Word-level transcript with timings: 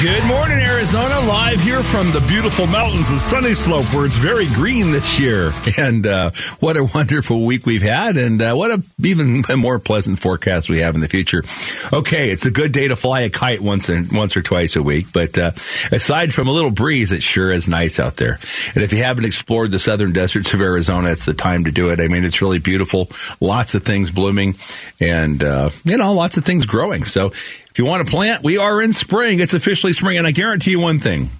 Good 0.00 0.24
morning, 0.26 0.58
Arizona. 0.58 1.18
Live 1.26 1.60
here 1.60 1.82
from 1.82 2.12
the 2.12 2.20
beautiful 2.28 2.68
mountains 2.68 3.10
of 3.10 3.18
Sunny 3.18 3.54
Slope, 3.54 3.92
where 3.92 4.06
it's 4.06 4.16
very 4.16 4.46
green 4.46 4.92
this 4.92 5.18
year. 5.18 5.50
And 5.76 6.06
uh, 6.06 6.30
what 6.60 6.76
a 6.76 6.84
wonderful 6.84 7.44
week 7.44 7.66
we've 7.66 7.82
had, 7.82 8.16
and 8.16 8.40
uh, 8.40 8.54
what 8.54 8.70
a 8.70 8.82
even 9.02 9.42
more 9.56 9.78
pleasant 9.78 10.18
forecast 10.18 10.68
we 10.68 10.78
have 10.78 10.94
in 10.94 11.00
the 11.00 11.08
future. 11.08 11.44
Okay, 11.92 12.30
it's 12.30 12.46
a 12.46 12.50
good 12.50 12.72
day 12.72 12.88
to 12.88 12.96
fly 12.96 13.20
a 13.20 13.30
kite 13.30 13.60
once 13.60 13.88
and 13.88 14.10
once 14.12 14.36
or 14.36 14.42
twice 14.42 14.76
a 14.76 14.82
week, 14.82 15.06
but 15.12 15.36
uh, 15.36 15.50
aside 15.92 16.32
from 16.32 16.48
a 16.48 16.52
little 16.52 16.70
breeze, 16.70 17.12
it 17.12 17.22
sure 17.22 17.50
is 17.50 17.68
nice 17.68 18.00
out 18.00 18.16
there. 18.16 18.38
And 18.74 18.82
if 18.82 18.92
you 18.92 18.98
haven't 18.98 19.24
explored 19.24 19.70
the 19.70 19.78
southern 19.78 20.12
deserts 20.12 20.52
of 20.54 20.60
Arizona, 20.60 21.10
it's 21.10 21.26
the 21.26 21.34
time 21.34 21.64
to 21.64 21.70
do 21.70 21.90
it. 21.90 22.00
I 22.00 22.08
mean, 22.08 22.24
it's 22.24 22.40
really 22.40 22.58
beautiful. 22.60 23.08
Lots 23.40 23.74
of 23.74 23.82
things 23.84 24.10
blooming, 24.10 24.56
and 25.00 25.42
uh, 25.42 25.70
you 25.84 25.96
know, 25.96 26.12
lots 26.14 26.36
of 26.38 26.44
things 26.44 26.66
growing. 26.66 27.04
So 27.04 27.32
if 27.70 27.78
you 27.78 27.84
want 27.84 28.06
to 28.06 28.10
plant, 28.10 28.42
we 28.42 28.58
are 28.58 28.80
in 28.82 28.92
spring. 28.92 29.40
It's 29.40 29.54
officially 29.54 29.92
spring. 29.92 30.18
And 30.18 30.26
I 30.26 30.32
guarantee 30.32 30.72
you 30.72 30.80
one 30.80 30.98
thing. 30.98 31.30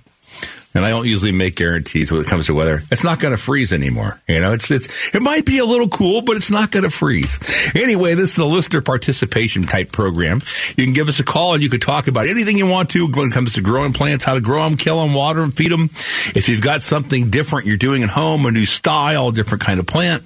And 0.78 0.86
I 0.86 0.90
don't 0.90 1.08
usually 1.08 1.32
make 1.32 1.56
guarantees 1.56 2.12
when 2.12 2.20
it 2.20 2.28
comes 2.28 2.46
to 2.46 2.54
weather. 2.54 2.80
It's 2.92 3.02
not 3.02 3.18
going 3.18 3.32
to 3.32 3.36
freeze 3.36 3.72
anymore. 3.72 4.20
You 4.28 4.38
know, 4.38 4.52
it's, 4.52 4.70
it's, 4.70 4.86
it 5.12 5.20
might 5.22 5.44
be 5.44 5.58
a 5.58 5.64
little 5.64 5.88
cool, 5.88 6.22
but 6.22 6.36
it's 6.36 6.52
not 6.52 6.70
going 6.70 6.84
to 6.84 6.90
freeze. 6.90 7.36
Anyway, 7.74 8.14
this 8.14 8.34
is 8.34 8.38
a 8.38 8.44
listener 8.44 8.80
participation 8.80 9.64
type 9.64 9.90
program. 9.90 10.40
You 10.76 10.84
can 10.84 10.92
give 10.92 11.08
us 11.08 11.18
a 11.18 11.24
call 11.24 11.54
and 11.54 11.64
you 11.64 11.68
can 11.68 11.80
talk 11.80 12.06
about 12.06 12.28
anything 12.28 12.56
you 12.56 12.68
want 12.68 12.90
to 12.90 13.08
when 13.08 13.30
it 13.30 13.32
comes 13.32 13.54
to 13.54 13.60
growing 13.60 13.92
plants, 13.92 14.24
how 14.24 14.34
to 14.34 14.40
grow 14.40 14.62
them, 14.68 14.76
kill 14.76 15.02
them, 15.02 15.14
water 15.14 15.40
them, 15.40 15.50
feed 15.50 15.72
them. 15.72 15.90
If 16.36 16.48
you've 16.48 16.62
got 16.62 16.82
something 16.82 17.28
different 17.28 17.66
you're 17.66 17.76
doing 17.76 18.04
at 18.04 18.10
home, 18.10 18.46
a 18.46 18.52
new 18.52 18.64
style, 18.64 19.32
different 19.32 19.64
kind 19.64 19.80
of 19.80 19.88
plant, 19.88 20.22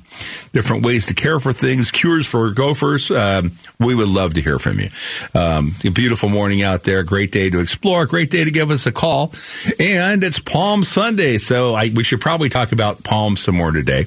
different 0.53 0.85
ways 0.85 1.07
to 1.07 1.15
care 1.15 1.41
for 1.41 1.55
things, 1.55 1.91
cures 1.91 2.27
for 2.27 2.51
gophers, 2.51 3.11
um, 3.11 3.53
we 3.81 3.95
would 3.95 4.09
love 4.09 4.35
to 4.35 4.43
hear 4.43 4.59
from 4.59 4.81
you. 4.81 4.91
Um, 5.35 5.75
beautiful 5.95 6.29
morning 6.29 6.61
out 6.61 6.83
there, 6.83 7.03
great 7.05 7.33
day 7.33 7.49
to 7.49 7.61
explore, 7.61 8.05
great 8.05 8.31
day 8.31 8.45
to 8.45 8.51
give 8.51 8.71
us 8.71 8.85
a 8.85 8.93
call. 8.93 9.33
And 9.81 10.23
it's 10.23 10.42
Palm 10.45 10.83
Sunday, 10.83 11.39
so 11.39 11.75
I, 11.75 11.91
we 11.95 12.05
should 12.05 12.21
probably 12.21 12.49
talk 12.49 12.73
about 12.73 13.03
palms 13.03 13.41
some 13.41 13.57
more 13.57 13.73
today. 13.73 14.07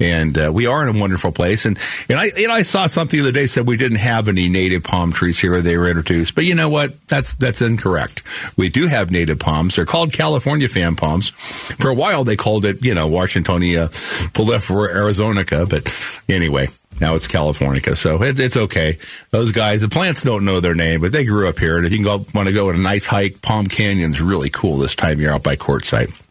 And 0.00 0.36
uh, 0.36 0.50
we 0.52 0.66
are 0.66 0.86
in 0.86 0.96
a 0.96 1.00
wonderful 1.00 1.32
place. 1.32 1.64
And 1.64 1.78
and 2.08 2.18
I 2.18 2.30
know 2.36 2.52
I 2.52 2.62
saw 2.62 2.86
something 2.86 3.18
the 3.18 3.24
other 3.24 3.32
day 3.32 3.46
said 3.46 3.66
we 3.66 3.76
didn't 3.76 3.98
have 3.98 4.28
any 4.28 4.48
native 4.48 4.84
palm 4.84 5.12
trees 5.12 5.38
here. 5.38 5.60
They 5.60 5.76
were 5.76 5.88
introduced, 5.88 6.34
but 6.34 6.44
you 6.44 6.54
know 6.54 6.68
what? 6.68 7.06
That's 7.08 7.34
that's 7.34 7.62
incorrect. 7.62 8.22
We 8.56 8.68
do 8.68 8.86
have 8.86 9.10
native 9.10 9.38
palms. 9.38 9.76
They're 9.76 9.86
called 9.86 10.12
California 10.12 10.68
fan 10.68 10.96
palms. 10.96 11.30
For 11.30 11.90
a 11.90 11.94
while, 11.94 12.24
they 12.24 12.36
called 12.36 12.64
it 12.64 12.84
you 12.84 12.94
know 12.94 13.08
Washingtonia 13.08 13.88
filifera 14.32 14.94
arizonica, 14.94 15.68
but 15.68 15.86
anyway. 16.28 16.68
Now 17.00 17.14
it's 17.14 17.28
Californica, 17.28 17.96
so 17.96 18.22
it, 18.22 18.38
it's 18.38 18.56
okay. 18.56 18.98
Those 19.30 19.52
guys, 19.52 19.82
the 19.82 19.88
plants 19.88 20.22
don't 20.22 20.44
know 20.44 20.60
their 20.60 20.74
name, 20.74 21.00
but 21.00 21.12
they 21.12 21.24
grew 21.24 21.48
up 21.48 21.58
here. 21.58 21.76
And 21.76 21.86
if 21.86 21.92
you 21.92 22.02
go, 22.02 22.24
want 22.34 22.48
to 22.48 22.54
go 22.54 22.68
on 22.70 22.74
a 22.74 22.78
nice 22.78 23.04
hike, 23.04 23.42
Palm 23.42 23.66
Canyon's 23.66 24.20
really 24.20 24.50
cool 24.50 24.78
this 24.78 24.94
time 24.94 25.12
of 25.12 25.20
year 25.20 25.32
out 25.32 25.42
by 25.42 25.56
Quartzsite. 25.56 26.22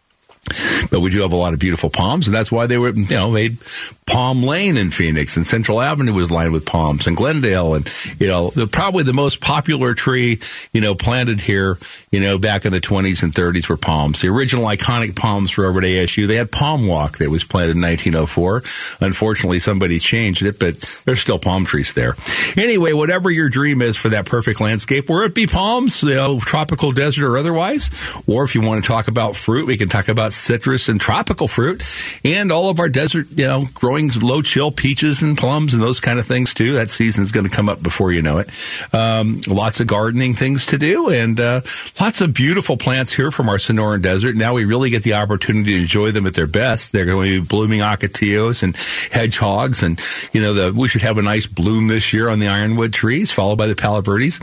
But 0.90 1.00
we 1.00 1.10
do 1.10 1.22
have 1.22 1.32
a 1.32 1.36
lot 1.36 1.54
of 1.54 1.58
beautiful 1.58 1.90
palms, 1.90 2.28
and 2.28 2.34
that's 2.34 2.52
why 2.52 2.66
they 2.66 2.78
were, 2.78 2.90
you 2.90 3.06
know, 3.08 3.30
made 3.30 3.58
Palm 4.06 4.42
Lane 4.42 4.76
in 4.76 4.92
Phoenix, 4.92 5.36
and 5.36 5.44
Central 5.44 5.80
Avenue 5.80 6.14
was 6.14 6.30
lined 6.30 6.52
with 6.52 6.64
palms, 6.64 7.08
and 7.08 7.16
Glendale, 7.16 7.74
and 7.74 7.92
you 8.20 8.28
know, 8.28 8.50
the, 8.50 8.68
probably 8.68 9.02
the 9.02 9.12
most 9.12 9.40
popular 9.40 9.94
tree, 9.94 10.40
you 10.72 10.80
know, 10.80 10.94
planted 10.94 11.40
here, 11.40 11.76
you 12.12 12.20
know, 12.20 12.38
back 12.38 12.64
in 12.64 12.72
the 12.72 12.80
20s 12.80 13.24
and 13.24 13.34
30s 13.34 13.68
were 13.68 13.76
palms. 13.76 14.20
The 14.20 14.28
original 14.28 14.64
iconic 14.66 15.16
palms 15.16 15.50
for 15.50 15.66
over 15.66 15.80
at 15.80 15.84
ASU, 15.84 16.28
they 16.28 16.36
had 16.36 16.52
Palm 16.52 16.86
Walk 16.86 17.18
that 17.18 17.30
was 17.30 17.42
planted 17.42 17.76
in 17.76 17.82
1904. 17.82 18.62
Unfortunately, 19.00 19.58
somebody 19.58 19.98
changed 19.98 20.44
it, 20.44 20.60
but 20.60 20.80
there's 21.04 21.20
still 21.20 21.40
palm 21.40 21.64
trees 21.64 21.92
there. 21.92 22.14
Anyway, 22.56 22.92
whatever 22.92 23.28
your 23.28 23.48
dream 23.48 23.82
is 23.82 23.96
for 23.96 24.10
that 24.10 24.24
perfect 24.24 24.60
landscape, 24.60 25.10
where 25.10 25.26
it 25.26 25.34
be 25.34 25.48
palms, 25.48 26.04
you 26.04 26.14
know, 26.14 26.38
tropical 26.38 26.92
desert 26.92 27.26
or 27.26 27.38
otherwise, 27.38 27.90
or 28.28 28.44
if 28.44 28.54
you 28.54 28.60
want 28.60 28.82
to 28.82 28.86
talk 28.86 29.08
about 29.08 29.34
fruit, 29.34 29.66
we 29.66 29.76
can 29.76 29.88
talk 29.88 30.06
about 30.06 30.32
citrus 30.32 30.88
and 30.88 31.00
tropical 31.00 31.48
fruit, 31.48 31.82
and 32.24 32.52
all 32.52 32.70
of 32.70 32.78
our 32.78 32.88
desert, 32.88 33.26
you 33.34 33.46
know, 33.46 33.64
growing 33.74 33.95
low 34.02 34.42
chill 34.42 34.70
peaches 34.70 35.22
and 35.22 35.36
plums 35.36 35.74
and 35.74 35.82
those 35.82 36.00
kind 36.00 36.18
of 36.18 36.26
things 36.26 36.54
too. 36.54 36.74
That 36.74 36.90
season's 36.90 37.32
going 37.32 37.48
to 37.48 37.54
come 37.54 37.68
up 37.68 37.82
before 37.82 38.12
you 38.12 38.22
know 38.22 38.38
it. 38.38 38.50
Um, 38.92 39.40
lots 39.48 39.80
of 39.80 39.86
gardening 39.86 40.34
things 40.34 40.66
to 40.66 40.78
do, 40.78 41.10
and 41.10 41.40
uh, 41.40 41.60
lots 42.00 42.20
of 42.20 42.34
beautiful 42.34 42.76
plants 42.76 43.12
here 43.12 43.30
from 43.30 43.48
our 43.48 43.56
Sonoran 43.56 44.02
Desert. 44.02 44.36
Now 44.36 44.54
we 44.54 44.64
really 44.64 44.90
get 44.90 45.02
the 45.02 45.14
opportunity 45.14 45.72
to 45.72 45.80
enjoy 45.80 46.10
them 46.10 46.26
at 46.26 46.34
their 46.34 46.46
best. 46.46 46.92
They're 46.92 47.06
going 47.06 47.28
to 47.28 47.40
be 47.40 47.46
blooming 47.46 47.80
ocotillos 47.80 48.62
and 48.62 48.76
hedgehogs, 49.10 49.82
and 49.82 50.00
you 50.32 50.40
know 50.42 50.54
the, 50.54 50.72
we 50.72 50.88
should 50.88 51.02
have 51.02 51.18
a 51.18 51.22
nice 51.22 51.46
bloom 51.46 51.88
this 51.88 52.12
year 52.12 52.28
on 52.28 52.38
the 52.38 52.48
ironwood 52.48 52.92
trees, 52.92 53.32
followed 53.32 53.56
by 53.56 53.66
the 53.66 53.76
palo 53.76 54.00
verdes. 54.00 54.38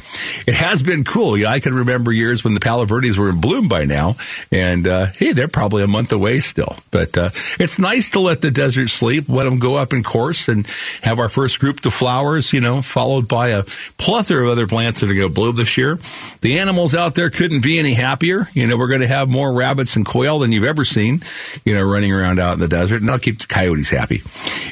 It 0.47 0.55
has 0.55 0.83
been 0.83 1.03
cool. 1.03 1.37
You 1.37 1.45
know, 1.45 1.51
I 1.51 1.59
can 1.59 1.73
remember 1.73 2.11
years 2.11 2.43
when 2.43 2.53
the 2.53 2.59
palo 2.59 2.85
verdes 2.85 3.17
were 3.17 3.29
in 3.29 3.41
bloom 3.41 3.67
by 3.67 3.85
now, 3.85 4.15
and 4.51 4.87
uh, 4.87 5.05
hey, 5.07 5.33
they're 5.33 5.47
probably 5.47 5.83
a 5.83 5.87
month 5.87 6.11
away 6.11 6.39
still. 6.39 6.75
But 6.91 7.17
uh, 7.17 7.29
it's 7.59 7.79
nice 7.79 8.11
to 8.11 8.19
let 8.19 8.41
the 8.41 8.51
desert 8.51 8.89
sleep, 8.89 9.27
let 9.43 9.49
them 9.49 9.59
go 9.59 9.75
up 9.75 9.91
in 9.93 10.03
course, 10.03 10.47
and 10.47 10.65
have 11.01 11.19
our 11.19 11.29
first 11.29 11.59
group 11.59 11.81
to 11.81 11.91
flowers. 11.91 12.53
You 12.53 12.61
know, 12.61 12.81
followed 12.81 13.27
by 13.27 13.49
a 13.49 13.63
plethora 13.97 14.45
of 14.45 14.51
other 14.51 14.67
plants 14.67 15.01
that 15.01 15.09
are 15.09 15.13
going 15.13 15.27
to 15.27 15.33
bloom 15.33 15.55
this 15.55 15.77
year. 15.77 15.99
The 16.41 16.59
animals 16.59 16.95
out 16.95 17.15
there 17.15 17.29
couldn't 17.29 17.63
be 17.63 17.79
any 17.79 17.93
happier. 17.93 18.47
You 18.53 18.67
know, 18.67 18.77
we're 18.77 18.87
going 18.87 19.01
to 19.01 19.07
have 19.07 19.29
more 19.29 19.53
rabbits 19.53 19.95
and 19.95 20.05
quail 20.05 20.39
than 20.39 20.51
you've 20.51 20.63
ever 20.63 20.85
seen. 20.85 21.21
You 21.65 21.73
know, 21.73 21.83
running 21.83 22.13
around 22.13 22.39
out 22.39 22.53
in 22.53 22.59
the 22.59 22.67
desert, 22.67 23.01
and 23.01 23.09
I'll 23.11 23.19
keep 23.19 23.39
the 23.39 23.47
coyotes 23.47 23.89
happy. 23.89 24.21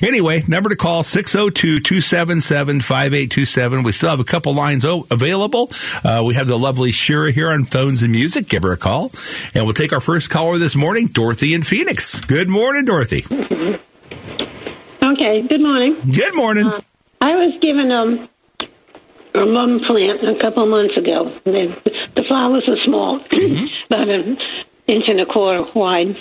Anyway, 0.01 0.41
number 0.47 0.69
to 0.69 0.75
call 0.75 1.03
602-277-5827. 1.03 3.83
We 3.83 3.91
still 3.91 4.09
have 4.09 4.19
a 4.19 4.23
couple 4.23 4.55
lines 4.55 4.85
available. 4.85 5.69
Uh, 6.03 6.23
we 6.25 6.33
have 6.35 6.47
the 6.47 6.57
lovely 6.57 6.91
Shira 6.91 7.31
here 7.31 7.51
on 7.51 7.65
phones 7.65 8.01
and 8.03 8.11
music. 8.11 8.47
Give 8.47 8.63
her 8.63 8.71
a 8.71 8.77
call. 8.77 9.11
And 9.53 9.65
we'll 9.65 9.73
take 9.73 9.91
our 9.93 9.99
first 9.99 10.29
caller 10.29 10.57
this 10.57 10.75
morning, 10.75 11.07
Dorothy 11.07 11.53
in 11.53 11.61
Phoenix. 11.61 12.19
Good 12.21 12.49
morning, 12.49 12.85
Dorothy. 12.85 13.25
Okay, 15.03 15.41
good 15.41 15.61
morning. 15.61 15.97
Good 16.11 16.35
morning. 16.35 16.67
Uh, 16.67 16.81
I 17.21 17.35
was 17.35 17.59
given 17.59 17.91
um, 17.91 18.29
a 19.33 19.45
mum 19.45 19.79
plant 19.81 20.23
a 20.23 20.35
couple 20.39 20.63
of 20.63 20.69
months 20.69 20.95
ago. 20.95 21.33
They, 21.43 21.67
the 21.67 22.23
flowers 22.27 22.67
are 22.69 22.77
small, 22.83 23.19
Mm-hmm. 23.19 23.93
about 23.93 24.09
an 24.09 24.37
inch 24.87 25.07
and 25.09 25.19
a 25.19 25.25
quarter 25.25 25.63
wide. 25.73 26.17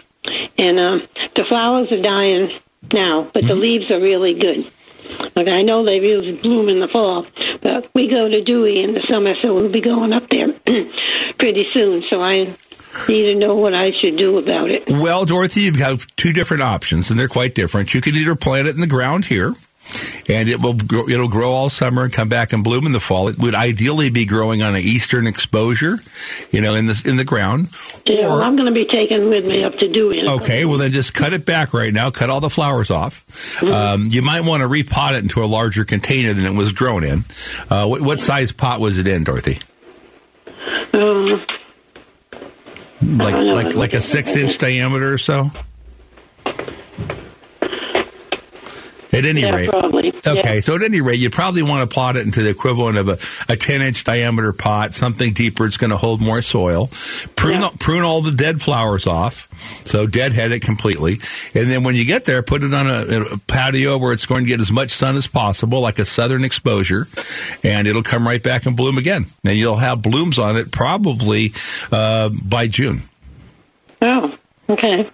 And 0.59 0.79
um, 0.79 1.03
the 1.35 1.45
flowers 1.45 1.93
are 1.93 2.01
dying 2.03 2.51
now, 2.93 3.31
but 3.35 3.45
Mm-hmm. 3.45 3.49
the 3.49 3.55
leaves 3.55 3.91
are 3.91 4.01
really 4.01 4.35
good. 4.35 4.67
Okay, 5.37 5.51
I 5.51 5.63
know 5.63 5.85
they 5.85 5.99
really 6.01 6.33
bloom 6.37 6.69
in 6.69 6.79
the 6.81 6.89
fall, 6.89 7.27
but 7.63 7.91
we 7.95 8.09
go 8.09 8.29
to 8.29 8.43
Dewey 8.43 8.83
in 8.83 8.95
the 8.95 9.03
summer, 9.03 9.35
so 9.43 9.55
we'll 9.55 9.69
be 9.71 9.81
going 9.81 10.13
up 10.13 10.29
there 10.31 10.53
pretty 11.39 11.65
soon. 11.71 12.03
So 12.09 12.23
I 12.23 12.47
need 13.09 13.33
to 13.33 13.35
know 13.35 13.57
what 13.57 13.75
I 13.75 13.91
should 13.91 14.17
do 14.17 14.39
about 14.39 14.71
it. 14.71 14.89
Well, 14.89 15.25
Dorothy, 15.25 15.63
you 15.63 15.75
have 15.75 16.07
two 16.17 16.33
different 16.33 16.63
options, 16.63 17.11
and 17.11 17.19
they're 17.19 17.29
quite 17.29 17.55
different. 17.55 17.95
You 17.95 18.01
can 18.01 18.15
either 18.15 18.35
plant 18.35 18.69
it 18.69 18.75
in 18.75 18.81
the 18.81 18.87
ground 18.87 19.27
here, 19.27 19.55
and 20.29 20.49
it 20.49 20.61
will 20.61 20.75
grow, 20.75 21.09
it'll 21.09 21.29
grow 21.29 21.51
all 21.53 21.71
summer 21.71 22.05
and 22.05 22.13
come 22.13 22.29
back 22.29 22.53
and 22.53 22.63
bloom 22.63 22.87
in 22.87 22.93
the 22.93 23.01
fall. 23.01 23.29
It 23.29 23.39
would 23.39 23.55
ideally 23.55 24.11
be 24.11 24.25
growing 24.25 24.63
on 24.63 24.75
an 24.75 24.83
eastern 24.83 25.27
exposure, 25.27 25.99
you 26.51 26.61
know, 26.61 26.75
in 26.75 26.87
the 26.87 27.03
in 27.05 27.17
the 27.17 27.25
ground. 27.25 27.69
Yeah, 28.07 28.27
well, 28.27 28.43
I'm 28.43 28.57
going 28.57 28.67
to 28.67 28.73
be 28.73 28.85
taking 28.85 29.29
with 29.29 29.47
me 29.47 29.65
up 29.65 29.79
to 29.79 29.89
do 29.89 30.13
it. 30.13 30.27
Okay, 30.27 30.65
well 30.65 30.79
then 30.79 30.93
just 30.93 31.15
cut 31.15 31.33
it 31.33 31.47
back 31.47 31.73
right 31.73 31.93
now. 31.93 32.11
Cut 32.11 32.31
all 32.31 32.41
the 32.41 32.51
flowers 32.51 32.91
off. 32.91 33.63
Um, 33.63 34.09
you 34.11 34.23
might 34.23 34.43
want 34.43 34.61
to 34.63 34.69
repot 34.69 35.17
it 35.17 35.23
into 35.23 35.43
a 35.43 35.47
larger 35.47 35.85
container 35.85 36.35
than 36.35 36.47
it 36.47 36.55
was 36.55 36.73
grown 36.73 37.03
in. 37.03 37.25
Uh, 37.69 37.87
what, 37.87 38.01
what 38.03 38.21
size 38.21 38.53
pot 38.53 38.81
was 38.81 38.99
it 38.99 39.09
in, 39.09 39.25
Dorothy? 39.25 39.59
Um, 40.93 41.43
Like 43.03 43.37
like 43.37 43.75
like 43.77 43.95
a 43.95 44.01
six 44.01 44.37
inch 44.37 44.59
diameter 44.59 45.13
or 45.13 45.19
so. 45.19 45.51
At 49.21 49.27
any 49.27 49.43
yeah, 49.43 49.55
rate, 49.55 49.69
probably. 49.71 50.09
Okay, 50.09 50.55
Yeah. 50.55 50.61
so 50.61 50.75
at 50.77 50.83
any 50.83 51.01
rate, 51.01 51.21
you 51.21 51.29
probably 51.31 51.63
want 51.63 51.89
to 51.89 51.93
plot 51.95 52.17
it 52.17 52.25
into 52.25 52.43
the 52.43 52.49
equivalent 52.49 52.97
of 52.97 53.09
a, 53.09 53.53
a 53.53 53.57
10 53.57 53.83
inch 53.83 54.03
diameter 54.05 54.53
pot, 54.53 54.95
something 54.95 55.33
deeper. 55.35 55.67
It's 55.67 55.77
going 55.77 55.91
to 55.91 55.97
hold 55.97 56.21
more 56.23 56.41
soil. 56.43 56.89
Prune, 57.37 57.61
Yeah. 57.61 57.71
prune 57.79 58.03
all 58.03 58.23
the 58.23 58.31
dead 58.33 58.63
flowers 58.63 59.07
off. 59.07 59.47
So 59.87 60.07
deadhead 60.07 60.53
it 60.53 60.61
completely. 60.61 61.21
And 61.55 61.71
then 61.71 61.85
when 61.85 61.95
you 61.95 62.05
get 62.07 62.25
there, 62.25 62.43
put 62.43 62.63
it 62.65 62.73
on 62.73 62.87
a, 62.87 63.21
a 63.35 63.39
patio 63.47 63.99
where 63.99 64.13
it's 64.13 64.25
going 64.27 64.45
to 64.45 64.49
get 64.49 64.61
as 64.61 64.71
much 64.73 64.91
sun 64.91 65.17
as 65.17 65.27
possible, 65.27 65.81
like 65.81 65.99
a 65.99 66.05
southern 66.07 66.45
exposure, 66.45 67.07
and 67.63 67.87
it'll 67.87 68.03
come 68.03 68.27
right 68.27 68.43
back 68.43 68.65
and 68.65 68.77
bloom 68.77 68.97
again. 68.97 69.27
And 69.45 69.59
you'll 69.59 69.77
have 69.77 70.01
blooms 70.03 70.39
on 70.39 70.57
it 70.57 70.73
probably 70.73 71.53
uh, 71.93 72.31
by 72.45 72.67
June. 72.69 73.03
Oh, 74.01 74.35
okay. 74.71 75.11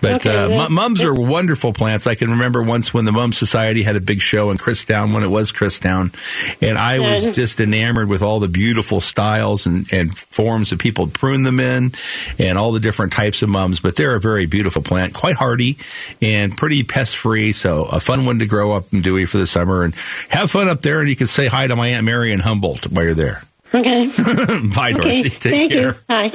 But 0.00 0.26
Okay, 0.26 0.56
uh, 0.56 0.68
mums 0.68 1.02
are 1.02 1.14
wonderful 1.14 1.72
plants. 1.72 2.06
I 2.06 2.14
can 2.14 2.30
remember 2.30 2.62
once 2.62 2.94
when 2.94 3.04
the 3.04 3.12
Mum 3.12 3.32
Society 3.32 3.82
had 3.82 3.96
a 3.96 4.00
big 4.00 4.20
show 4.20 4.50
in 4.50 4.58
Christown 4.58 5.12
when 5.12 5.22
it 5.22 5.28
was 5.28 5.52
Christown, 5.52 6.14
and 6.62 6.78
I 6.78 6.98
was 7.00 7.34
just 7.34 7.60
enamored 7.60 8.08
with 8.08 8.22
all 8.22 8.40
the 8.40 8.48
beautiful 8.48 9.00
styles 9.00 9.66
and, 9.66 9.92
and 9.92 10.16
forms 10.16 10.70
that 10.70 10.78
people 10.78 11.08
prune 11.08 11.42
them 11.42 11.58
in, 11.60 11.92
and 12.38 12.58
all 12.58 12.72
the 12.72 12.80
different 12.80 13.12
types 13.12 13.42
of 13.42 13.48
mums. 13.48 13.80
But 13.80 13.96
they're 13.96 14.14
a 14.14 14.20
very 14.20 14.46
beautiful 14.46 14.82
plant, 14.82 15.14
quite 15.14 15.36
hardy 15.36 15.78
and 16.22 16.56
pretty 16.56 16.82
pest 16.84 17.16
free. 17.16 17.52
So 17.52 17.84
a 17.84 18.00
fun 18.00 18.24
one 18.26 18.38
to 18.38 18.46
grow 18.46 18.72
up 18.72 18.92
in 18.92 19.02
Dewey 19.02 19.24
for 19.24 19.38
the 19.38 19.46
summer 19.46 19.82
and 19.82 19.94
have 20.28 20.50
fun 20.50 20.68
up 20.68 20.82
there. 20.82 21.00
And 21.00 21.08
you 21.08 21.16
can 21.16 21.26
say 21.26 21.46
hi 21.46 21.66
to 21.66 21.76
my 21.76 21.88
aunt 21.88 22.04
Mary 22.04 22.32
in 22.32 22.40
Humboldt 22.40 22.86
while 22.90 23.04
you're 23.04 23.14
there. 23.14 23.42
Okay. 23.74 24.06
Bye, 24.74 24.92
Okay. 24.92 24.94
Dorothy. 24.94 25.28
Take 25.30 25.40
Thank 25.40 25.72
care. 25.72 25.88
you. 25.94 25.94
Bye. 26.06 26.32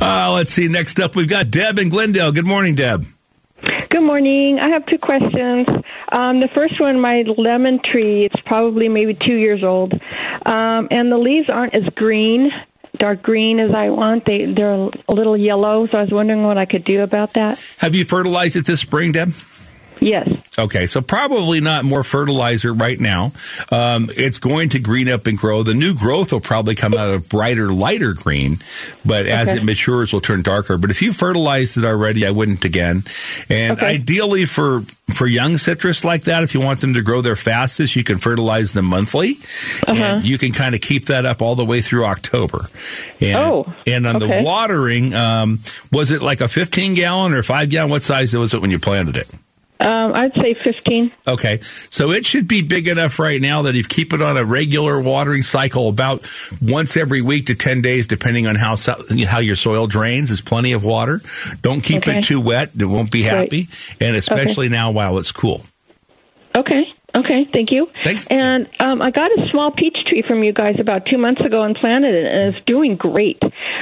Uh, 0.00 0.32
let's 0.32 0.52
see. 0.52 0.68
Next 0.68 0.98
up, 1.00 1.14
we've 1.16 1.28
got 1.28 1.50
Deb 1.50 1.78
in 1.78 1.88
Glendale. 1.88 2.32
Good 2.32 2.46
morning, 2.46 2.74
Deb. 2.74 3.06
Good 3.88 4.02
morning. 4.02 4.58
I 4.58 4.68
have 4.68 4.84
two 4.84 4.98
questions. 4.98 5.66
Um, 6.10 6.40
the 6.40 6.48
first 6.48 6.80
one, 6.80 7.00
my 7.00 7.22
lemon 7.22 7.78
tree, 7.78 8.24
it's 8.24 8.40
probably 8.42 8.88
maybe 8.88 9.14
two 9.14 9.36
years 9.36 9.62
old, 9.64 9.94
um, 10.44 10.88
and 10.90 11.10
the 11.10 11.16
leaves 11.16 11.48
aren't 11.48 11.74
as 11.74 11.88
green, 11.90 12.52
dark 12.98 13.22
green 13.22 13.60
as 13.60 13.70
I 13.70 13.88
want. 13.90 14.26
They 14.26 14.44
they're 14.46 14.74
a 14.74 14.90
little 15.08 15.36
yellow. 15.36 15.86
So 15.86 15.96
I 15.98 16.02
was 16.02 16.10
wondering 16.10 16.42
what 16.42 16.58
I 16.58 16.66
could 16.66 16.84
do 16.84 17.02
about 17.02 17.34
that. 17.34 17.58
Have 17.78 17.94
you 17.94 18.04
fertilized 18.04 18.56
it 18.56 18.66
this 18.66 18.80
spring, 18.80 19.12
Deb? 19.12 19.32
Yes. 20.00 20.28
Okay, 20.56 20.86
so 20.86 21.00
probably 21.00 21.60
not 21.60 21.84
more 21.84 22.04
fertilizer 22.04 22.72
right 22.72 22.98
now. 23.00 23.32
Um, 23.72 24.08
it's 24.16 24.38
going 24.38 24.68
to 24.70 24.78
green 24.78 25.08
up 25.08 25.26
and 25.26 25.36
grow. 25.36 25.64
The 25.64 25.74
new 25.74 25.94
growth 25.94 26.32
will 26.32 26.40
probably 26.40 26.76
come 26.76 26.94
out 26.94 27.10
of 27.10 27.28
brighter, 27.28 27.72
lighter 27.72 28.12
green, 28.12 28.58
but 29.04 29.26
as 29.26 29.48
Okay. 29.48 29.58
it 29.58 29.64
matures, 29.64 30.12
will 30.12 30.20
turn 30.20 30.42
darker. 30.42 30.78
But 30.78 30.90
if 30.90 31.02
you 31.02 31.12
fertilized 31.12 31.76
it 31.76 31.84
already, 31.84 32.24
I 32.24 32.30
wouldn't 32.30 32.64
again. 32.64 33.02
And 33.48 33.78
Okay. 33.78 33.86
ideally, 33.86 34.44
for 34.44 34.82
for 35.12 35.26
young 35.26 35.58
citrus 35.58 36.02
like 36.02 36.22
that, 36.22 36.42
if 36.44 36.54
you 36.54 36.60
want 36.60 36.80
them 36.80 36.94
to 36.94 37.02
grow 37.02 37.20
their 37.20 37.36
fastest, 37.36 37.94
you 37.94 38.02
can 38.02 38.16
fertilize 38.16 38.72
them 38.72 38.86
monthly, 38.86 39.36
Uh-huh. 39.86 39.92
and 40.02 40.24
you 40.24 40.38
can 40.38 40.52
kind 40.52 40.74
of 40.74 40.80
keep 40.80 41.06
that 41.06 41.26
up 41.26 41.42
all 41.42 41.56
the 41.56 41.64
way 41.64 41.82
through 41.82 42.06
October. 42.06 42.70
And, 43.20 43.36
Oh, 43.36 43.72
and 43.86 44.06
on 44.06 44.16
okay. 44.16 44.38
the 44.38 44.42
watering, 44.42 45.14
um, 45.14 45.58
was 45.92 46.10
it 46.10 46.22
like 46.22 46.40
a 46.40 46.48
15 46.48 46.94
gallon 46.94 47.34
or 47.34 47.42
five 47.42 47.68
gallon? 47.68 47.90
What 47.90 48.02
size 48.02 48.32
was 48.34 48.54
it 48.54 48.62
when 48.62 48.70
you 48.70 48.78
planted 48.78 49.16
it? 49.18 49.28
Um, 49.84 50.14
I'd 50.14 50.34
say 50.34 50.54
15. 50.54 51.12
Okay, 51.28 51.58
so 51.60 52.10
it 52.10 52.24
should 52.24 52.48
be 52.48 52.62
big 52.62 52.88
enough 52.88 53.18
right 53.18 53.40
now 53.40 53.62
that 53.62 53.70
if 53.70 53.76
you 53.76 53.84
keep 53.84 54.12
it 54.14 54.22
on 54.22 54.36
a 54.38 54.44
regular 54.44 54.98
watering 55.00 55.42
cycle, 55.42 55.88
about 55.90 56.26
once 56.62 56.96
every 56.96 57.20
week 57.20 57.46
to 57.46 57.54
ten 57.54 57.82
days, 57.82 58.06
depending 58.06 58.46
on 58.46 58.54
how 58.54 58.76
so- 58.76 59.04
how 59.26 59.40
your 59.40 59.56
soil 59.56 59.86
drains, 59.86 60.30
is 60.30 60.40
plenty 60.40 60.72
of 60.72 60.84
water. 60.84 61.20
Don't 61.62 61.82
keep 61.82 62.08
Okay. 62.08 62.18
it 62.20 62.24
too 62.24 62.40
wet; 62.40 62.70
it 62.78 62.84
won't 62.86 63.10
be 63.10 63.22
Right. 63.28 63.52
happy, 63.52 63.68
and 64.00 64.16
especially 64.16 64.68
now 64.70 64.90
while 64.90 65.18
it's 65.18 65.32
cool. 65.32 65.64
Okay. 66.54 66.90
Okay. 67.14 67.46
Thank 67.52 67.70
you. 67.70 67.88
Thanks. 68.02 68.26
And 68.28 68.68
um, 68.80 69.00
I 69.00 69.10
got 69.10 69.30
a 69.30 69.48
small 69.50 69.70
peach 69.70 69.96
tree 70.08 70.22
from 70.26 70.42
you 70.42 70.52
guys 70.52 70.76
about 70.80 71.06
two 71.06 71.18
months 71.18 71.40
ago 71.42 71.62
and 71.62 71.76
planted 71.76 72.14
it, 72.14 72.26
and 72.26 72.54
it's 72.54 72.64
doing 72.64 72.96
great. 72.96 73.40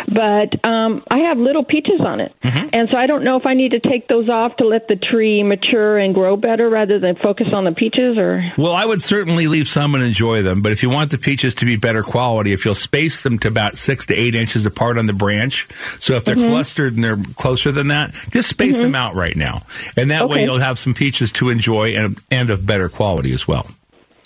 But 0.08 0.64
um, 0.64 1.02
I 1.10 1.18
have 1.28 1.38
little 1.38 1.64
peaches 1.64 2.00
on 2.00 2.20
it, 2.20 2.32
Mm-hmm. 2.42 2.68
and 2.72 2.88
so 2.90 2.96
I 2.96 3.06
don't 3.06 3.24
know 3.24 3.36
if 3.36 3.46
I 3.46 3.54
need 3.54 3.70
to 3.70 3.80
take 3.80 4.08
those 4.08 4.28
off 4.28 4.56
to 4.56 4.66
let 4.66 4.88
the 4.88 4.96
tree 4.96 5.42
mature 5.42 5.96
and 5.98 6.12
grow 6.14 6.36
better 6.36 6.68
rather 6.68 6.98
than 6.98 7.14
focus 7.16 7.46
on 7.52 7.64
the 7.64 7.70
peaches, 7.72 8.18
or 8.18 8.42
Well, 8.58 8.72
I 8.72 8.84
would 8.84 9.00
certainly 9.00 9.46
leave 9.48 9.68
some 9.68 9.94
and 9.94 10.02
enjoy 10.04 10.42
them, 10.42 10.60
but 10.60 10.72
if 10.72 10.82
you 10.82 10.90
want 10.90 11.10
the 11.12 11.18
peaches 11.18 11.54
to 11.56 11.64
be 11.64 11.76
better 11.76 12.02
quality, 12.02 12.52
if 12.52 12.64
you'll 12.64 12.74
space 12.74 13.22
them 13.22 13.38
to 13.40 13.48
about 13.48 13.76
six 13.78 14.06
to 14.06 14.14
eight 14.14 14.34
inches 14.34 14.66
apart 14.66 14.98
on 14.98 15.06
the 15.06 15.12
branch, 15.12 15.68
so 16.00 16.14
if 16.14 16.24
they're 16.24 16.32
Mm-hmm. 16.36 16.50
clustered 16.50 16.94
and 16.94 17.04
they're 17.04 17.18
closer 17.36 17.70
than 17.72 17.88
that, 17.88 18.12
just 18.32 18.48
space 18.48 18.80
them 18.80 18.94
out 18.94 19.14
right 19.14 19.36
now, 19.36 19.62
and 19.96 20.10
that 20.10 20.28
way 20.28 20.42
you'll 20.44 20.58
have 20.58 20.78
some 20.78 20.94
peaches 20.94 21.30
to 21.32 21.50
enjoy 21.50 21.90
and 21.94 22.18
and 22.30 22.50
of 22.50 22.66
better 22.66 22.88
quality 22.88 23.21
as 23.30 23.46
well. 23.46 23.66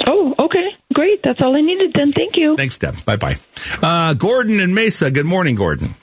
oh, 0.07 0.35
okay, 0.39 0.75
great. 0.95 1.23
That's 1.23 1.41
all 1.43 1.55
I 1.55 1.61
needed. 1.61 1.93
Then 1.93 2.11
thank 2.13 2.37
you. 2.39 2.57
Thanks, 2.57 2.79
Deb. 2.79 3.05
Bye 3.05 3.17
bye. 3.17 3.37
Uh, 3.83 4.15
Gordon 4.15 4.61
and 4.61 4.75
Mesa. 4.75 5.11
Good 5.11 5.27
morning, 5.27 5.55
Gordon. 5.57 5.95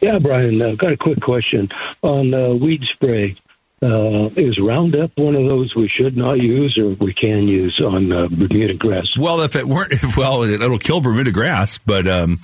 Yeah, 0.00 0.18
Brian, 0.18 0.60
uh, 0.60 0.74
got 0.74 0.92
a 0.92 0.96
quick 0.96 1.20
question 1.20 1.70
on 2.02 2.34
uh, 2.34 2.50
weed 2.50 2.84
spray. 2.92 3.36
Uh, 3.84 4.30
is 4.36 4.58
Roundup 4.58 5.10
one 5.18 5.34
of 5.36 5.50
those 5.50 5.74
we 5.74 5.88
should 5.88 6.16
not 6.16 6.40
use 6.40 6.78
or 6.78 6.88
we 6.94 7.12
can 7.12 7.46
use 7.46 7.82
on 7.82 8.10
uh, 8.10 8.28
Bermuda 8.28 8.72
grass? 8.74 9.14
Well, 9.18 9.42
if 9.42 9.56
it 9.56 9.66
weren't, 9.66 9.92
well, 10.16 10.42
it, 10.42 10.62
it'll 10.62 10.78
kill 10.78 11.02
Bermuda 11.02 11.32
grass, 11.32 11.76
but 11.84 12.06
um, 12.06 12.38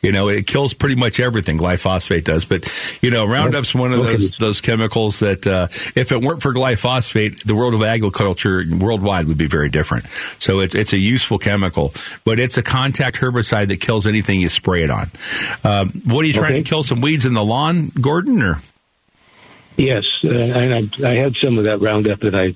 you 0.00 0.10
know, 0.10 0.28
it 0.30 0.46
kills 0.46 0.72
pretty 0.72 0.96
much 0.96 1.20
everything. 1.20 1.58
Glyphosate 1.58 2.24
does, 2.24 2.46
but 2.46 2.66
you 3.02 3.10
know, 3.10 3.26
Roundup's 3.26 3.74
one 3.74 3.92
of 3.92 4.02
those 4.02 4.30
those 4.38 4.60
chemicals 4.62 5.18
that 5.18 5.46
uh, 5.46 5.66
if 5.94 6.12
it 6.12 6.22
weren't 6.22 6.40
for 6.40 6.54
glyphosate, 6.54 7.42
the 7.44 7.54
world 7.54 7.74
of 7.74 7.82
agriculture 7.82 8.64
worldwide 8.80 9.26
would 9.26 9.36
be 9.38 9.48
very 9.48 9.68
different. 9.68 10.06
So 10.38 10.60
it's 10.60 10.74
it's 10.74 10.94
a 10.94 10.98
useful 10.98 11.38
chemical, 11.38 11.92
but 12.24 12.38
it's 12.38 12.56
a 12.56 12.62
contact 12.62 13.16
herbicide 13.16 13.68
that 13.68 13.82
kills 13.82 14.06
anything 14.06 14.40
you 14.40 14.48
spray 14.48 14.82
it 14.82 14.90
on. 14.90 15.10
Um, 15.62 15.90
what 16.06 16.24
are 16.24 16.26
you 16.28 16.32
trying 16.32 16.54
Okay. 16.54 16.62
to 16.62 16.68
kill? 16.70 16.82
Some 16.82 17.02
weeds 17.02 17.26
in 17.26 17.34
the 17.34 17.44
lawn, 17.44 17.90
Gordon, 18.00 18.40
or? 18.40 18.58
Yes, 19.76 20.04
uh, 20.24 20.30
and 20.30 20.90
I, 21.04 21.08
I 21.10 21.14
had 21.16 21.36
some 21.36 21.58
of 21.58 21.64
that 21.64 21.80
Roundup 21.80 22.20
that 22.20 22.34
I 22.34 22.54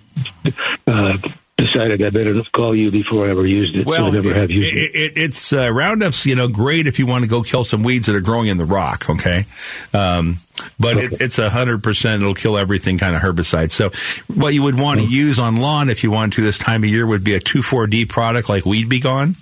uh, 0.90 1.18
decided 1.60 2.02
I 2.02 2.10
better 2.10 2.40
call 2.52 2.74
you 2.74 2.90
before 2.90 3.26
I 3.26 3.30
ever 3.30 3.46
used 3.46 3.76
it. 3.76 3.86
so 3.86 3.94
I 3.94 4.10
never 4.10 4.34
have 4.34 4.50
used 4.50 4.66
it. 4.66 4.78
it, 4.78 4.94
it, 4.94 5.12
it's 5.16 5.52
uh, 5.52 5.68
Roundup's, 5.68 6.26
you 6.26 6.34
know, 6.34 6.48
great 6.48 6.86
if 6.86 6.98
you 6.98 7.06
want 7.06 7.24
to 7.24 7.30
go 7.30 7.42
kill 7.42 7.64
some 7.64 7.82
weeds 7.82 8.06
that 8.06 8.16
are 8.16 8.20
growing 8.20 8.48
in 8.48 8.56
the 8.56 8.64
rock. 8.64 9.08
Okay, 9.10 9.44
um, 9.92 10.36
but 10.78 10.98
it, 10.98 11.20
it's 11.20 11.38
a 11.38 11.50
hundred 11.50 11.82
percent. 11.82 12.22
It'll 12.22 12.34
kill 12.34 12.56
everything 12.58 12.98
kind 12.98 13.14
of 13.16 13.22
herbicide. 13.22 13.70
So 13.70 13.90
what 14.34 14.54
you 14.54 14.62
would 14.62 14.78
want 14.78 15.00
to 15.00 15.06
use 15.06 15.38
on 15.38 15.56
lawn 15.56 15.88
if 15.88 16.02
you 16.04 16.10
want 16.10 16.34
to 16.34 16.42
this 16.42 16.58
time 16.58 16.84
of 16.84 16.90
year 16.90 17.06
would 17.06 17.24
be 17.24 17.34
a 17.34 17.40
two 17.40 17.62
four 17.62 17.86
D 17.86 18.04
product 18.04 18.48
like 18.48 18.64
Weed 18.66 18.88
B 18.88 19.00
Gon. 19.00 19.34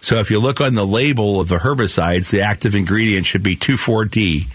So 0.00 0.18
if 0.18 0.30
you 0.30 0.38
look 0.40 0.60
on 0.60 0.74
the 0.74 0.86
label 0.86 1.40
of 1.40 1.48
the 1.48 1.56
herbicides, 1.56 2.30
the 2.30 2.42
active 2.42 2.74
ingredient 2.74 3.26
should 3.26 3.42
be 3.42 3.56
two 3.56 3.76
four 3.76 4.04
D, 4.04 4.46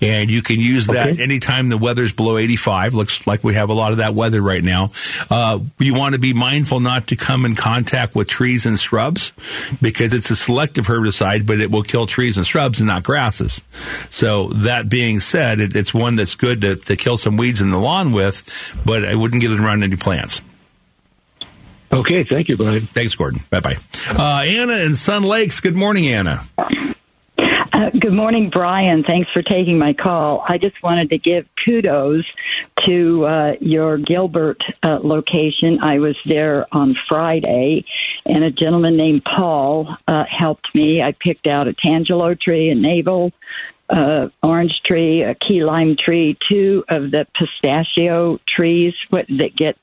and 0.00 0.30
you 0.30 0.42
can 0.42 0.60
use 0.60 0.86
that 0.88 1.06
Okay. 1.06 1.22
anytime 1.22 1.68
the 1.68 1.78
weather's 1.78 2.12
below 2.12 2.38
eighty 2.38 2.56
five. 2.56 2.94
Looks 2.94 3.26
like 3.26 3.44
we 3.44 3.54
have 3.54 3.70
a 3.70 3.74
lot 3.74 3.92
of 3.92 3.98
that 3.98 4.14
weather 4.14 4.40
right 4.40 4.62
now. 4.64 4.90
Uh, 5.30 5.60
you 5.78 5.94
want 5.94 6.14
to 6.14 6.18
be 6.18 6.32
mindful 6.32 6.65
not 6.74 7.06
to 7.08 7.16
come 7.16 7.44
in 7.44 7.54
contact 7.54 8.14
with 8.14 8.28
trees 8.28 8.66
and 8.66 8.78
shrubs 8.78 9.32
because 9.80 10.12
it's 10.12 10.30
a 10.30 10.36
selective 10.36 10.86
herbicide, 10.86 11.46
but 11.46 11.60
it 11.60 11.70
will 11.70 11.82
kill 11.82 12.06
trees 12.06 12.36
and 12.36 12.46
shrubs 12.46 12.80
and 12.80 12.88
not 12.88 13.02
grasses. 13.02 13.62
So 14.10 14.48
that 14.48 14.88
being 14.88 15.20
said, 15.20 15.60
it, 15.60 15.74
it's 15.74 15.94
one 15.94 16.16
that's 16.16 16.34
good 16.34 16.60
to, 16.62 16.76
to 16.76 16.96
kill 16.96 17.16
some 17.16 17.36
weeds 17.36 17.60
in 17.60 17.70
the 17.70 17.78
lawn 17.78 18.12
with, 18.12 18.78
but 18.84 19.04
I 19.04 19.14
wouldn't 19.14 19.40
get 19.40 19.50
it 19.50 19.60
around 19.60 19.82
any 19.82 19.96
plants. 19.96 20.40
Okay, 21.92 22.24
thank 22.24 22.48
you, 22.48 22.56
Brian. 22.56 22.86
Thanks, 22.88 23.14
Gordon. 23.14 23.40
Bye 23.48 23.60
bye. 23.60 23.76
Uh, 24.10 24.42
Anna 24.44 24.74
in 24.84 24.94
Sun 24.94 25.22
Lakes. 25.22 25.60
Good 25.60 25.76
morning, 25.76 26.06
Anna. 26.08 26.42
Uh, 27.76 27.90
good 27.90 28.12
morning, 28.12 28.50
Brian. 28.50 29.04
Thanks 29.04 29.30
for 29.30 29.42
taking 29.42 29.78
my 29.78 29.92
call. 29.92 30.44
I 30.48 30.58
just 30.58 30.82
wanted 30.82 31.10
to 31.10 31.18
give 31.18 31.46
kudos 31.64 32.24
to 32.86 33.26
uh, 33.26 33.52
your 33.60 33.98
Gilbert 33.98 34.62
uh, 34.82 35.00
location. 35.02 35.80
I 35.80 35.98
was 35.98 36.16
there 36.24 36.66
on 36.72 36.94
Friday, 36.94 37.84
and 38.24 38.44
a 38.44 38.50
gentleman 38.50 38.96
named 38.96 39.24
Paul 39.24 39.96
uh, 40.08 40.24
helped 40.24 40.74
me. 40.74 41.02
I 41.02 41.12
picked 41.12 41.46
out 41.46 41.68
a 41.68 41.72
tangelo 41.72 42.38
tree, 42.38 42.70
a 42.70 42.74
navel, 42.74 43.32
uh, 43.88 44.28
orange 44.42 44.80
tree, 44.84 45.22
a 45.22 45.34
key 45.34 45.64
lime 45.64 45.96
tree, 45.96 46.36
two 46.48 46.84
of 46.88 47.10
the 47.10 47.26
pistachio 47.34 48.40
trees 48.46 48.94
what, 49.10 49.26
that 49.28 49.54
get 49.54 49.76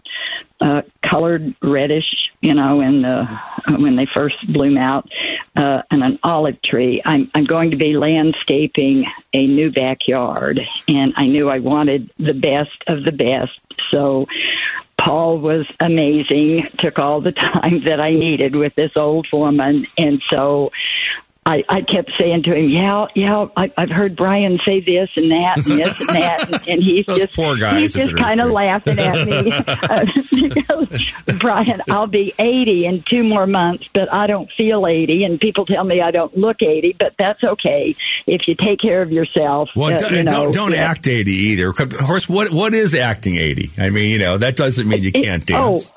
uh, 0.60 0.82
colored 1.02 1.56
reddish, 1.62 2.32
you 2.42 2.54
know, 2.54 2.82
in 2.82 3.02
the 3.02 3.26
when 3.68 3.96
they 3.96 4.06
first 4.06 4.36
bloom 4.52 4.78
out, 4.78 5.10
uh, 5.56 5.82
and 5.92 6.04
an 6.04 6.20
olive 6.24 6.62
tree. 6.62 7.02
I'm 7.04 7.30
I'm 7.34 7.46
going 7.46 7.72
to 7.72 7.78
be 7.78 7.98
landscaping 7.98 9.06
a 9.34 9.48
new 9.48 9.72
backyard, 9.72 10.66
and 10.88 11.14
I 11.16 11.28
knew 11.28 11.50
I 11.50 11.60
wanted 11.60 12.10
the 12.18 12.34
best 12.34 12.84
of 12.88 13.04
the 13.04 13.12
best. 13.12 13.60
So 13.90 14.28
Paul 14.98 15.40
was 15.40 15.68
amazing. 15.80 16.70
Took 16.78 17.00
all 17.00 17.20
the 17.20 17.32
time 17.52 17.82
that 17.82 18.00
I 18.00 18.12
needed 18.12 18.56
with 18.56 18.76
this 18.76 18.96
old 18.96 19.32
woman, 19.32 19.86
and 19.98 20.22
so 20.24 20.72
I, 21.46 21.64
I 21.68 21.82
kept 21.82 22.14
saying 22.14 22.44
to 22.44 22.56
him, 22.56 22.70
"Yeah, 22.70 23.08
yeah, 23.16 23.48
I, 23.58 23.72
I've 23.78 23.90
heard 23.90 24.16
Brian 24.16 24.60
say 24.60 24.80
this 24.80 25.10
and 25.18 25.32
that 25.32 25.58
and 25.58 25.80
this 25.80 26.00
and 26.00 26.10
that," 26.10 26.44
and, 26.52 26.70
and 26.70 26.84
he's 26.84 27.06
Those 27.06 27.18
just 27.18 27.36
poor 27.36 27.58
guys 27.58 27.82
he's 27.82 27.94
just 27.94 28.16
kind 28.16 28.40
of 28.40 28.52
laughing 28.52 28.98
at 28.98 29.28
me. 29.28 29.52
Uh, 29.52 30.06
Brian, 31.40 31.82
I'll 31.90 32.08
be 32.08 32.34
eighty 32.40 32.86
in 32.86 33.02
two 33.04 33.24
more 33.24 33.46
months, 33.46 33.90
but 33.94 34.12
I 34.14 34.28
don't 34.28 34.50
feel 34.52 34.88
eighty, 34.88 35.24
and 35.26 35.40
people 35.40 35.66
tell 35.66 35.84
me 35.84 36.02
I 36.02 36.12
don't 36.12 36.38
look 36.38 36.62
eighty, 36.62 36.96
but 36.98 37.14
that's 37.20 37.44
okay 37.44 37.96
if 38.26 38.48
you 38.48 38.56
take 38.56 38.80
care 38.80 39.02
of 39.02 39.12
yourself. 39.12 39.72
Well, 39.76 39.94
uh, 39.94 39.98
don't, 39.98 40.14
you 40.14 40.24
know, 40.24 40.32
don't, 40.46 40.54
don't 40.54 40.72
yeah. 40.72 40.90
act 40.90 41.08
80 41.08 41.32
either. 41.32 41.70
Of 41.70 41.98
course, 41.98 42.30
what 42.30 42.52
what 42.52 42.74
is 42.74 42.96
acting 42.96 43.36
80? 43.36 43.72
I 43.78 43.90
mean, 43.90 44.10
you 44.10 44.20
know, 44.20 44.38
that 44.38 44.56
doesn't 44.56 44.88
mean 44.88 45.04
you 45.04 45.12
can't 45.12 45.46
dance. 45.46 45.92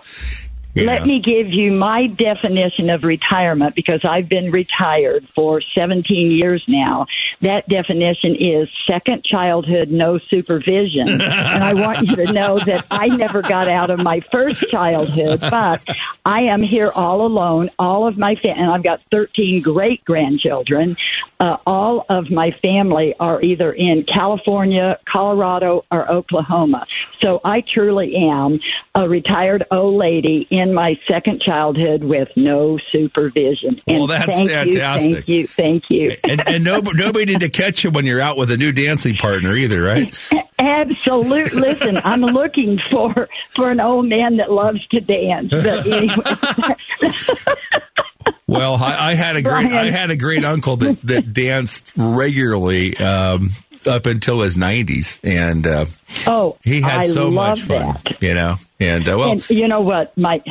Let 0.85 1.07
me 1.07 1.21
give 1.21 1.49
you 1.53 1.73
my 1.73 2.07
definition 2.07 2.91
of 2.91 3.03
retirement 3.03 3.75
because 3.75 4.05
I've 4.05 4.29
been 4.29 4.51
retired 4.51 5.27
for 5.31 5.61
17 5.63 6.31
years 6.31 6.65
now. 6.69 7.07
that 7.41 7.69
definition 7.69 8.35
is 8.37 8.69
second 8.87 9.25
childhood, 9.25 9.91
no 9.91 10.19
supervision. 10.19 11.09
and 11.09 11.65
I 11.65 11.75
want 11.75 12.07
you 12.07 12.17
to 12.17 12.33
know 12.33 12.59
that 12.59 12.87
I 12.91 13.09
never 13.09 13.41
got 13.41 13.69
out 13.69 13.91
of 13.91 14.03
my 14.03 14.21
first 14.21 14.69
childhood, 14.69 15.41
but 15.41 15.83
I 16.25 16.43
am 16.43 16.61
here 16.61 16.91
all 16.95 17.25
alone. 17.25 17.71
All 17.79 18.07
of 18.07 18.19
my 18.19 18.35
family, 18.35 18.61
and 18.61 18.71
I've 18.71 18.83
got 18.83 19.01
13 19.11 19.63
great 19.63 20.05
grandchildren. 20.05 20.97
Uh, 21.41 21.57
all 21.67 22.05
of 22.09 22.31
my 22.31 22.51
family 22.51 23.15
are 23.19 23.41
either 23.43 23.73
in 23.73 24.05
California, 24.05 24.99
Colorado, 25.05 25.85
or 25.91 26.11
Oklahoma. 26.11 26.87
So 27.21 27.41
I 27.45 27.61
truly 27.61 28.15
am 28.17 28.61
a 28.95 29.09
retired 29.09 29.65
old 29.71 29.95
lady 29.95 30.47
in 30.51 30.75
my 30.75 30.99
second 31.07 31.41
childhood 31.41 32.05
with 32.05 32.31
no 32.37 32.79
supervision. 32.79 33.81
Well, 33.87 34.03
And 34.03 34.11
that's 34.11 34.27
thank 34.27 34.51
fantastic. 34.51 35.29
You, 35.29 35.47
thank 35.47 35.91
you, 35.91 36.11
thank 36.11 36.25
you. 36.25 36.31
and, 36.31 36.49
and 36.49 36.65
no, 36.65 36.81
nobody 36.95 37.37
to 37.39 37.49
catch 37.49 37.85
you 37.85 37.91
when 37.91 38.05
you're 38.05 38.21
out 38.21 38.37
with 38.37 38.51
a 38.51 38.57
new 38.57 38.73
dancing 38.73 39.17
partner 39.17 39.55
either, 39.55 39.83
right? 39.83 40.15
Absolute. 40.59 41.53
Listen, 41.53 41.99
I'm 41.99 42.23
looking 42.23 42.79
for 42.79 43.29
for 43.51 43.71
an 43.71 43.79
old 43.81 44.07
man 44.07 44.39
that 44.39 44.51
loves 44.51 44.87
to 44.89 45.01
dance. 45.01 45.51
But 45.51 45.87
anyway, 45.87 46.15
Well, 48.49 48.75
I, 48.77 49.11
I 49.11 49.15
had 49.15 49.37
a 49.37 49.43
great, 49.43 49.69
Brian. 49.69 49.73
I 49.73 49.91
had 49.91 50.11
a 50.11 50.17
great 50.17 50.45
uncle 50.45 50.77
that 50.79 51.01
that 51.03 51.33
danced 51.33 51.93
regularly 51.97 52.97
um, 52.97 53.51
up 53.87 54.07
until 54.07 54.41
his 54.41 54.57
90s, 54.57 55.19
and 55.23 55.67
uh, 55.67 55.87
oh, 56.27 56.57
he 56.63 56.81
had 56.81 57.01
I 57.01 57.07
so 57.07 57.31
much 57.31 57.61
fun, 57.63 57.97
that. 58.05 58.23
you 58.23 58.35
know. 58.35 58.57
And 58.81 59.09
uh, 59.09 59.17
well, 59.19 59.33
and 59.33 59.51
you 59.51 59.69
know 59.69 59.81
what, 59.81 60.17
my 60.19 60.43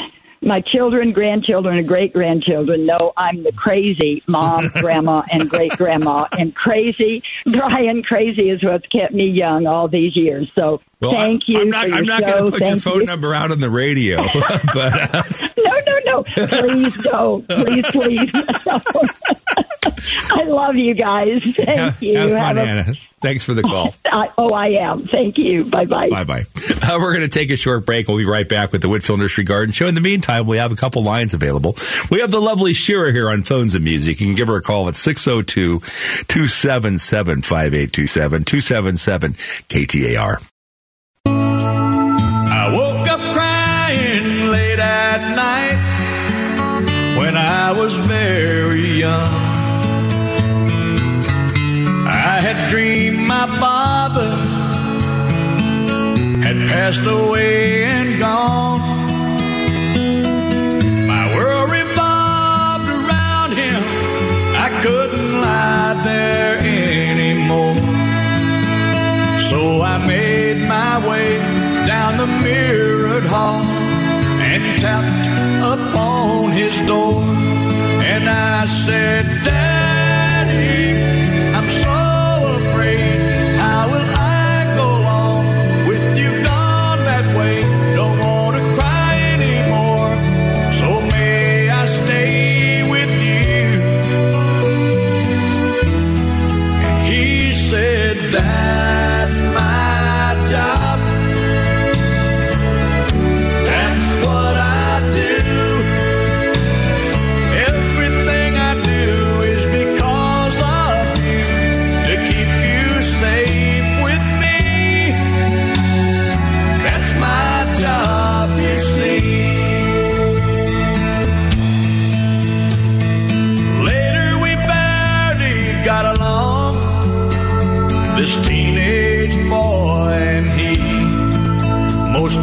my 0.42 0.62
children, 0.62 1.12
grandchildren, 1.12 1.77
and 1.77 1.88
great 1.88 2.13
grandchildren 2.13 2.86
know 2.86 3.13
I'm 3.18 3.44
the 3.44 3.51
crazy 3.51 4.24
mom, 4.27 4.68
grandma, 4.74 5.24
and 5.32 5.50
great 5.50 5.72
grandma. 5.72 6.27
And 6.38 6.56
crazy, 6.56 7.24
Brian, 7.46 8.04
crazy 8.04 8.50
is 8.50 8.63
what's 8.63 8.88
kept 8.88 9.13
me 9.13 9.25
young 9.25 9.65
all 9.68 9.88
these 9.88 10.15
years. 10.15 10.51
So 10.54 10.82
well, 11.00 11.12
thank 11.12 11.50
you. 11.50 11.62
I'm 11.62 11.70
not, 11.70 11.92
I'm 11.92 12.06
not 12.06 12.22
going 12.22 12.46
to 12.46 12.51
put 12.51 12.62
your 12.62 12.77
phone 12.77 13.01
you. 13.01 13.06
number 13.06 13.34
out 13.34 13.51
on 13.51 13.60
the 13.60 13.70
radio, 13.70 14.18
but 14.74 15.15
uh, 15.15 15.24
No, 15.58 15.72
no, 15.88 16.00
no. 16.06 16.24
Please 16.24 17.04
don't. 17.04 17.48
Please, 17.50 17.86
please. 17.92 18.32
I 20.32 20.44
love 20.44 20.75
you 20.75 20.94
guys. 20.94 21.42
Thank 21.56 21.70
have, 21.70 22.04
you. 22.04 22.18
have 22.18 22.32
fun, 22.32 22.58
a- 22.58 22.62
Anna. 22.62 22.94
Thanks 23.25 23.44
for 23.44 23.55
the 23.55 23.63
call. 23.63 23.96
I, 24.05 24.29
oh, 24.38 24.53
I 24.53 24.67
am. 24.67 25.08
Thank 25.08 25.39
you. 25.39 25.65
Bye 25.65 25.86
bye. 25.86 26.10
Bye 26.10 26.24
bye. 26.24 26.44
Uh, 26.86 26.98
we're 27.00 27.15
going 27.17 27.27
to 27.27 27.39
take 27.39 27.50
a 27.50 27.55
short 27.55 27.84
break. 27.84 28.08
We'll 28.08 28.17
be 28.17 28.25
right 28.25 28.48
back 28.48 28.72
with 28.72 28.84
the 28.84 28.88
Whitfill 28.88 29.17
Nursery 29.17 29.44
Garden 29.44 29.72
Show. 29.72 29.88
In 29.88 29.96
the 29.96 30.01
meantime, 30.01 30.46
we 30.46 30.58
have 30.58 30.72
a 30.72 30.75
couple 30.75 31.01
lines 31.03 31.34
available. 31.34 31.75
We 32.12 32.20
have 32.22 32.29
the 32.29 32.39
lovely 32.39 32.74
Shira 32.74 33.12
here 33.12 33.27
on 33.32 33.41
Phones 33.41 33.74
and 33.74 33.84
Music. 33.84 34.20
You 34.20 34.27
can 34.27 34.36
give 34.36 34.50
her 34.50 34.58
a 34.58 34.62
call 34.62 34.88
at 34.88 34.94
602 34.94 35.79
277 35.79 37.41
5827 37.41 38.44
277 38.44 39.34
KTAR. 39.34 40.48
I 41.25 42.70
woke 42.72 43.08
up 43.08 43.34
crying 43.34 44.51
late 44.51 44.79
at 44.79 45.36
night 45.36 47.17
when 47.20 47.36
I 47.36 47.72
was 47.72 47.96
very 47.96 49.00
young. 49.00 49.46
I 52.08 52.41
had 52.41 52.70
dreamed 52.70 53.04
my 53.38 53.48
father 53.60 54.32
had 56.46 56.58
passed 56.72 57.06
away 57.06 57.84
and 57.84 58.10
gone. 58.18 58.82
My 61.13 61.25
world 61.36 61.68
revolved 61.80 62.89
around 63.00 63.51
him. 63.63 63.82
I 64.65 64.68
couldn't 64.84 65.32
lie 65.48 65.94
there 66.12 66.56
anymore. 67.12 67.77
So 69.50 69.60
I 69.94 69.96
made 70.15 70.60
my 70.77 70.94
way 71.10 71.30
down 71.92 72.12
the 72.24 72.30
mirrored 72.48 73.27
hall 73.36 73.63
and 74.51 74.63
tapped 74.84 75.27
upon 75.75 76.51
his 76.62 76.75
door. 76.92 77.22
And 78.13 78.24
I 78.30 78.63
said, 78.86 79.24
Daddy, 79.44 80.77
I'm 81.58 81.70
so 81.84 82.04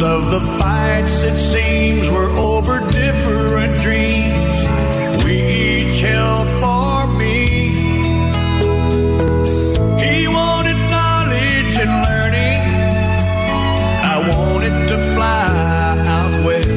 of 0.03 0.31
the 0.31 0.39
fights, 0.59 1.23
it 1.23 1.35
seems, 1.35 2.09
were 2.09 2.29
over 2.31 2.79
different 2.91 3.79
dreams 3.81 4.55
we 5.23 5.41
each 5.41 6.01
held 6.01 6.47
for 6.61 7.07
me. 7.17 7.47
He 10.03 10.27
wanted 10.27 10.79
knowledge 10.91 11.75
and 11.83 11.93
learning. 12.07 12.59
I 14.13 14.17
wanted 14.35 14.87
to 14.89 14.97
fly 15.15 15.47
out 16.17 16.45
west. 16.45 16.69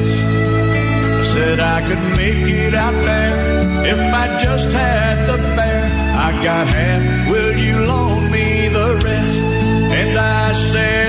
I 1.19 1.23
said 1.23 1.59
I 1.59 1.79
could 1.87 2.17
make 2.17 2.47
it 2.47 2.73
out 2.73 2.93
there 2.93 3.85
if 3.93 3.99
I 4.13 4.37
just 4.41 4.71
had 4.71 5.27
the 5.27 5.37
fare. 5.55 5.83
I 6.27 6.31
got 6.43 6.67
half, 6.67 7.31
will 7.31 7.55
you 7.57 7.85
loan 7.85 8.31
me 8.31 8.69
the 8.69 9.01
rest? 9.03 9.37
And 9.99 10.17
I 10.17 10.53
said, 10.53 11.06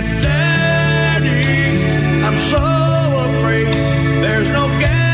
so 2.38 2.56
afraid. 2.56 3.66
There's 4.22 4.50
no 4.50 4.66
guarantee 4.78 5.07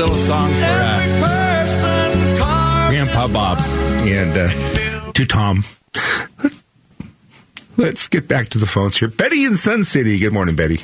little 0.00 0.16
song 0.16 0.48
for 0.48 0.64
uh, 0.64 1.02
Every 1.02 1.20
person 1.20 2.36
carves 2.38 2.96
Grandpa 2.96 3.28
Bob 3.28 3.58
and 4.06 4.34
uh, 4.34 5.12
to 5.12 5.26
Tom. 5.26 5.62
Let's 7.76 8.08
get 8.08 8.26
back 8.26 8.48
to 8.48 8.58
the 8.58 8.64
phones 8.64 8.96
here. 8.96 9.08
Betty 9.08 9.44
in 9.44 9.58
Sun 9.58 9.84
City. 9.84 10.18
Good 10.18 10.32
morning, 10.32 10.56
Betty. 10.56 10.78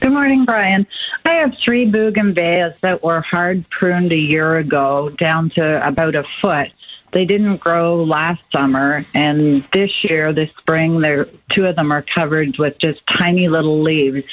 Good 0.00 0.12
morning, 0.12 0.44
Brian. 0.44 0.86
I 1.24 1.34
have 1.34 1.56
three 1.56 1.90
bougainvilleas 1.90 2.78
that 2.80 3.02
were 3.02 3.22
hard 3.22 3.68
pruned 3.70 4.12
a 4.12 4.18
year 4.18 4.58
ago 4.58 5.08
down 5.08 5.48
to 5.50 5.86
about 5.86 6.14
a 6.14 6.24
foot. 6.24 6.70
They 7.12 7.24
didn't 7.24 7.56
grow 7.56 8.04
last 8.04 8.42
summer, 8.52 9.04
and 9.14 9.64
this 9.72 10.04
year, 10.04 10.32
this 10.32 10.50
spring, 10.50 11.00
they're, 11.00 11.26
two 11.48 11.66
of 11.66 11.76
them 11.76 11.90
are 11.90 12.02
covered 12.02 12.58
with 12.58 12.78
just 12.78 13.00
tiny 13.06 13.48
little 13.48 13.80
leaves, 13.80 14.24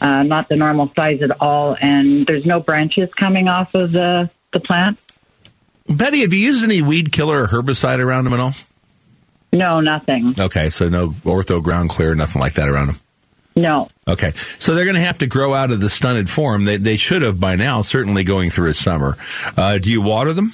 uh, 0.00 0.22
not 0.22 0.48
the 0.48 0.56
normal 0.56 0.92
size 0.94 1.22
at 1.22 1.40
all, 1.40 1.76
and 1.80 2.26
there's 2.26 2.44
no 2.44 2.60
branches 2.60 3.08
coming 3.14 3.48
off 3.48 3.74
of 3.74 3.92
the, 3.92 4.30
the 4.52 4.60
plant. 4.60 4.98
Betty, 5.88 6.20
have 6.20 6.32
you 6.34 6.40
used 6.40 6.62
any 6.62 6.82
weed 6.82 7.12
killer 7.12 7.44
or 7.44 7.46
herbicide 7.46 7.98
around 7.98 8.24
them 8.24 8.34
at 8.34 8.40
all? 8.40 8.52
No, 9.52 9.80
nothing. 9.80 10.34
Okay, 10.38 10.68
so 10.68 10.90
no 10.90 11.08
ortho 11.08 11.62
ground 11.62 11.88
clear, 11.88 12.14
nothing 12.14 12.40
like 12.40 12.54
that 12.54 12.68
around 12.68 12.88
them. 12.88 13.00
No. 13.56 13.88
Okay, 14.06 14.32
so 14.32 14.74
they're 14.74 14.84
going 14.84 14.94
to 14.94 15.00
have 15.00 15.18
to 15.18 15.26
grow 15.26 15.54
out 15.54 15.72
of 15.72 15.80
the 15.80 15.90
stunted 15.90 16.28
form. 16.28 16.64
They 16.64 16.76
they 16.76 16.96
should 16.96 17.22
have 17.22 17.40
by 17.40 17.56
now, 17.56 17.80
certainly 17.80 18.22
going 18.22 18.50
through 18.50 18.68
a 18.68 18.74
summer. 18.74 19.16
Uh, 19.56 19.78
do 19.78 19.90
you 19.90 20.00
water 20.00 20.32
them? 20.32 20.52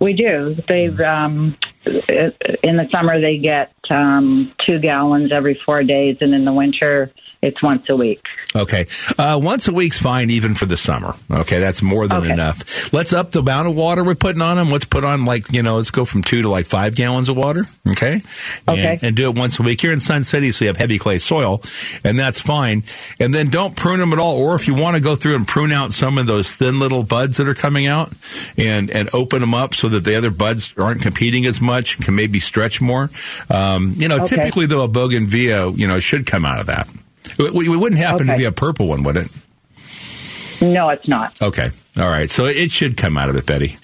We 0.00 0.12
do. 0.12 0.56
They've 0.68 0.98
um, 1.00 1.56
in 1.86 2.76
the 2.76 2.88
summer 2.90 3.20
they 3.20 3.38
get 3.38 3.72
um, 3.90 4.52
two 4.64 4.78
gallons 4.78 5.32
every 5.32 5.54
four 5.54 5.82
days, 5.82 6.18
and 6.20 6.34
in 6.34 6.44
the 6.44 6.52
winter 6.52 7.10
it's 7.42 7.62
once 7.62 7.88
a 7.88 7.96
week. 7.96 8.24
Okay, 8.56 8.86
uh, 9.18 9.38
once 9.42 9.68
a 9.68 9.72
week's 9.72 9.98
fine, 9.98 10.30
even 10.30 10.54
for 10.54 10.66
the 10.66 10.76
summer. 10.76 11.14
Okay, 11.30 11.58
that's 11.60 11.82
more 11.82 12.08
than 12.08 12.22
Okay. 12.22 12.32
enough. 12.32 12.92
Let's 12.92 13.12
up 13.12 13.30
the 13.32 13.40
amount 13.40 13.68
of 13.68 13.76
water 13.76 14.02
we're 14.02 14.14
putting 14.14 14.42
on 14.42 14.56
them. 14.56 14.70
Let's 14.70 14.84
put 14.86 15.04
on 15.04 15.24
like 15.24 15.52
you 15.52 15.62
know, 15.62 15.76
let's 15.76 15.90
go 15.90 16.04
from 16.04 16.22
two 16.22 16.42
to 16.42 16.48
like 16.48 16.66
five 16.66 16.94
gallons 16.94 17.28
of 17.28 17.36
water. 17.36 17.66
Okay, 17.86 18.22
Okay. 18.66 18.86
and, 18.94 19.04
and 19.04 19.16
do 19.16 19.28
it 19.30 19.36
once 19.36 19.58
a 19.58 19.62
week. 19.62 19.82
You're 19.82 19.92
in 19.92 20.00
Sun 20.00 20.24
City, 20.24 20.50
so 20.52 20.64
you 20.64 20.68
have 20.68 20.76
heavy 20.76 20.98
clay 20.98 21.18
soil, 21.18 21.62
and 22.04 22.18
that's 22.18 22.40
fine. 22.40 22.82
And 23.20 23.32
then 23.34 23.48
don't 23.48 23.76
prune 23.76 24.00
them 24.00 24.12
at 24.12 24.18
all. 24.18 24.38
Or 24.38 24.54
if 24.56 24.66
you 24.66 24.74
want 24.74 24.96
to 24.96 25.02
go 25.02 25.14
through 25.14 25.36
and 25.36 25.46
prune 25.46 25.72
out 25.72 25.92
some 25.92 26.18
of 26.18 26.26
those 26.26 26.54
thin 26.54 26.78
little 26.80 27.02
buds 27.02 27.36
that 27.36 27.48
are 27.48 27.54
coming 27.54 27.86
out, 27.86 28.10
and 28.56 28.90
and 28.90 29.08
open 29.12 29.40
them 29.40 29.54
up 29.54 29.74
so 29.74 29.88
that 29.90 30.04
the 30.04 30.16
other 30.16 30.30
buds 30.30 30.74
aren't 30.76 31.02
competing 31.02 31.46
as 31.46 31.60
much, 31.60 31.98
can 32.00 32.14
maybe 32.14 32.40
stretch 32.40 32.80
more. 32.80 33.10
Um, 33.50 33.94
you 33.96 34.08
know, 34.08 34.16
Okay. 34.22 34.36
typically 34.36 34.66
though, 34.66 34.82
a 34.84 34.88
bougainvillea, 34.88 35.70
you 35.76 35.86
know, 35.86 36.00
should 36.00 36.26
come 36.26 36.44
out 36.44 36.60
of 36.60 36.66
that. 36.66 36.88
It, 37.38 37.54
it 37.54 37.76
wouldn't 37.76 38.00
happen 38.00 38.26
to 38.26 38.36
be 38.36 38.44
a 38.44 38.52
purple 38.52 38.88
one, 38.88 39.02
would 39.04 39.16
it? 39.16 39.28
No, 40.60 40.88
it's 40.88 41.06
not. 41.06 41.40
Okay. 41.40 41.70
All 41.98 42.08
right. 42.08 42.28
So 42.28 42.44
it 42.46 42.70
should 42.70 42.96
come 42.96 43.16
out 43.16 43.28
of 43.28 43.36
it, 43.36 43.46
Betty. 43.46 43.76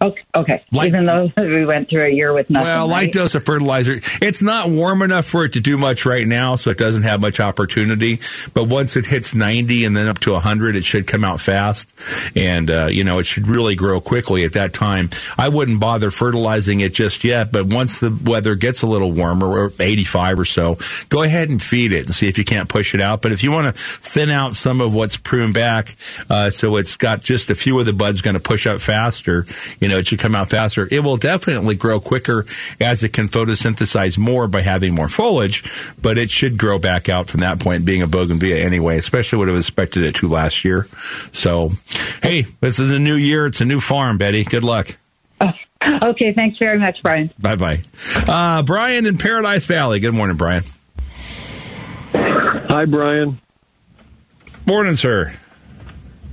Okay. 0.00 0.22
okay. 0.34 0.64
Like- 0.72 0.88
Even 0.88 1.04
though 1.04 1.32
we 1.36 1.64
went 1.64 1.88
through 1.88 2.04
a 2.04 2.10
year 2.10 2.32
with 2.32 2.50
nothing. 2.50 2.66
Well, 2.66 2.88
light 2.88 2.96
right? 3.06 3.12
dose 3.12 3.34
of 3.34 3.44
fertilizer. 3.44 4.00
It's 4.20 4.42
not 4.42 4.68
warm 4.70 5.02
enough 5.02 5.26
for 5.26 5.44
it 5.44 5.54
to 5.54 5.60
do 5.60 5.78
much 5.78 6.04
right 6.06 6.26
now, 6.26 6.56
so 6.56 6.70
it 6.70 6.78
doesn't 6.78 7.04
have 7.04 7.20
much 7.20 7.40
opportunity. 7.40 8.20
But 8.54 8.64
once 8.68 8.96
it 8.96 9.06
hits 9.06 9.34
90 9.34 9.84
and 9.84 9.96
then 9.96 10.08
up 10.08 10.18
to 10.20 10.32
100, 10.32 10.76
it 10.76 10.84
should 10.84 11.06
come 11.06 11.24
out 11.24 11.40
fast. 11.40 11.92
And, 12.34 12.70
uh, 12.70 12.88
you 12.90 13.04
know, 13.04 13.18
it 13.18 13.24
should 13.24 13.46
really 13.48 13.74
grow 13.74 14.00
quickly 14.00 14.44
at 14.44 14.52
that 14.54 14.72
time. 14.72 15.10
I 15.38 15.48
wouldn't 15.48 15.80
bother 15.80 16.10
fertilizing 16.10 16.80
it 16.80 16.92
just 16.94 17.24
yet, 17.24 17.52
but 17.52 17.66
once 17.66 17.98
the 17.98 18.16
weather 18.24 18.54
gets 18.54 18.82
a 18.82 18.86
little 18.86 19.12
warmer, 19.12 19.46
or 19.46 19.72
85 19.78 20.38
or 20.40 20.44
so, 20.44 20.78
go 21.08 21.22
ahead 21.22 21.48
and 21.48 21.60
feed 21.62 21.92
it 21.92 22.06
and 22.06 22.14
see 22.14 22.28
if 22.28 22.38
you 22.38 22.44
can't 22.44 22.68
push 22.68 22.94
it 22.94 23.00
out. 23.00 23.22
But 23.22 23.32
if 23.32 23.42
you 23.42 23.50
want 23.50 23.66
to 23.66 23.72
thin 23.80 24.30
out 24.30 24.54
some 24.56 24.80
of 24.80 24.94
what's 24.94 25.16
pruned 25.16 25.54
back, 25.54 25.94
uh, 26.28 26.50
so 26.50 26.76
it's 26.76 26.96
got 26.96 27.22
just 27.22 27.50
a 27.50 27.54
few 27.54 27.78
of 27.78 27.86
the 27.86 27.92
buds 27.92 28.20
going 28.20 28.34
to 28.34 28.40
push 28.40 28.66
up 28.66 28.80
faster, 28.80 29.46
you 29.86 29.92
know, 29.92 29.98
it 29.98 30.08
should 30.08 30.18
come 30.18 30.34
out 30.34 30.50
faster. 30.50 30.88
It 30.90 31.04
will 31.04 31.16
definitely 31.16 31.76
grow 31.76 32.00
quicker 32.00 32.44
as 32.80 33.04
it 33.04 33.12
can 33.12 33.28
photosynthesize 33.28 34.18
more 34.18 34.48
by 34.48 34.62
having 34.62 34.96
more 34.96 35.08
foliage, 35.08 35.62
but 36.02 36.18
it 36.18 36.28
should 36.28 36.58
grow 36.58 36.80
back 36.80 37.08
out 37.08 37.28
from 37.28 37.38
that 37.40 37.60
point, 37.60 37.84
being 37.84 38.02
a 38.02 38.08
bougainvillea 38.08 38.64
anyway, 38.64 38.98
especially 38.98 39.38
would 39.38 39.46
have 39.46 39.56
expected 39.56 40.02
it 40.02 40.16
to 40.16 40.28
last 40.28 40.64
year. 40.64 40.88
So, 41.30 41.70
hey, 42.20 42.46
this 42.60 42.80
is 42.80 42.90
a 42.90 42.98
new 42.98 43.14
year. 43.14 43.46
It's 43.46 43.60
a 43.60 43.64
new 43.64 43.78
farm, 43.78 44.18
Betty. 44.18 44.42
Good 44.42 44.64
luck. 44.64 44.96
Okay. 46.02 46.32
Thanks 46.32 46.58
very 46.58 46.78
much, 46.78 47.00
Brian. 47.02 47.30
Bye 47.38 47.54
bye. 47.54 47.78
Uh, 48.26 48.62
Brian 48.62 49.06
in 49.06 49.18
Paradise 49.18 49.66
Valley. 49.66 50.00
Good 50.00 50.14
morning, 50.14 50.36
Brian. 50.36 50.64
Hi, 52.12 52.86
Brian. 52.86 53.38
Morning, 54.66 54.96
sir. 54.96 55.34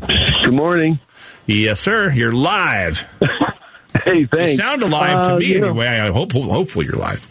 Good 0.08 0.54
morning. 0.54 0.98
Yes, 1.46 1.80
sir. 1.80 2.12
You're 2.12 2.34
live. 2.34 3.08
Hey, 4.04 4.26
thanks. 4.26 4.54
You 4.54 4.58
sound 4.58 4.82
alive 4.82 5.28
to 5.28 5.34
Uh, 5.36 5.38
me 5.38 5.46
you 5.46 5.60
know, 5.62 5.68
anyway. 5.68 5.86
I 6.00 6.12
hope 6.12 6.32
hopefully 6.34 6.88
you're 6.88 6.96
live. 6.98 7.28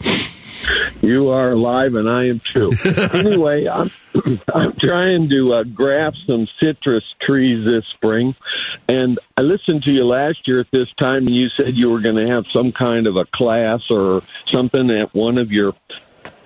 You 1.01 1.27
are 1.27 1.51
alive, 1.51 1.93
and 1.95 2.09
I 2.09 2.27
am 2.29 2.39
too. 2.39 2.71
anyway, 3.13 3.67
I'm 3.67 3.91
I'm 4.55 4.71
trying 4.77 5.27
to 5.29 5.53
uh, 5.55 5.63
graft 5.65 6.19
some 6.25 6.47
citrus 6.47 7.03
trees 7.19 7.65
this 7.65 7.85
spring, 7.85 8.33
and 8.87 9.19
I 9.35 9.41
listened 9.41 9.83
to 9.83 9.91
you 9.91 10.05
last 10.05 10.47
year 10.47 10.61
at 10.61 10.71
this 10.71 10.93
time, 10.93 11.27
and 11.27 11.35
you 11.35 11.49
said 11.49 11.75
you 11.77 11.89
were 11.91 11.99
going 11.99 12.15
to 12.15 12.27
have 12.27 12.47
some 12.47 12.71
kind 12.71 13.07
of 13.07 13.17
a 13.17 13.25
class 13.25 13.91
or 13.91 14.23
something 14.45 14.89
at 14.89 15.13
one 15.13 15.37
of 15.37 15.51
your 15.51 15.75